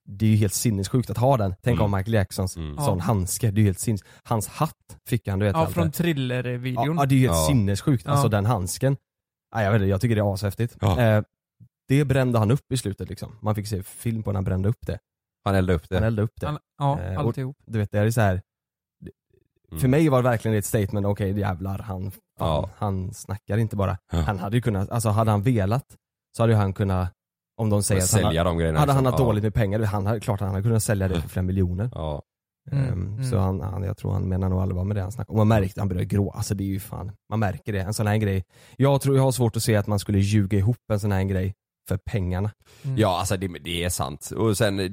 det 0.09 0.25
är 0.25 0.29
ju 0.29 0.35
helt 0.35 0.53
sinnessjukt 0.53 1.09
att 1.09 1.17
ha 1.17 1.37
den. 1.37 1.55
Tänk 1.61 1.75
Mm. 1.79 1.85
om 1.93 1.97
Michael 1.97 2.13
Jacksons 2.13 2.57
Mm. 2.57 2.75
sån 2.77 2.97
Ja. 2.97 3.03
handske, 3.03 3.51
det 3.51 3.59
är 3.59 3.61
ju 3.61 3.65
helt 3.67 3.79
sinnes... 3.79 4.01
Hans 4.23 4.47
hatt 4.47 4.97
fick 5.07 5.27
han, 5.27 5.39
du 5.39 5.45
vet 5.45 5.55
Ja, 5.55 5.61
allt 5.61 5.73
från 5.73 5.85
det. 5.85 5.91
thriller-videon. 5.91 6.85
Ja, 6.95 7.01
ja, 7.01 7.05
det 7.05 7.15
är 7.15 7.17
ju 7.19 7.27
helt 7.27 7.37
Ja. 7.37 7.47
sinnessjukt. 7.47 8.07
Alltså 8.07 8.25
Ja. 8.25 8.29
den 8.29 8.45
handsken. 8.45 8.97
Ja, 9.55 9.61
jag 9.63 9.71
vet 9.71 9.81
inte, 9.81 9.89
jag 9.89 10.01
tycker 10.01 10.15
det 10.15 10.21
är 10.21 10.33
ashäftigt. 10.33 10.75
Ja. 10.81 11.01
Eh, 11.01 11.23
det 11.87 12.05
brände 12.05 12.39
han 12.39 12.51
upp 12.51 12.71
i 12.71 12.77
slutet 12.77 13.09
liksom. 13.09 13.35
Man 13.41 13.55
fick 13.55 13.67
se 13.67 13.83
film 13.83 14.23
på 14.23 14.31
när 14.31 14.37
han 14.37 14.43
brände 14.43 14.69
upp 14.69 14.87
det. 14.87 14.99
Han 15.45 15.55
eldade 15.55 15.75
upp 15.75 15.89
det. 15.89 15.95
Han 15.95 16.03
eldade 16.03 16.23
upp 16.23 16.33
det. 16.41 16.45
Han- 16.47 16.59
ja, 16.77 16.99
Eh, 16.99 17.17
och 17.19 17.25
alltihop. 17.25 17.57
Du 17.65 17.79
vet, 17.79 17.91
det 17.91 17.99
är 17.99 18.11
så 18.11 18.21
här. 18.21 18.41
För 19.81 19.87
mig 19.87 20.09
var 20.09 20.17
det 20.23 20.29
verkligen 20.29 20.57
ett 20.57 20.65
statement, 20.65 21.05
okej 21.05 21.39
jävlar, 21.39 21.77
han, 21.79 22.11
fan, 22.11 22.21
Ja. 22.39 22.69
han 22.77 23.13
snackar 23.13 23.57
inte 23.57 23.75
bara. 23.75 23.97
Han 24.11 24.39
hade 24.39 24.55
ju 24.55 24.61
kunnat, 24.61 24.89
alltså 24.89 25.09
hade 25.09 25.31
han 25.31 25.41
velat 25.41 25.85
så 26.37 26.43
hade 26.43 26.55
han 26.55 26.73
kunnat, 26.73 27.11
om 27.57 27.69
de 27.69 27.83
säger 27.83 28.01
att 28.01 28.11
han, 28.11 28.21
Sälja 28.21 28.43
de 28.43 28.57
grejerna 28.57 28.79
hade 28.79 28.91
han 28.91 29.03
liksom. 29.03 29.13
haft 29.13 29.19
Ja. 29.21 29.25
dåligt 29.25 29.43
med 29.43 29.53
pengar, 29.53 29.79
han 29.79 30.05
hade, 30.05 30.19
klart 30.19 30.39
han 30.39 30.49
hade 30.49 30.61
kunnat 30.63 30.83
sälja 30.83 31.07
det 31.07 31.21
för 31.21 31.29
flera 31.29 31.43
miljoner. 31.43 31.89
Ja. 31.93 32.21
Mm, 32.71 32.83
Ehm, 32.85 32.93
mm. 33.13 33.23
Så 33.23 33.37
han, 33.37 33.61
han, 33.61 33.83
jag 33.83 33.97
tror 33.97 34.11
han 34.11 34.23
menar 34.29 34.49
nog 34.49 34.59
allvar 34.61 34.83
med 34.83 34.95
det 34.97 35.01
han 35.01 35.11
snackar 35.11 35.29
om. 35.33 35.39
Och 35.39 35.47
man 35.47 35.61
märkte, 35.61 35.81
han 35.81 35.87
började 35.87 36.05
grå, 36.05 36.31
alltså 36.31 36.55
det 36.55 36.63
är 36.63 36.67
ju 36.67 36.79
fan, 36.79 37.11
man 37.29 37.39
märker 37.39 37.73
det. 37.73 37.79
En 37.81 37.93
sån 37.93 38.07
här 38.07 38.17
grej. 38.17 38.43
Jag 38.77 39.01
tror 39.01 39.15
jag 39.15 39.23
har 39.23 39.31
svårt 39.31 39.55
att 39.55 39.63
se 39.63 39.75
att 39.75 39.87
man 39.87 39.99
skulle 39.99 40.19
ljuga 40.19 40.57
ihop 40.57 40.77
en 40.91 40.99
sån 40.99 41.11
här 41.11 41.23
grej 41.23 41.53
för 41.87 41.97
pengarna. 41.97 42.51
Mm. 42.83 42.97
Ja 42.97 43.19
alltså 43.19 43.37
det, 43.37 43.47
det 43.47 43.83
är 43.83 43.89
sant. 43.89 44.31
Och 44.37 44.57
sen, 44.57 44.79
eh, 44.79 44.87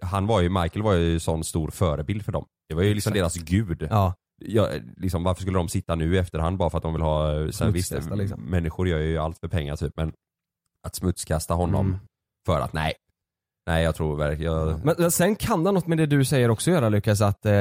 han 0.00 0.26
var 0.26 0.40
ju, 0.40 0.48
Michael 0.48 0.82
var 0.82 0.92
ju 0.94 1.20
sån 1.20 1.44
stor 1.44 1.70
förebild 1.70 2.24
för 2.24 2.32
dem. 2.32 2.44
Det 2.70 2.74
var 2.76 2.82
ju 2.82 2.94
liksom 2.94 3.12
deras 3.12 3.34
gud. 3.36 3.86
Ja. 3.90 4.14
Ja, 4.44 4.68
liksom, 4.96 5.22
varför 5.24 5.42
skulle 5.42 5.58
de 5.58 5.68
sitta 5.68 5.94
nu 5.94 6.14
i 6.14 6.18
efterhand 6.18 6.58
bara 6.58 6.70
för 6.70 6.78
att 6.78 6.82
de 6.82 6.92
vill 6.92 7.02
ha, 7.02 7.52
sen 7.52 7.72
visst, 7.72 7.92
liksom. 7.92 8.40
människor 8.40 8.88
gör 8.88 8.98
ju 8.98 9.18
allt 9.18 9.38
för 9.38 9.48
pengar 9.48 9.76
typ 9.76 9.92
men 9.96 10.12
att 10.86 10.94
smutskasta 10.94 11.54
honom 11.54 11.86
Mm. 11.86 11.98
för 12.46 12.60
att 12.60 12.72
nej, 12.72 12.92
nej 13.66 13.84
jag 13.84 13.94
tror 13.94 14.16
verkligen, 14.16 14.52
jag, 14.52 14.84
Men 14.84 14.94
men 14.98 15.10
sen 15.10 15.36
kan 15.36 15.64
det 15.64 15.72
något 15.72 15.86
med 15.86 15.98
det 15.98 16.06
du 16.06 16.24
säger 16.24 16.48
också 16.50 16.70
göra 16.70 16.88
Lukas, 16.88 17.20
att, 17.20 17.46
eh, 17.46 17.52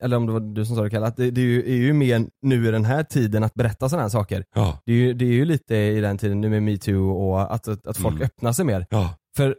eller 0.00 0.16
om 0.16 0.26
det 0.26 0.32
var 0.32 0.40
du 0.40 0.66
som 0.66 0.76
sa 0.76 0.82
det 0.82 0.90
Kalle, 0.90 1.06
att 1.06 1.16
det, 1.16 1.30
det 1.30 1.40
är, 1.40 1.44
ju, 1.44 1.60
är 1.62 1.76
ju 1.76 1.92
mer 1.92 2.26
nu 2.42 2.68
i 2.68 2.70
den 2.70 2.84
här 2.84 3.02
tiden 3.02 3.44
att 3.44 3.54
berätta 3.54 3.88
sådana 3.88 4.02
här 4.02 4.08
saker. 4.08 4.44
Ja. 4.54 4.78
Det, 4.86 4.92
är 4.92 4.96
ju, 4.96 5.12
det 5.12 5.24
är 5.24 5.32
ju 5.32 5.44
lite 5.44 5.76
i 5.76 6.00
den 6.00 6.18
tiden 6.18 6.40
nu 6.40 6.48
med 6.48 6.62
metoo 6.62 7.10
och 7.10 7.54
att, 7.54 7.68
att, 7.68 7.86
att 7.86 7.96
folk 7.96 8.14
Mm. 8.14 8.24
öppnar 8.26 8.52
sig 8.52 8.64
mer. 8.64 8.86
Ja. 8.90 9.14
För 9.36 9.56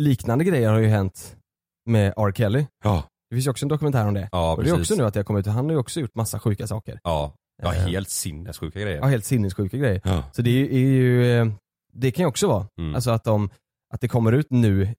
liknande 0.00 0.44
grejer 0.44 0.70
har 0.72 0.78
ju 0.78 0.86
hänt 0.88 1.36
med 1.86 2.14
R. 2.16 2.32
Kelly. 2.32 2.66
Ja. 2.84 3.04
Det 3.30 3.36
finns 3.36 3.46
ju 3.46 3.50
också 3.50 3.64
en 3.64 3.68
dokumentär 3.68 4.06
om 4.06 4.14
det. 4.14 4.28
Ja, 4.32 4.52
och 4.56 4.64
det 4.64 4.70
är 4.70 4.80
också 4.80 4.94
nu 4.94 5.04
att 5.04 5.14
jag 5.16 5.26
kommer 5.26 5.40
ut, 5.40 5.46
han 5.46 5.64
har 5.64 5.72
ju 5.72 5.78
också 5.78 6.00
gjort 6.00 6.14
massa 6.14 6.38
sjuka 6.38 6.66
saker. 6.66 7.00
ja, 7.04 7.34
ja 7.62 7.74
Eh. 7.74 7.80
helt 7.86 8.08
sinnessjuka 8.10 8.80
grejer. 8.80 8.96
Ja, 8.98 9.06
helt 9.06 9.24
sinnessjuka 9.24 9.76
grejer. 9.76 10.00
Ja. 10.04 10.22
Så 10.32 10.42
det 10.42 10.50
är, 10.50 10.78
ju- 10.78 11.32
eh, 11.40 11.46
det 11.92 12.10
kan 12.10 12.22
ju 12.22 12.26
också 12.28 12.48
vara, 12.48 12.66
Mm. 12.78 12.94
alltså 12.94 13.10
att, 13.10 13.24
de, 13.24 13.50
att 13.94 14.00
det 14.00 14.08
kommer 14.08 14.32
ut 14.32 14.46
nu 14.50 14.94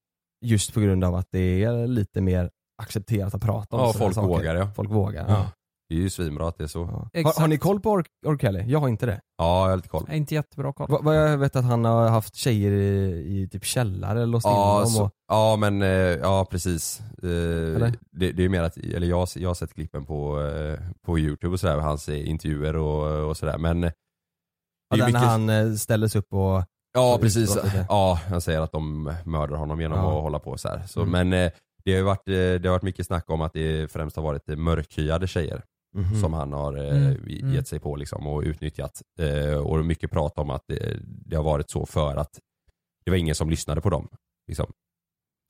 just 0.46 0.74
på 0.74 0.80
grund 0.80 1.04
av 1.04 1.16
att 1.16 1.28
det 1.32 1.64
är 1.64 1.88
lite 1.88 2.22
mer 2.22 2.50
accepterat 2.82 3.36
att 3.36 3.42
prata 3.42 3.78
om 3.78 3.84
Ja, 3.86 3.94
folk 3.94 4.16
saker. 4.16 4.28
vågar 4.28 4.56
ja. 4.56 4.72
Folk 4.76 4.90
vågar. 4.92 5.26
Ja. 5.30 5.52
Ja. 5.92 5.96
Det 5.96 6.02
är 6.02 6.04
ju 6.04 6.10
svinbra 6.10 6.48
att 6.48 6.58
det 6.58 6.64
är 6.64 6.68
så. 6.68 7.10
Ja, 7.14 7.22
Har, 7.24 7.40
har 7.42 7.48
ni 7.48 7.58
koll 7.58 7.80
på 7.80 7.98
R. 8.00 8.06
R. 8.28 8.38
Kelly? 8.42 8.64
Jag 8.68 8.80
har 8.80 8.88
inte 8.90 9.06
det. 9.06 9.22
jag 9.38 9.46
har 9.46 9.76
lite 9.76 9.88
koll. 9.90 10.04
Jag 10.08 10.14
har 10.14 10.18
inte 10.18 10.36
jättebra 10.36 10.74
koll. 10.74 10.88
Va, 10.92 11.00
vad 11.04 11.16
jag 11.32 11.38
vet 11.38 11.56
att 11.56 11.66
han 11.66 11.86
har 11.86 12.10
haft 12.10 12.36
tjejer 12.36 12.72
i, 12.72 13.42
i 13.42 13.48
typ 13.52 13.66
källare 13.66 14.12
eller 14.18 14.26
låst 14.26 14.46
in 14.46 14.52
Ja, 14.52 14.80
dem 14.80 14.90
så, 14.90 15.04
och, 15.04 15.12
ja 15.28 15.56
men 15.56 15.82
eh, 15.82 15.88
ja 15.90 16.46
precis. 16.52 17.00
Eh, 17.24 17.30
Eller? 17.76 17.94
det, 18.12 18.32
det 18.32 18.44
är 18.46 18.50
mer 18.50 18.64
att, 18.64 18.78
eller 18.78 19.08
jag, 19.08 19.28
jag 19.36 19.50
har 19.50 19.54
sett 19.56 19.74
klippen 19.74 20.06
på, 20.06 20.42
eh, 20.42 20.80
på 21.06 21.20
youtube 21.20 21.54
och 21.54 21.60
sådär, 21.60 21.78
hans 21.78 22.10
intervjuer 22.10 22.76
och, 22.76 23.30
och 23.30 23.38
sådär 23.38 23.58
men 23.58 23.84
eh, 23.84 23.92
ja, 24.90 24.96
där 24.98 25.04
när 25.04 25.06
mycket- 25.08 25.22
han 25.22 25.50
eh, 25.50 25.74
ställdes 25.74 26.16
upp 26.16 26.34
och 26.34 26.64
Ja 26.94 27.18
precis, 27.22 27.58
ja 27.90 28.20
han 28.30 28.42
säger 28.42 28.62
att 28.62 28.72
de 28.72 29.14
mördar 29.26 29.56
honom 29.58 29.82
genom 29.82 29.98
Ja. 30.00 30.18
att 30.18 30.24
hålla 30.24 30.40
på 30.40 30.58
så 30.58 30.68
här. 30.70 30.82
Så, 30.88 31.02
Mm. 31.02 31.30
Men 31.30 31.52
det 31.86 31.96
har 31.96 32.04
varit, 32.04 32.26
det 32.26 32.66
har 32.66 32.72
varit 32.72 32.82
mycket 32.82 33.06
snack 33.06 33.30
om 33.30 33.42
att 33.42 33.54
det 33.54 33.92
främst 33.92 34.16
har 34.16 34.24
varit 34.24 34.48
mörkhyade 34.48 35.28
tjejer 35.28 35.64
Mhm. 35.96 36.22
som 36.22 36.34
han 36.34 36.54
har 36.54 36.78
eh, 36.78 37.08
Mm, 37.08 37.28
gett 37.28 37.42
mm. 37.44 37.66
sig 37.66 37.80
på 37.80 37.96
liksom 37.96 38.28
och 38.28 38.42
utnyttjat. 38.42 39.02
Eh, 39.20 39.54
och 39.58 39.86
mycket 39.86 40.12
prat 40.12 40.38
om 40.40 40.50
att 40.50 40.64
det, 40.68 40.98
det 41.04 41.36
har 41.36 41.44
varit 41.44 41.70
så 41.70 41.86
för 41.86 42.16
att 42.16 42.40
det 43.06 43.12
var 43.12 43.18
ingen 43.18 43.36
som 43.36 43.50
lyssnade 43.50 43.82
på 43.82 43.90
dem. 43.90 44.08
Liksom. 44.48 44.72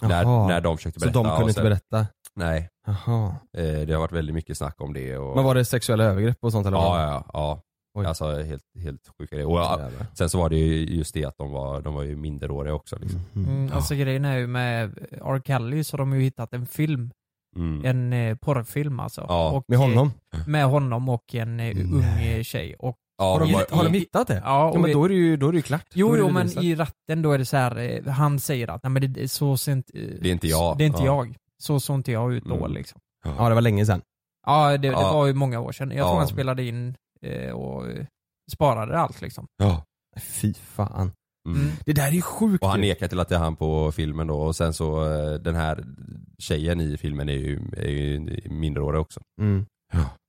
När, 0.04 0.26
när 0.48 0.62
de 0.62 0.78
försökte 0.78 1.00
Så 1.00 1.06
berätta. 1.06 1.20
de 1.20 1.24
kunde 1.30 1.44
och 1.44 1.50
inte 1.50 1.54
sen- 1.54 1.64
berätta? 1.64 2.08
Nej. 2.36 2.70
Jaha. 2.88 3.36
Eh, 3.58 3.64
det 3.88 3.94
har 3.94 4.00
varit 4.00 4.12
väldigt 4.12 4.36
mycket 4.36 4.58
snack 4.58 4.82
om 4.82 4.94
det. 4.94 5.18
Och... 5.18 5.36
Men 5.36 5.46
var 5.46 5.56
det 5.56 5.66
sexuella 5.66 6.04
övergrepp 6.04 6.38
och 6.42 6.52
sånt 6.52 6.68
eller? 6.68 6.78
Ja, 6.78 6.90
vad? 6.90 7.02
ja, 7.02 7.26
ja. 7.34 7.62
Oj. 7.94 8.06
Alltså 8.06 8.42
helt, 8.42 8.64
helt 8.84 9.10
sjuka 9.20 9.36
grejer. 9.36 9.50
Och, 9.50 9.58
ja, 9.58 9.90
sen 10.14 10.30
så 10.30 10.38
var 10.38 10.50
det 10.50 10.56
ju 10.58 10.96
just 10.98 11.14
det 11.14 11.26
att 11.26 11.38
de 11.38 11.52
var, 11.52 11.82
de 11.82 11.94
var 11.94 12.04
ju 12.04 12.16
minderåriga 12.16 12.74
också. 12.74 13.00
Liksom. 13.00 13.20
Mm, 13.36 13.72
alltså 13.74 13.96
grejen 13.96 14.26
är 14.26 14.38
ju 14.38 14.48
med 14.48 14.98
R. 15.12 15.42
Kelly 15.46 15.84
så 15.84 15.94
har 15.94 15.98
de 16.00 16.14
ju 16.14 16.22
hittat 16.22 16.54
en 16.54 16.66
film. 16.66 17.12
Mm. 17.56 17.86
En 17.86 18.14
eh, 18.14 18.36
porrfilm 18.38 19.00
alltså. 19.00 19.26
Ja. 19.30 19.52
och, 19.52 19.64
Med 19.68 19.80
honom? 19.80 20.12
eh, 20.36 20.48
Med 20.48 20.66
honom 20.66 21.10
och 21.10 21.36
en 21.36 21.60
eh, 21.60 21.78
ung 21.94 22.04
eh, 22.04 22.44
tjej. 22.44 22.76
Och, 22.80 22.98
Ja, 23.18 23.32
Har 23.34 23.40
de, 23.40 23.52
var- 23.54 23.66
har 23.76 23.84
de 23.84 23.94
hittat 23.94 24.28
det? 24.28 24.42
Ja, 24.46 24.70
och 24.70 24.76
men 24.76 24.84
vi- 24.88 24.94
då 24.94 25.06
är 25.06 25.10
det 25.10 25.16
ju, 25.16 25.38
då 25.38 25.48
är 25.48 25.52
det 25.52 25.56
ju 25.58 25.62
klart. 25.62 25.82
Då 25.82 26.00
Jo, 26.00 26.16
jo 26.18 26.30
men 26.30 26.60
i 26.64 26.76
rätten 26.76 27.22
då 27.22 27.32
är 27.32 27.38
det 27.38 27.46
så 27.46 27.58
här, 27.58 27.78
eh, 28.08 28.14
han 28.14 28.40
säger 28.40 28.68
att 28.68 28.84
nej 28.84 28.90
men 28.92 29.14
det, 29.14 29.28
så 29.32 29.58
ser 29.58 29.72
inte, 29.72 29.98
eh, 30.00 30.08
Det 30.22 30.30
är 30.30 30.32
inte 30.32 30.48
jag. 30.48 30.78
Det 30.78 30.84
är 30.84 30.86
inte 30.86 31.00
Ja. 31.04 31.06
jag. 31.06 31.36
Så 31.58 31.80
såg 31.80 31.96
inte 31.96 32.12
jag 32.12 32.34
ut 32.34 32.44
då 32.46 32.56
Mm. 32.56 32.72
liksom. 32.74 33.00
Ja 33.24 33.50
det 33.50 33.56
var 33.56 33.62
länge 33.62 33.86
sedan. 33.86 34.02
Ja, 34.46 34.72
det, 34.72 34.78
det 34.78 34.88
Ja. 34.88 35.14
var 35.14 35.26
ju 35.28 35.34
många 35.34 35.60
år 35.60 35.72
sedan. 35.72 35.92
Jag 35.92 36.00
Ja. 36.00 36.08
tror 36.10 36.18
han 36.18 36.28
spelade 36.28 36.64
in 36.64 36.96
eh, 37.22 37.52
och 37.52 37.84
sparade 38.54 38.98
allt 39.00 39.22
liksom. 39.22 39.46
Ja. 39.58 39.84
Fy 40.22 40.54
fan. 40.54 41.12
Mm. 41.50 41.72
Det 41.86 41.94
där 41.94 42.08
är 42.08 42.12
ju 42.12 42.22
sjukt 42.22 42.64
Och 42.64 42.70
han 42.70 42.82
nekar 42.82 43.08
till 43.08 43.20
att 43.20 43.30
det 43.30 43.36
är 43.36 43.40
han 43.40 43.56
på 43.56 43.92
filmen 43.92 44.28
då 44.28 44.42
och 44.42 44.56
sen 44.56 44.74
så 44.74 45.12
eh, 45.14 45.34
den 45.34 45.56
här 45.56 45.86
tjejen 46.40 46.82
i 46.82 46.98
filmen 46.98 47.30
är 47.30 47.34
ju, 47.34 47.60
är 47.78 47.90
ju 47.90 48.20
minderårig 48.50 49.02
också. 49.02 49.20
Mm. 49.42 49.66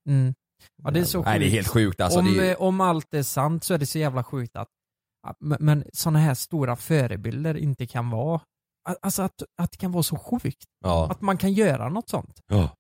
Mm. 0.09 0.35
Ja 0.83 0.91
det 0.91 1.01
är 1.01 1.05
så 1.05 1.19
sjukt. 1.19 1.27
Nej 1.27 1.39
det 1.39 1.47
är 1.47 1.51
helt 1.51 1.69
sjukt 1.69 2.01
alltså. 2.01 2.19
om, 2.19 2.27
är, 2.27 2.51
eh, 2.51 2.63
om 2.63 2.81
allt 2.81 3.15
är 3.15 3.23
sant 3.23 3.65
så 3.65 3.75
är 3.75 3.79
det 3.79 3.87
så 3.87 3.99
jävla 3.99 4.25
sjukt 4.25 4.57
att, 4.57 4.69
men 5.41 5.85
sådana 5.93 6.19
här 6.19 6.35
stora 6.35 6.77
förebilder 6.77 7.55
inte 7.55 7.87
kan 7.87 8.11
vara, 8.11 8.41
alltså 9.03 9.23
att, 9.23 9.43
att 9.63 9.71
det 9.71 9.79
kan 9.79 9.93
vara 9.93 10.03
så 10.03 10.17
sjukt. 10.17 10.65
ja. 10.85 11.11
Att 11.11 11.21
man 11.21 11.37
kan 11.37 11.53
göra 11.53 11.89
något 11.89 12.09
sånt. 12.09 12.41
ja. 12.47 12.71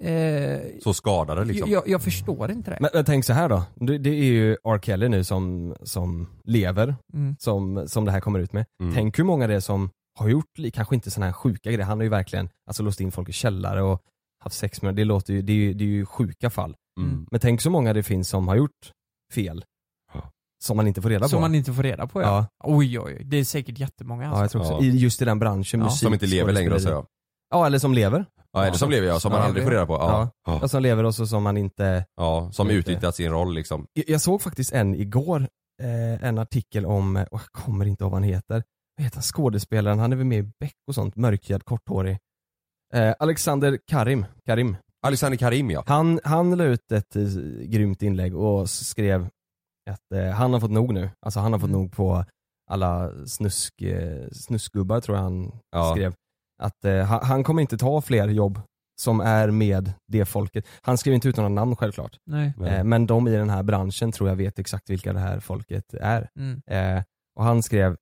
Eh, 0.00 0.60
Så 0.82 0.94
skadade 0.94 1.44
liksom. 1.44 1.70
jag, 1.70 1.88
jag 1.88 2.02
förstår 2.02 2.50
inte 2.50 2.70
det. 2.70 2.78
Men, 2.80 2.90
men 2.94 3.04
tänk 3.04 3.24
så 3.24 3.32
här 3.32 3.48
då, 3.48 3.62
det, 3.74 3.98
det 3.98 4.10
är 4.10 4.24
ju 4.24 4.52
R. 4.52 4.78
Kelly 4.82 5.08
nu 5.08 5.24
som, 5.24 5.74
som 5.82 6.28
lever, 6.44 6.94
Mm. 7.14 7.36
som, 7.38 7.88
som 7.88 8.04
det 8.04 8.10
här 8.12 8.20
kommer 8.20 8.38
ut 8.38 8.52
med. 8.52 8.64
Mm. 8.82 8.94
Tänk 8.94 9.18
hur 9.18 9.24
många 9.24 9.46
det 9.46 9.54
är 9.54 9.60
som 9.60 9.90
har 10.18 10.28
gjort, 10.28 10.46
kanske 10.72 10.94
inte 10.94 11.10
sådana 11.10 11.26
här 11.26 11.32
sjuka 11.32 11.70
grejer, 11.70 11.84
han 11.86 11.98
har 11.98 12.02
ju 12.02 12.08
verkligen 12.08 12.48
alltså, 12.66 12.82
låst 12.82 13.00
in 13.00 13.12
folk 13.12 13.28
i 13.28 13.32
källare 13.32 13.82
och 13.82 14.02
haft 14.44 14.56
sex 14.56 14.82
med 14.82 14.94
det 14.94 15.04
låter 15.04 15.32
ju, 15.34 15.42
det 15.42 15.52
är 15.52 15.56
ju, 15.56 15.74
det 15.74 15.84
är 15.84 15.88
ju 15.88 16.06
sjuka 16.06 16.50
fall. 16.50 16.76
Mm. 17.00 17.26
Men 17.30 17.40
tänk 17.40 17.60
så 17.60 17.70
många 17.70 17.92
det 17.92 18.02
finns 18.02 18.28
som 18.28 18.48
har 18.48 18.56
gjort 18.56 18.92
fel, 19.34 19.64
som 20.64 20.76
man 20.76 20.86
inte 20.86 21.02
får 21.02 21.08
reda 21.08 21.22
på. 21.24 21.28
Som 21.28 21.40
man 21.40 21.54
inte 21.54 21.72
får 21.72 21.82
reda 21.82 22.06
på 22.06 22.22
ja. 22.22 22.26
Ja. 22.28 22.46
Oj 22.64 23.00
oj 23.00 23.22
det 23.24 23.36
är 23.36 23.44
säkert 23.44 23.78
jättemånga 23.78 24.24
alltså. 24.26 24.38
Ja, 24.38 24.44
jag 24.44 24.50
tror 24.50 24.62
också. 24.62 24.72
Ja. 24.72 24.82
I, 24.92 24.96
just 24.98 25.22
i 25.22 25.24
den 25.24 25.38
branschen, 25.38 25.80
Ja. 25.80 25.86
musik, 25.86 26.00
Som 26.00 26.12
inte 26.12 26.26
lever 26.26 26.52
längre 26.52 26.80
så 26.80 26.88
ja. 26.88 27.06
Ja, 27.50 27.66
eller 27.66 27.78
som 27.78 27.94
lever. 27.94 28.26
Ja 28.52 28.64
eller 28.64 28.76
som 28.76 28.90
lever 28.90 29.06
jag, 29.06 29.20
som 29.22 29.32
man 29.32 29.40
Ja, 29.40 29.46
aldrig 29.46 29.64
får 29.64 29.70
reda 29.70 29.86
på. 29.86 29.92
Ja. 29.92 30.30
Ja. 30.46 30.58
Ja. 30.62 30.68
Som 30.68 30.82
lever 30.82 31.04
och 31.04 31.14
så 31.14 31.26
som 31.26 31.42
man 31.42 31.56
inte 31.56 32.04
ja. 32.16 32.48
Som 32.52 32.66
Inte. 32.70 32.74
utnyttjat 32.78 33.14
sin 33.16 33.30
roll 33.30 33.54
liksom. 33.54 33.86
Jag- 33.92 34.04
Jag 34.08 34.20
såg 34.20 34.42
faktiskt 34.42 34.72
en 34.72 34.94
igår, 34.94 35.48
eh, 35.82 36.24
en 36.28 36.38
artikel 36.38 36.86
om, 36.86 37.16
och 37.16 37.40
jag 37.42 37.52
kommer 37.52 37.86
inte 37.86 38.04
ihåg 38.04 38.10
vad 38.10 38.20
han 38.20 38.28
heter, 38.28 38.62
vad 38.96 39.04
heter 39.04 39.16
han, 39.16 39.22
skådespelaren, 39.22 39.98
han 39.98 40.12
är 40.12 40.16
väl 40.16 40.26
med 40.26 40.38
i 40.38 40.50
Beck 40.60 40.74
och 40.88 40.94
sånt, 40.94 41.16
mörkhyad, 41.16 41.64
korthårig. 41.64 42.18
Eh, 42.94 43.14
Alexander 43.18 43.78
Karim, 43.86 44.24
Karim. 44.46 44.76
Alexander 45.06 45.38
Karim 45.38 45.70
ja. 45.70 45.84
Han, 45.86 46.20
han 46.24 46.56
la 46.56 46.64
ut 46.64 46.92
ett 46.92 47.16
eh, 47.16 47.22
grymt 47.64 48.02
inlägg 48.02 48.36
och 48.36 48.70
skrev 48.70 49.28
att 49.90 50.12
eh, 50.18 50.30
han 50.30 50.52
har 50.52 50.60
fått 50.60 50.70
nog 50.70 50.94
nu, 50.94 51.10
alltså 51.26 51.40
han 51.40 51.52
har 51.52 51.60
fått 51.60 51.68
Mm. 51.70 51.80
nog 51.80 51.92
på 51.92 52.24
alla 52.70 53.10
snusk, 53.26 53.82
eh, 53.82 54.28
snuskgubbar 54.32 55.00
tror 55.00 55.16
jag 55.16 55.22
han 55.24 55.52
Ja. 55.70 55.90
skrev. 55.94 56.14
Att 56.62 56.84
eh, 56.84 57.04
han, 57.04 57.44
kommer 57.44 57.62
inte 57.62 57.78
ta 57.78 58.00
fler 58.00 58.28
jobb 58.28 58.60
som 59.00 59.20
är 59.20 59.50
med 59.50 59.92
det 60.06 60.24
folket. 60.24 60.66
Han 60.82 60.98
skrev 60.98 61.14
inte 61.14 61.28
ut 61.28 61.36
några 61.36 61.48
namn 61.48 61.76
självklart. 61.76 62.16
Eh, 62.66 62.84
men 62.84 63.06
de 63.06 63.28
i 63.28 63.30
den 63.36 63.50
här 63.50 63.62
branschen 63.62 64.12
tror 64.12 64.28
jag 64.28 64.36
vet 64.36 64.58
exakt 64.58 64.90
vilka 64.90 65.12
det 65.12 65.20
här 65.20 65.40
folket 65.40 65.94
är. 65.94 66.28
Mm. 66.38 66.62
Eh, 66.66 67.02
och 67.38 67.44
han 67.44 67.62
skrev 67.62 67.96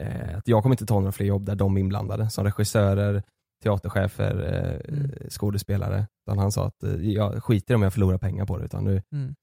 eh, 0.00 0.36
att 0.38 0.48
jag 0.48 0.62
kommer 0.62 0.72
inte 0.74 0.86
ta 0.86 0.94
några 1.00 1.12
fler 1.12 1.26
jobb 1.26 1.44
där 1.46 1.54
de 1.54 1.76
är 1.76 1.80
inblandade, 1.80 2.30
som 2.30 2.44
regissörer, 2.44 3.22
teaterchefer, 3.64 4.34
eh, 4.54 4.94
Mm. 4.96 5.10
skådespelare. 5.30 6.06
Utan 6.26 6.38
han 6.38 6.52
sa 6.52 6.66
att 6.66 6.82
eh, 6.82 6.94
jag 6.94 7.44
skiter 7.44 7.74
om 7.74 7.82
jag 7.82 7.92
förlorar 7.92 8.18
pengar 8.18 8.46
på 8.46 8.58
det, 8.58 8.64
utan 8.64 8.84
nu, 8.84 9.02
Mm. 9.14 9.34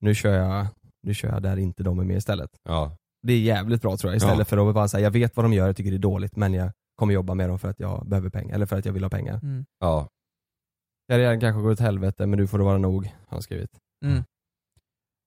nu, 0.00 0.14
kör 0.14 0.34
jag, 0.34 0.66
nu 1.02 1.14
kör 1.14 1.28
jag 1.28 1.42
där 1.42 1.56
inte 1.56 1.82
de 1.82 1.98
är 1.98 2.04
med 2.04 2.16
istället. 2.16 2.50
Ja. 2.68 2.96
Det 3.26 3.32
är 3.32 3.40
jävligt 3.40 3.82
bra 3.82 3.96
tror 3.96 4.12
jag, 4.12 4.16
istället 4.16 4.38
Ja. 4.38 4.44
för 4.44 4.68
att 4.68 4.74
bara 4.74 4.88
säga 4.88 5.02
jag 5.04 5.10
vet 5.10 5.36
vad 5.36 5.44
de 5.44 5.52
gör, 5.52 5.66
jag 5.66 5.76
tycker 5.76 5.90
det 5.90 5.96
är 5.96 5.98
dåligt, 5.98 6.36
men 6.36 6.54
jag 6.54 6.72
kommer 7.00 7.14
jobba 7.14 7.34
med 7.34 7.48
dem 7.48 7.58
för 7.58 7.68
att 7.68 7.80
jag 7.80 8.06
behöver 8.08 8.30
pengar, 8.30 8.54
eller 8.54 8.66
för 8.66 8.76
att 8.78 8.84
jag 8.84 8.92
vill 8.92 9.02
ha 9.02 9.10
pengar. 9.10 9.40
Mm. 9.42 9.64
Ja. 9.78 10.08
Karriären 11.08 11.40
kanske 11.40 11.62
går 11.62 11.70
åt 11.70 11.80
helvete, 11.80 12.26
men 12.26 12.38
nu 12.38 12.46
får 12.46 12.58
det 12.58 12.64
vara 12.64 12.78
nog, 12.78 13.04
har 13.06 13.12
han 13.28 13.42
skrivit. 13.42 13.70
Mm. 14.04 14.22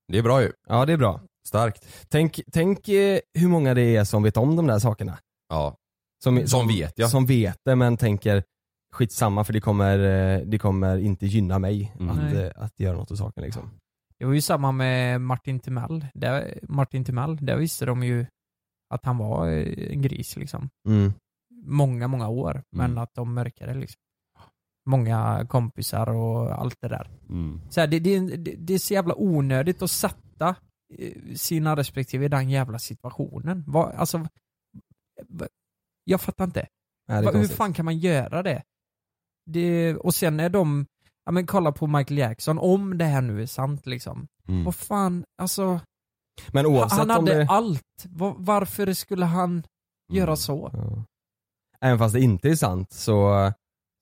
Det 0.07 0.17
är 0.17 0.23
bra 0.23 0.41
ju. 0.41 0.51
Ja 0.67 0.85
det 0.85 0.93
är 0.93 0.97
bra. 0.97 1.21
Starkt. 1.47 2.05
Tänk, 2.09 2.39
tänk 2.51 2.87
eh, 2.89 3.19
hur 3.39 3.47
många 3.47 3.73
det 3.73 3.95
är 3.95 4.03
som 4.03 4.23
vet 4.23 4.37
om 4.37 4.55
de 4.55 4.67
där 4.67 4.79
sakerna. 4.79 5.17
Ja. 5.49 5.75
Som, 6.23 6.47
Som 6.47 6.67
vet, 6.67 6.93
ja. 6.95 7.07
Som 7.07 7.25
vet 7.25 7.57
det 7.65 7.75
men 7.75 7.97
tänker 7.97 8.43
skitsamma 8.93 9.43
för 9.43 9.53
det 9.53 9.61
kommer, 9.61 9.99
eh, 9.99 10.41
det 10.45 10.57
kommer 10.59 10.97
inte 10.97 11.25
gynna 11.25 11.59
mig 11.59 11.93
Mm. 11.99 12.09
att, 12.09 12.33
Nej. 12.33 12.45
eh, 12.45 12.51
att 12.55 12.79
göra 12.79 12.97
något 12.97 13.11
åt 13.11 13.17
saken 13.17 13.43
liksom. 13.43 13.69
Det 14.19 14.25
var 14.25 14.33
ju 14.33 14.41
samma 14.41 14.71
med 14.71 15.21
Martin 15.21 15.59
Timell. 15.59 16.05
Där, 16.13 16.59
Martin 16.63 17.05
Timell, 17.05 17.37
där 17.45 17.57
visste 17.57 17.85
de 17.85 18.03
ju 18.03 18.25
att 18.93 19.05
han 19.05 19.17
var 19.17 19.47
en 19.47 20.01
gris 20.01 20.35
liksom. 20.37 20.69
Mm. 20.87 21.13
Många, 21.65 22.07
många 22.07 22.27
år. 22.29 22.63
Men 22.71 22.85
Mm. 22.91 22.97
att 23.03 23.13
de 23.13 23.33
mörkade 23.33 23.73
liksom. 23.73 23.99
Många 24.85 25.45
kompisar 25.49 26.09
och 26.09 26.51
allt 26.59 26.77
det 26.81 26.87
där. 26.87 27.09
Mm. 27.29 27.61
Så 27.69 27.79
här, 27.79 27.87
det, 27.87 27.99
det, 27.99 28.19
det, 28.55 28.73
är 28.73 28.77
så 28.77 28.93
jävla 28.93 29.15
onödigt 29.17 29.81
att 29.81 29.91
sätta 29.91 30.55
eh, 30.99 31.35
sina 31.35 31.75
respektive 31.75 32.25
i 32.25 32.29
den 32.29 32.49
jävla 32.49 32.79
situationen. 32.79 33.63
Vad, 33.67 33.91
alltså, 33.95 34.27
jag 36.03 36.21
fattar 36.21 36.43
inte. 36.45 36.67
Nej, 37.07 37.25
hur 37.33 37.47
fan 37.47 37.73
kan 37.73 37.85
man 37.85 37.97
göra 37.97 38.43
det? 38.43 38.63
det? 39.45 39.95
Och 39.95 40.15
sen 40.15 40.39
är 40.39 40.49
de, 40.49 40.85
ja 41.25 41.31
men 41.31 41.45
kolla 41.47 41.71
på 41.71 41.87
Michael 41.87 42.17
Jackson, 42.17 42.59
om 42.59 42.97
det 42.97 43.05
här 43.05 43.21
nu 43.21 43.41
är 43.41 43.45
sant 43.45 43.85
liksom. 43.85 44.27
Mm. 44.47 44.63
Vad 44.63 44.75
fan, 44.75 45.25
alltså. 45.37 45.79
Men 46.51 46.65
oavsett 46.65 46.99
han 46.99 47.09
hade 47.09 47.33
det... 47.33 47.47
allt. 47.49 48.05
Va- 48.09 48.35
Varför 48.37 48.93
skulle 48.93 49.25
han 49.25 49.63
göra 50.13 50.23
Mm. 50.27 50.37
så? 50.37 50.69
Ja. 50.73 51.03
Även 51.83 51.99
fast 51.99 52.13
det 52.13 52.21
inte 52.21 52.49
är 52.49 52.55
sant 52.55 52.91
så, 52.91 53.51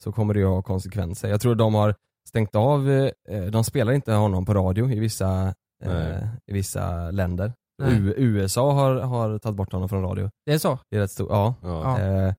så 0.03 0.11
kommer 0.11 0.34
det 0.34 0.39
ju 0.39 0.45
ha 0.45 0.61
konsekvenser. 0.61 1.29
Jag 1.29 1.41
tror 1.41 1.55
de 1.55 1.73
har 1.73 1.95
stängt 2.29 2.55
av, 2.55 2.89
eh, 3.29 3.41
de 3.51 3.63
spelar 3.63 3.93
inte 3.93 4.13
honom 4.13 4.45
på 4.45 4.53
radio 4.53 4.91
i 4.91 4.99
vissa, 4.99 5.53
eh, 5.84 6.23
i 6.47 6.53
vissa 6.53 7.11
länder. 7.11 7.53
U- 7.84 8.13
USA 8.17 8.71
har, 8.71 8.95
har 8.95 9.38
tagit 9.39 9.55
bort 9.57 9.71
honom 9.73 9.89
från 9.89 10.01
radio. 10.03 10.29
Det 10.45 10.53
är 10.53 10.57
så? 10.57 10.79
Det 10.89 10.97
är 10.97 11.01
rätt 11.01 11.11
stort, 11.11 11.27
ja. 11.29 11.55
Ja. 11.63 11.99
Eh, 11.99 12.34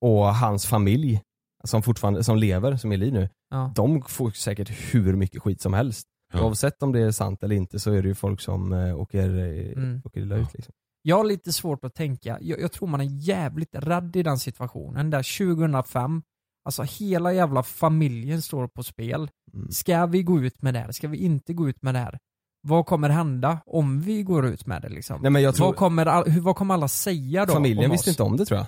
och 0.00 0.34
hans 0.34 0.66
familj, 0.66 1.20
som 1.64 1.82
fortfarande, 1.82 2.24
som 2.24 2.36
lever, 2.36 2.76
som 2.76 2.92
är 2.92 2.94
i 2.94 2.98
liv 2.98 3.12
nu, 3.12 3.28
Ja. 3.50 3.72
de 3.74 4.02
får 4.02 4.30
säkert 4.30 4.70
hur 4.94 5.16
mycket 5.16 5.42
skit 5.42 5.60
som 5.60 5.74
helst. 5.74 6.06
Ja. 6.32 6.42
Oavsett 6.44 6.82
om 6.82 6.92
det 6.92 7.00
är 7.00 7.10
sant 7.10 7.42
eller 7.42 7.56
inte 7.56 7.78
så 7.78 7.92
är 7.92 8.02
det 8.02 8.08
ju 8.08 8.14
folk 8.14 8.40
som 8.40 8.72
eh, 8.72 9.00
åker, 9.00 9.28
eh, 9.38 9.72
Mm. 9.72 10.02
åker 10.04 10.20
illa 10.20 10.36
ut 10.36 10.54
liksom. 10.54 10.74
Jag 11.08 11.16
har 11.16 11.24
lite 11.24 11.52
svårt 11.52 11.84
att 11.84 11.94
tänka, 11.94 12.38
jag, 12.40 12.60
jag 12.60 12.72
tror 12.72 12.88
man 12.88 13.00
är 13.00 13.04
jävligt 13.28 13.68
rädd 13.72 14.16
i 14.16 14.22
den 14.22 14.38
situationen 14.38 15.10
där 15.10 15.38
2005, 15.56 16.22
alltså 16.64 16.82
hela 16.82 17.32
jävla 17.32 17.62
familjen 17.62 18.42
står 18.42 18.66
på 18.68 18.82
spel. 18.82 19.30
Mm. 19.54 19.70
Ska 19.70 20.06
vi 20.06 20.22
gå 20.22 20.40
ut 20.40 20.62
med 20.62 20.74
det 20.74 20.80
här? 20.80 20.92
Ska 20.92 21.08
vi 21.08 21.18
inte 21.18 21.52
gå 21.54 21.68
ut 21.68 21.82
med 21.82 21.94
det 21.94 21.98
här? 21.98 22.18
Vad 22.60 22.86
kommer 22.86 23.08
hända 23.08 23.60
om 23.66 24.00
vi 24.00 24.22
går 24.22 24.46
ut 24.46 24.66
med 24.66 24.82
det 24.82 24.88
liksom? 24.88 25.22
Nej 25.22 25.30
men 25.30 25.42
jag 25.42 25.54
tror, 25.54 25.66
vad, 25.66 25.76
kommer, 25.76 26.06
all- 26.06 26.28
hur, 26.30 26.40
vad 26.40 26.56
kommer 26.56 26.74
alla 26.74 26.88
säga 26.88 27.46
då? 27.46 27.52
familjen 27.52 27.84
om 27.84 27.90
visste 27.90 28.10
inte 28.10 28.22
om 28.22 28.36
det 28.36 28.44
tror 28.46 28.58
jag. 28.58 28.66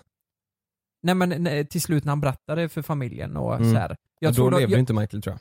Nej 1.03 1.15
men 1.15 1.29
nej, 1.43 1.67
till 1.67 1.81
slut 1.83 2.05
när 2.05 2.11
han 2.11 2.21
berättade 2.21 2.69
för 2.69 2.83
familjen 2.83 3.37
och 3.37 3.55
Mm. 3.57 3.73
så 3.73 3.79
här. 3.79 3.97
Jag 4.21 4.35
tror 4.35 4.51
då 4.51 4.59
levde 4.59 4.73
jag, 4.75 4.81
inte 4.81 4.93
Michael 4.93 5.23
tror 5.23 5.33
jag. 5.35 5.41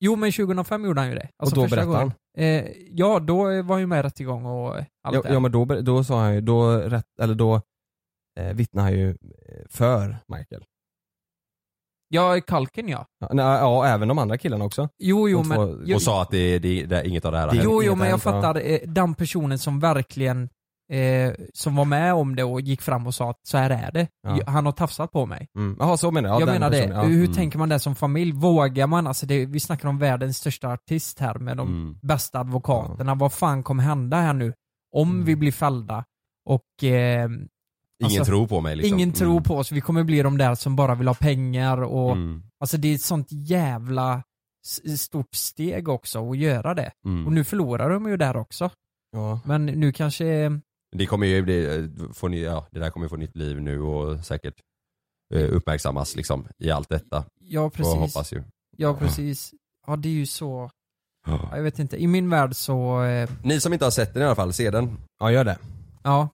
Jo 0.00 0.16
men 0.16 0.32
2005 0.32 0.84
gjorde 0.84 1.00
han 1.00 1.10
ju 1.10 1.14
det. 1.14 1.28
Alltså 1.36 1.56
och 1.56 1.62
då 1.62 1.70
berättade 1.70 1.86
gången. 1.92 2.12
han. 2.36 2.44
Eh, 2.44 2.64
ja, 2.90 3.18
då 3.18 3.36
var 3.44 3.74
han 3.74 3.80
ju 3.80 3.86
med 3.86 3.98
i 3.98 4.02
rättegång 4.02 4.44
och 4.44 4.74
allt 4.76 4.86
Ja, 5.14 5.22
det 5.22 5.32
ja 5.32 5.40
men 5.40 5.52
då, 5.52 5.64
då 5.64 6.04
sa 6.04 6.20
han 6.20 6.34
ju, 6.34 6.40
då, 6.40 6.70
rätt, 6.78 7.06
eller 7.22 7.34
då 7.34 7.60
eh, 8.40 8.52
vittnade 8.54 8.88
han 8.88 8.92
ju 8.98 9.10
eh, 9.10 9.16
för 9.70 10.16
Michael. 10.28 10.64
Ja, 12.08 12.40
Kalken 12.46 12.88
ja. 12.88 13.06
Ja, 13.20 13.28
nej, 13.32 13.44
ja 13.44 13.86
även 13.86 14.08
de 14.08 14.18
andra 14.18 14.38
killarna 14.38 14.64
också. 14.64 14.88
Jo, 14.98 15.28
jo 15.28 15.42
men... 15.42 15.58
två- 15.58 15.82
jo, 15.84 15.96
Och 15.96 16.02
sa 16.02 16.22
att 16.22 16.30
det, 16.30 16.58
det, 16.58 16.86
det, 16.86 17.08
inget 17.08 17.24
av 17.24 17.32
det 17.32 17.38
här 17.38 17.48
har 17.48 17.54
jo, 17.54 17.82
jo 17.82 17.94
men 17.94 18.10
jag 18.10 18.22
fattar, 18.22 18.60
eh, 18.70 18.78
den 18.84 19.14
personen 19.14 19.58
som 19.58 19.80
verkligen 19.80 20.48
eh, 20.92 21.34
som 21.54 21.76
var 21.76 21.84
med 21.84 22.14
om 22.14 22.36
det 22.36 22.44
och 22.44 22.60
gick 22.60 22.82
fram 22.82 23.06
och 23.06 23.14
sa 23.14 23.30
att 23.30 23.40
så 23.46 23.58
här 23.58 23.70
är 23.70 23.92
det. 23.92 24.08
Ja. 24.22 24.38
Han 24.46 24.64
har 24.66 24.72
tafsat 24.72 25.12
på 25.12 25.26
mig. 25.26 25.48
Mm. 25.56 25.76
Jaha 25.80 25.96
så 25.96 26.10
menar 26.10 26.28
jag. 26.28 26.40
jag 26.40 26.46
menar 26.46 26.70
det. 26.70 26.76
personen, 26.80 26.96
ja. 26.98 27.02
Hur 27.04 27.24
Mm. 27.24 27.34
tänker 27.34 27.58
man 27.58 27.68
det 27.68 27.78
som 27.78 27.94
familj? 27.94 28.32
Vågar 28.32 28.86
man? 28.86 29.06
Alltså 29.06 29.26
det, 29.26 29.46
vi 29.46 29.60
snackar 29.60 29.88
om 29.88 29.98
världens 29.98 30.36
största 30.38 30.68
artist 30.68 31.18
här 31.20 31.34
med 31.38 31.56
de 31.56 31.68
Mm. 31.68 31.98
bästa 32.02 32.40
advokaterna. 32.40 33.14
Vad 33.14 33.32
fan 33.32 33.62
kommer 33.62 33.82
hända 33.82 34.16
här 34.16 34.32
nu? 34.32 34.52
Om 34.94 35.10
Mm. 35.10 35.24
vi 35.24 35.36
blir 35.36 35.52
fällda 35.52 36.04
och 36.48 36.84
eh, 36.84 37.28
Ingen 38.00 38.04
alltså, 38.04 38.24
tror 38.24 38.46
på 38.46 38.60
mig 38.60 38.76
liksom. 38.76 38.94
ingen 38.98 39.12
tror 39.12 39.40
på 39.40 39.56
oss. 39.56 39.72
Vi 39.72 39.80
kommer 39.80 40.04
bli 40.04 40.22
de 40.22 40.38
där 40.38 40.54
som 40.54 40.76
bara 40.76 40.94
vill 40.94 41.06
ha 41.08 41.14
pengar 41.14 41.82
och 41.82 42.12
Mm. 42.12 42.42
Alltså 42.60 42.76
det 42.76 42.88
är 42.88 42.94
ett 42.94 43.00
sånt 43.00 43.28
jävla 43.30 44.22
stort 44.98 45.34
steg 45.34 45.88
också 45.88 46.30
att 46.30 46.38
göra 46.38 46.74
det. 46.74 46.90
Mm. 47.04 47.26
Och 47.26 47.32
nu 47.32 47.44
förlorar 47.44 47.90
de 47.90 48.08
ju 48.08 48.16
där 48.16 48.36
också. 48.36 48.70
Ja. 49.12 49.40
Men 49.44 49.66
nu 49.66 49.92
kanske, 49.92 50.60
Det 50.96 51.06
kommer 51.06 51.26
ju 51.26 51.42
bli, 51.42 51.88
få 52.14 52.28
ny, 52.28 52.42
ja, 52.42 52.66
det 52.70 52.78
där 52.80 52.90
kommer 52.90 53.08
få 53.08 53.16
nytt 53.16 53.36
liv 53.36 53.60
nu 53.60 53.80
och 53.80 54.24
säkert 54.24 54.54
eh, 55.34 55.54
uppmärksammas 55.54 56.16
liksom 56.16 56.48
i 56.58 56.70
allt 56.70 56.88
detta. 56.88 57.24
ja 57.40 57.60
Och 57.60 57.72
precis. 57.72 57.94
hoppas 57.94 58.32
ju. 58.32 58.42
Ja 58.76 58.94
precis. 58.96 59.54
Ja 59.86 59.96
det 59.96 60.08
är 60.08 60.12
ju 60.12 60.26
så, 60.26 60.70
ja, 61.26 61.48
jag 61.56 61.62
vet 61.62 61.78
inte. 61.78 62.02
I 62.02 62.06
min 62.06 62.30
värld 62.30 62.56
så, 62.56 63.02
eh, 63.02 63.30
Ni 63.44 63.60
som 63.60 63.72
inte 63.72 63.84
har 63.84 63.90
sett 63.90 64.14
den 64.14 64.22
i 64.22 64.26
alla 64.26 64.34
fall, 64.34 64.52
se 64.52 64.70
den. 64.70 64.98
ja 65.20 65.32
gör 65.32 65.44
det. 65.44 65.58
ja. 66.02 66.28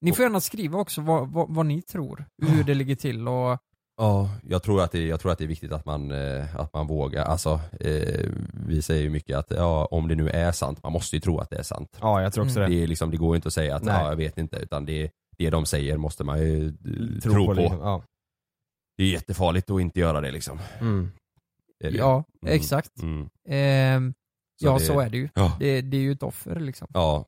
Ni 0.00 0.12
får 0.12 0.22
gärna 0.22 0.40
skriva 0.40 0.78
också 0.78 1.00
vad, 1.00 1.32
vad, 1.32 1.54
vad 1.54 1.66
ni 1.66 1.82
tror, 1.82 2.24
hur 2.46 2.64
det 2.64 2.74
ligger 2.74 2.96
till 2.96 3.28
och 3.28 3.58
Ja, 3.96 4.30
jag 4.42 4.62
tror 4.62 4.82
att 4.82 4.92
det, 4.92 5.06
jag 5.06 5.20
tror 5.20 5.32
att 5.32 5.38
det 5.38 5.44
är 5.44 5.48
viktigt 5.48 5.72
att 5.72 5.84
man, 5.86 6.10
eh, 6.10 6.56
att 6.56 6.72
man 6.74 6.86
vågar. 6.86 7.24
Alltså, 7.24 7.60
eh, 7.80 8.30
vi 8.66 8.82
säger 8.82 9.02
ju 9.02 9.10
mycket 9.10 9.36
att 9.36 9.50
ja, 9.50 9.84
om 9.86 10.08
det 10.08 10.14
nu 10.14 10.28
är 10.30 10.52
sant, 10.52 10.82
man 10.82 10.92
måste 10.92 11.16
ju 11.16 11.20
tro 11.20 11.38
att 11.38 11.50
det 11.50 11.56
är 11.56 11.62
sant. 11.62 11.96
Ja 12.00 12.22
jag 12.22 12.32
tror 12.32 12.44
också 12.44 12.58
Mm. 12.58 12.70
det. 12.70 12.76
Det, 12.76 12.82
är 12.82 12.86
liksom, 12.86 13.10
det 13.10 13.16
går 13.16 13.34
ju 13.34 13.36
inte 13.36 13.48
att 13.48 13.54
säga 13.54 13.76
att 13.76 13.82
Nej. 13.84 13.94
ja, 13.94 14.08
jag 14.08 14.16
vet 14.16 14.38
inte, 14.38 14.56
utan 14.56 14.86
det, 14.86 15.10
det 15.38 15.50
de 15.50 15.66
säger 15.66 15.96
måste 15.96 16.24
man 16.24 16.38
ju 16.38 16.66
eh, 16.68 17.20
tro, 17.22 17.46
på. 17.46 17.52
liksom. 17.52 17.78
Ja. 17.80 18.02
Det 18.96 19.02
är 19.04 19.08
jättefarligt 19.08 19.70
att 19.70 19.80
inte 19.80 20.00
göra 20.00 20.20
det 20.20 20.30
liksom. 20.30 20.58
Mm. 20.80 21.10
Det 21.80 21.86
är 21.86 21.90
det. 21.90 21.98
ja, 21.98 22.24
Mm. 22.42 22.54
exakt. 22.54 23.02
Mm. 23.02 23.28
Eh, 23.48 24.12
Ja 24.58 24.78
så 24.78 25.00
är 25.00 25.10
det 25.10 25.16
ju. 25.16 25.28
Ja. 25.34 25.56
Det, 25.60 25.80
det 25.80 25.96
är 25.96 26.00
ju 26.00 26.12
ett 26.12 26.22
offer 26.22 26.60
liksom. 26.60 26.88
Ja. 26.94 27.24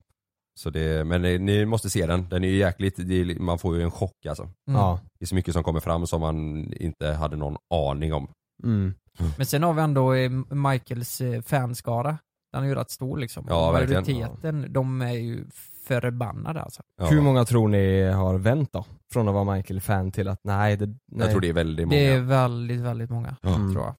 Så 0.59 0.70
det, 0.70 1.06
men 1.06 1.22
det, 1.22 1.38
ni 1.38 1.66
måste 1.66 1.90
se 1.90 2.06
den, 2.06 2.28
den 2.28 2.44
är 2.44 2.48
ju 2.48 2.56
jäkligt, 2.56 2.94
det 2.96 3.14
är, 3.14 3.40
man 3.40 3.59
får 3.59 3.76
ju 3.76 3.82
en 3.82 3.90
chock 3.90 4.26
alltså. 4.28 4.42
Mm. 4.42 4.80
Ja. 4.80 5.00
Det 5.18 5.24
är 5.24 5.26
så 5.26 5.34
mycket 5.34 5.54
som 5.54 5.64
kommer 5.64 5.80
fram 5.80 6.06
som 6.06 6.20
man 6.20 6.36
inte 6.72 7.06
hade 7.09 7.36
någon 7.36 7.56
aning 7.74 8.14
om. 8.14 8.28
Mm. 8.64 8.94
Men 9.36 9.46
sen 9.46 9.62
har 9.62 9.72
vi 9.72 9.82
ändå 9.82 10.14
eh, 10.14 10.30
Michaels 10.50 11.20
eh, 11.20 11.42
fanskara. 11.42 12.18
Den 12.52 12.62
är 12.62 12.66
ju 12.66 12.74
rätt 12.74 12.90
stor 12.90 13.18
liksom. 13.18 13.46
Ja. 13.48 13.72
Majoriteten, 13.72 14.72
de 14.72 15.02
är 15.02 15.12
ju 15.12 15.44
förbannade 15.86 16.62
alltså. 16.62 16.82
Hur 17.11 17.20
många 17.20 17.44
tror 17.44 17.68
ni 17.68 18.02
har 18.02 18.38
vänt 18.38 18.72
då? 18.72 18.84
Från 19.12 19.28
att 19.28 19.34
vara 19.34 19.54
Michael-fan 19.54 20.12
till 20.12 20.28
att 20.28 20.40
nej, 20.44 20.76
det, 20.76 20.94
nej. 21.12 21.30
tror 21.30 21.40
det 21.40 21.48
är 21.48 21.52
väldigt 21.52 21.90
Det 21.90 22.06
är 22.06 22.20
väldigt, 22.20 22.80
väldigt 22.80 23.11
många. 23.11 23.36
Ja. 23.42 23.54
Tror 23.54 23.84
jag. 23.84 23.94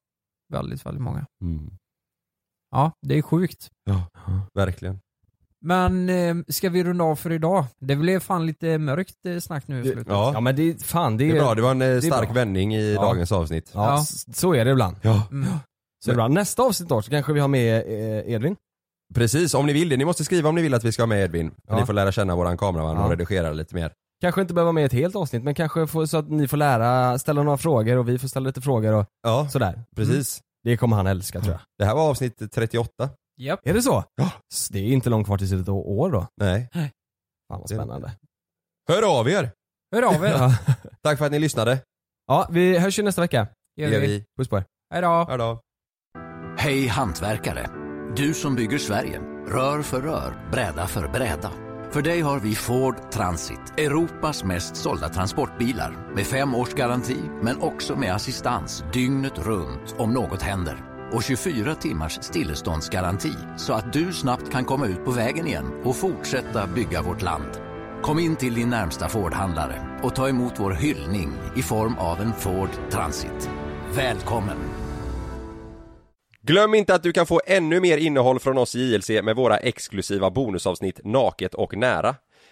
Väldigt, 0.52 0.86
väldigt 0.86 1.02
många. 1.02 1.26
Mm. 1.42 1.70
Ja, 2.70 2.92
det 3.06 3.18
är 3.18 3.22
sjukt. 3.22 3.68
Ja, 3.84 4.06
verkligen. 4.54 5.00
Men 5.62 6.08
eh, 6.08 6.34
ska 6.48 6.68
vi 6.68 6.84
runda 6.84 7.04
av 7.04 7.16
för 7.16 7.32
idag? 7.32 7.64
Det 7.80 7.96
blev 7.96 8.20
fan 8.20 8.46
lite 8.46 8.78
mörkt 8.78 9.26
eh, 9.26 9.38
snack 9.38 9.68
nu 9.68 9.80
i 9.80 9.84
slutet. 9.84 10.06
Ja. 10.08 10.30
Ja 10.34 10.40
men 10.40 10.56
det, 10.56 10.82
fan 10.86 11.16
det 11.16 11.24
Det 11.24 11.30
är, 11.30 11.34
är 11.36 11.40
bra, 11.40 11.54
det 11.54 11.62
var 11.62 11.70
en 11.70 11.82
eh, 11.82 11.88
är 11.88 12.00
stark 12.00 12.28
bra. 12.28 12.34
vändning 12.34 12.74
i 12.74 12.94
Ja. 12.94 13.00
dagens 13.02 13.32
avsnitt. 13.32 13.70
Ja, 13.74 13.94
Ja. 13.94 14.04
så 14.34 14.54
är 14.54 14.64
det 14.64 14.70
ibland. 14.70 14.96
Ja. 15.02 15.22
Mm. 15.30 15.48
Så 16.04 16.10
ibland. 16.10 16.34
Nästa 16.34 16.62
avsnitt 16.62 16.88
då 16.88 17.02
så 17.02 17.10
kanske 17.10 17.32
vi 17.32 17.40
har 17.40 17.48
med 17.48 17.76
eh, 17.76 18.32
Edvin. 18.34 18.56
Precis, 19.14 19.54
om 19.54 19.66
ni 19.66 19.72
vill 19.72 19.88
det. 19.88 19.96
Ni 19.96 20.04
måste 20.04 20.24
skriva 20.24 20.48
om 20.48 20.54
ni 20.54 20.62
vill 20.62 20.74
att 20.74 20.84
vi 20.84 20.92
ska 20.92 21.02
ha 21.02 21.06
med 21.06 21.24
Edvin. 21.24 21.50
Ja. 21.68 21.80
Ni 21.80 21.86
får 21.86 21.92
lära 21.92 22.12
känna 22.12 22.36
våran 22.36 22.58
kameraman 22.58 22.96
Ja. 22.96 23.04
och 23.04 23.10
redigera 23.10 23.52
lite 23.52 23.74
mer. 23.74 23.92
Kanske 24.20 24.40
inte 24.40 24.54
behöver 24.54 24.66
vara 24.66 24.72
med 24.72 24.84
ett 24.86 24.92
helt 24.92 25.16
avsnitt 25.16 25.42
men 25.42 25.54
kanske 25.54 25.86
få, 25.86 26.06
så 26.06 26.16
att 26.18 26.30
ni 26.30 26.48
får 26.48 26.56
lära, 26.56 27.18
ställa 27.18 27.42
några 27.42 27.58
frågor 27.58 27.96
och 27.96 28.08
vi 28.08 28.18
får 28.18 28.28
ställa 28.28 28.46
lite 28.46 28.60
frågor 28.60 28.92
och 28.92 29.06
Ja, 29.22 29.48
sådär. 29.52 29.82
precis. 29.96 30.40
Det 30.64 30.76
kommer 30.76 30.96
han 30.96 31.06
älska 31.06 31.40
tror 31.40 31.52
jag. 31.52 31.60
Det 31.78 31.84
här 31.84 31.94
var 31.94 32.10
avsnitt 32.10 32.42
38. 32.54 33.08
Japp. 33.40 33.66
Är 33.66 33.74
det 33.74 33.82
så? 33.82 34.04
Ja. 34.14 34.30
Det 34.70 34.78
är 34.78 34.92
inte 34.92 35.10
långt 35.10 35.26
kvar 35.26 35.38
till 35.38 35.48
slutet 35.48 35.68
av 35.68 35.74
år 35.76 36.10
då. 36.10 36.26
Nej. 36.36 36.68
Fan 36.72 36.90
vad 37.60 37.68
spännande. 37.68 38.12
Hör 38.88 39.18
av 39.20 39.28
er! 39.28 39.52
Hör 39.94 40.02
av 40.02 40.24
er. 40.24 40.28
Ja. 40.38 40.54
Tack 41.02 41.18
för 41.18 41.26
att 41.26 41.32
ni 41.32 41.38
lyssnade. 41.38 41.78
ja, 42.26 42.48
vi 42.50 42.78
hörs 42.78 42.98
ju 42.98 43.02
nästa 43.02 43.20
vecka. 43.20 43.46
Gör 43.76 43.88
Det 43.88 43.94
gör 43.94 44.00
vi. 44.00 44.06
vi. 44.06 44.24
Puss 44.38 44.48
på 44.48 44.56
er. 44.58 44.64
Hejdå. 44.90 45.26
Hej 45.28 45.38
då. 45.38 45.60
Hej 46.58 46.86
hantverkare! 46.86 47.70
Du 48.16 48.34
som 48.34 48.54
bygger 48.56 48.78
Sverige. 48.78 49.18
Rör 49.46 49.82
för 49.82 50.00
rör, 50.02 50.48
bräda 50.52 50.86
för 50.86 51.08
bräda. 51.08 51.50
För 51.90 52.02
dig 52.02 52.20
har 52.20 52.40
vi 52.40 52.54
Ford 52.54 53.10
Transit, 53.12 53.78
Europas 53.78 54.44
mest 54.44 54.76
sålda 54.76 55.08
transportbilar. 55.08 56.12
Med 56.14 56.26
fem 56.26 56.54
års 56.54 56.74
garanti, 56.74 57.18
men 57.42 57.60
också 57.60 57.96
med 57.96 58.14
assistans 58.14 58.84
dygnet 58.92 59.38
runt 59.38 59.94
om 59.98 60.12
något 60.14 60.42
händer. 60.42 60.89
Och 61.12 61.22
24 61.22 61.74
timmars 61.74 62.18
stilleståndsgaranti 62.22 63.32
så 63.56 63.72
att 63.72 63.92
du 63.92 64.12
snabbt 64.12 64.52
kan 64.52 64.64
komma 64.64 64.86
ut 64.86 65.04
på 65.04 65.10
vägen 65.10 65.46
igen 65.46 65.82
och 65.84 65.96
fortsätta 65.96 66.66
bygga 66.66 67.02
vårt 67.02 67.22
land. 67.22 67.50
Kom 68.02 68.18
in 68.18 68.36
till 68.36 68.54
din 68.54 68.68
närmsta 68.68 69.08
Ford-handlare 69.08 70.00
och 70.02 70.14
ta 70.14 70.28
emot 70.28 70.52
vår 70.56 70.70
hyllning 70.72 71.32
i 71.56 71.62
form 71.62 71.98
av 71.98 72.20
en 72.20 72.32
Ford 72.32 72.70
Transit. 72.90 73.50
Välkommen! 73.94 74.56
Glöm 76.42 76.74
inte 76.74 76.94
att 76.94 77.02
du 77.02 77.12
kan 77.12 77.26
få 77.26 77.40
ännu 77.46 77.80
mer 77.80 77.98
innehåll 77.98 78.40
från 78.40 78.58
oss 78.58 78.74
i 78.74 78.94
JLC 78.94 79.08
med 79.08 79.36
våra 79.36 79.56
exklusiva 79.56 80.30
bonusavsnitt 80.30 81.00
Naket 81.04 81.54
och 81.54 81.76
nära. 81.76 82.14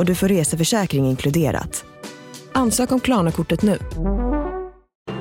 och 0.00 0.06
du 0.06 0.14
får 0.14 0.28
reseförsäkring 0.28 1.06
inkluderat. 1.06 1.84
Ansök 2.52 2.92
om 2.92 3.00
Klarna-kortet 3.00 3.62
nu. 3.62 3.78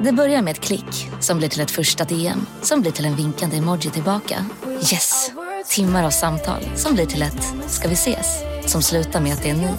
Det 0.03 0.11
börjar 0.11 0.41
med 0.41 0.51
ett 0.51 0.59
klick 0.59 1.09
som 1.19 1.37
blir 1.37 1.49
till 1.49 1.61
ett 1.61 1.71
första 1.71 2.03
DM 2.03 2.45
som 2.61 2.81
blir 2.81 2.91
till 2.91 3.05
en 3.05 3.15
vinkande 3.15 3.57
emoji 3.57 3.89
tillbaka. 3.89 4.45
Yes! 4.67 5.31
Timmar 5.69 6.03
av 6.03 6.09
samtal 6.09 6.61
som 6.75 6.93
blir 6.93 7.05
till 7.05 7.21
ett 7.21 7.53
“ska 7.67 7.87
vi 7.87 7.93
ses?” 7.93 8.43
som 8.65 8.81
slutar 8.81 9.21
med 9.21 9.33
att 9.33 9.43
det 9.43 9.49
är 9.49 9.53
ni. 9.53 9.71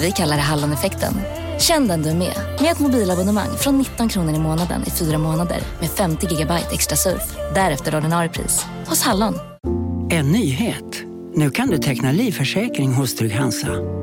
Vi 0.00 0.10
kallar 0.10 0.36
det 0.36 0.42
Halloneffekten. 0.42 1.14
Känn 1.58 1.88
den 1.88 2.02
du 2.02 2.10
är 2.10 2.14
med, 2.14 2.36
med 2.60 2.72
ett 2.72 2.80
mobilabonnemang 2.80 3.56
från 3.58 3.78
19 3.78 4.08
kronor 4.08 4.34
i 4.34 4.38
månaden 4.38 4.82
i 4.86 4.90
fyra 4.90 5.18
månader 5.18 5.58
med 5.80 5.90
50 5.90 6.26
gigabyte 6.30 6.68
extra 6.72 6.96
surf. 6.96 7.36
Därefter 7.54 7.96
ordinarie 7.96 8.28
pris, 8.28 8.66
hos 8.86 9.02
Hallon. 9.02 9.34
En 10.10 10.32
nyhet. 10.32 11.02
Nu 11.34 11.50
kan 11.50 11.68
du 11.68 11.78
teckna 11.78 12.12
livförsäkring 12.12 12.92
hos 12.92 13.14
Trygg-Hansa. 13.14 14.02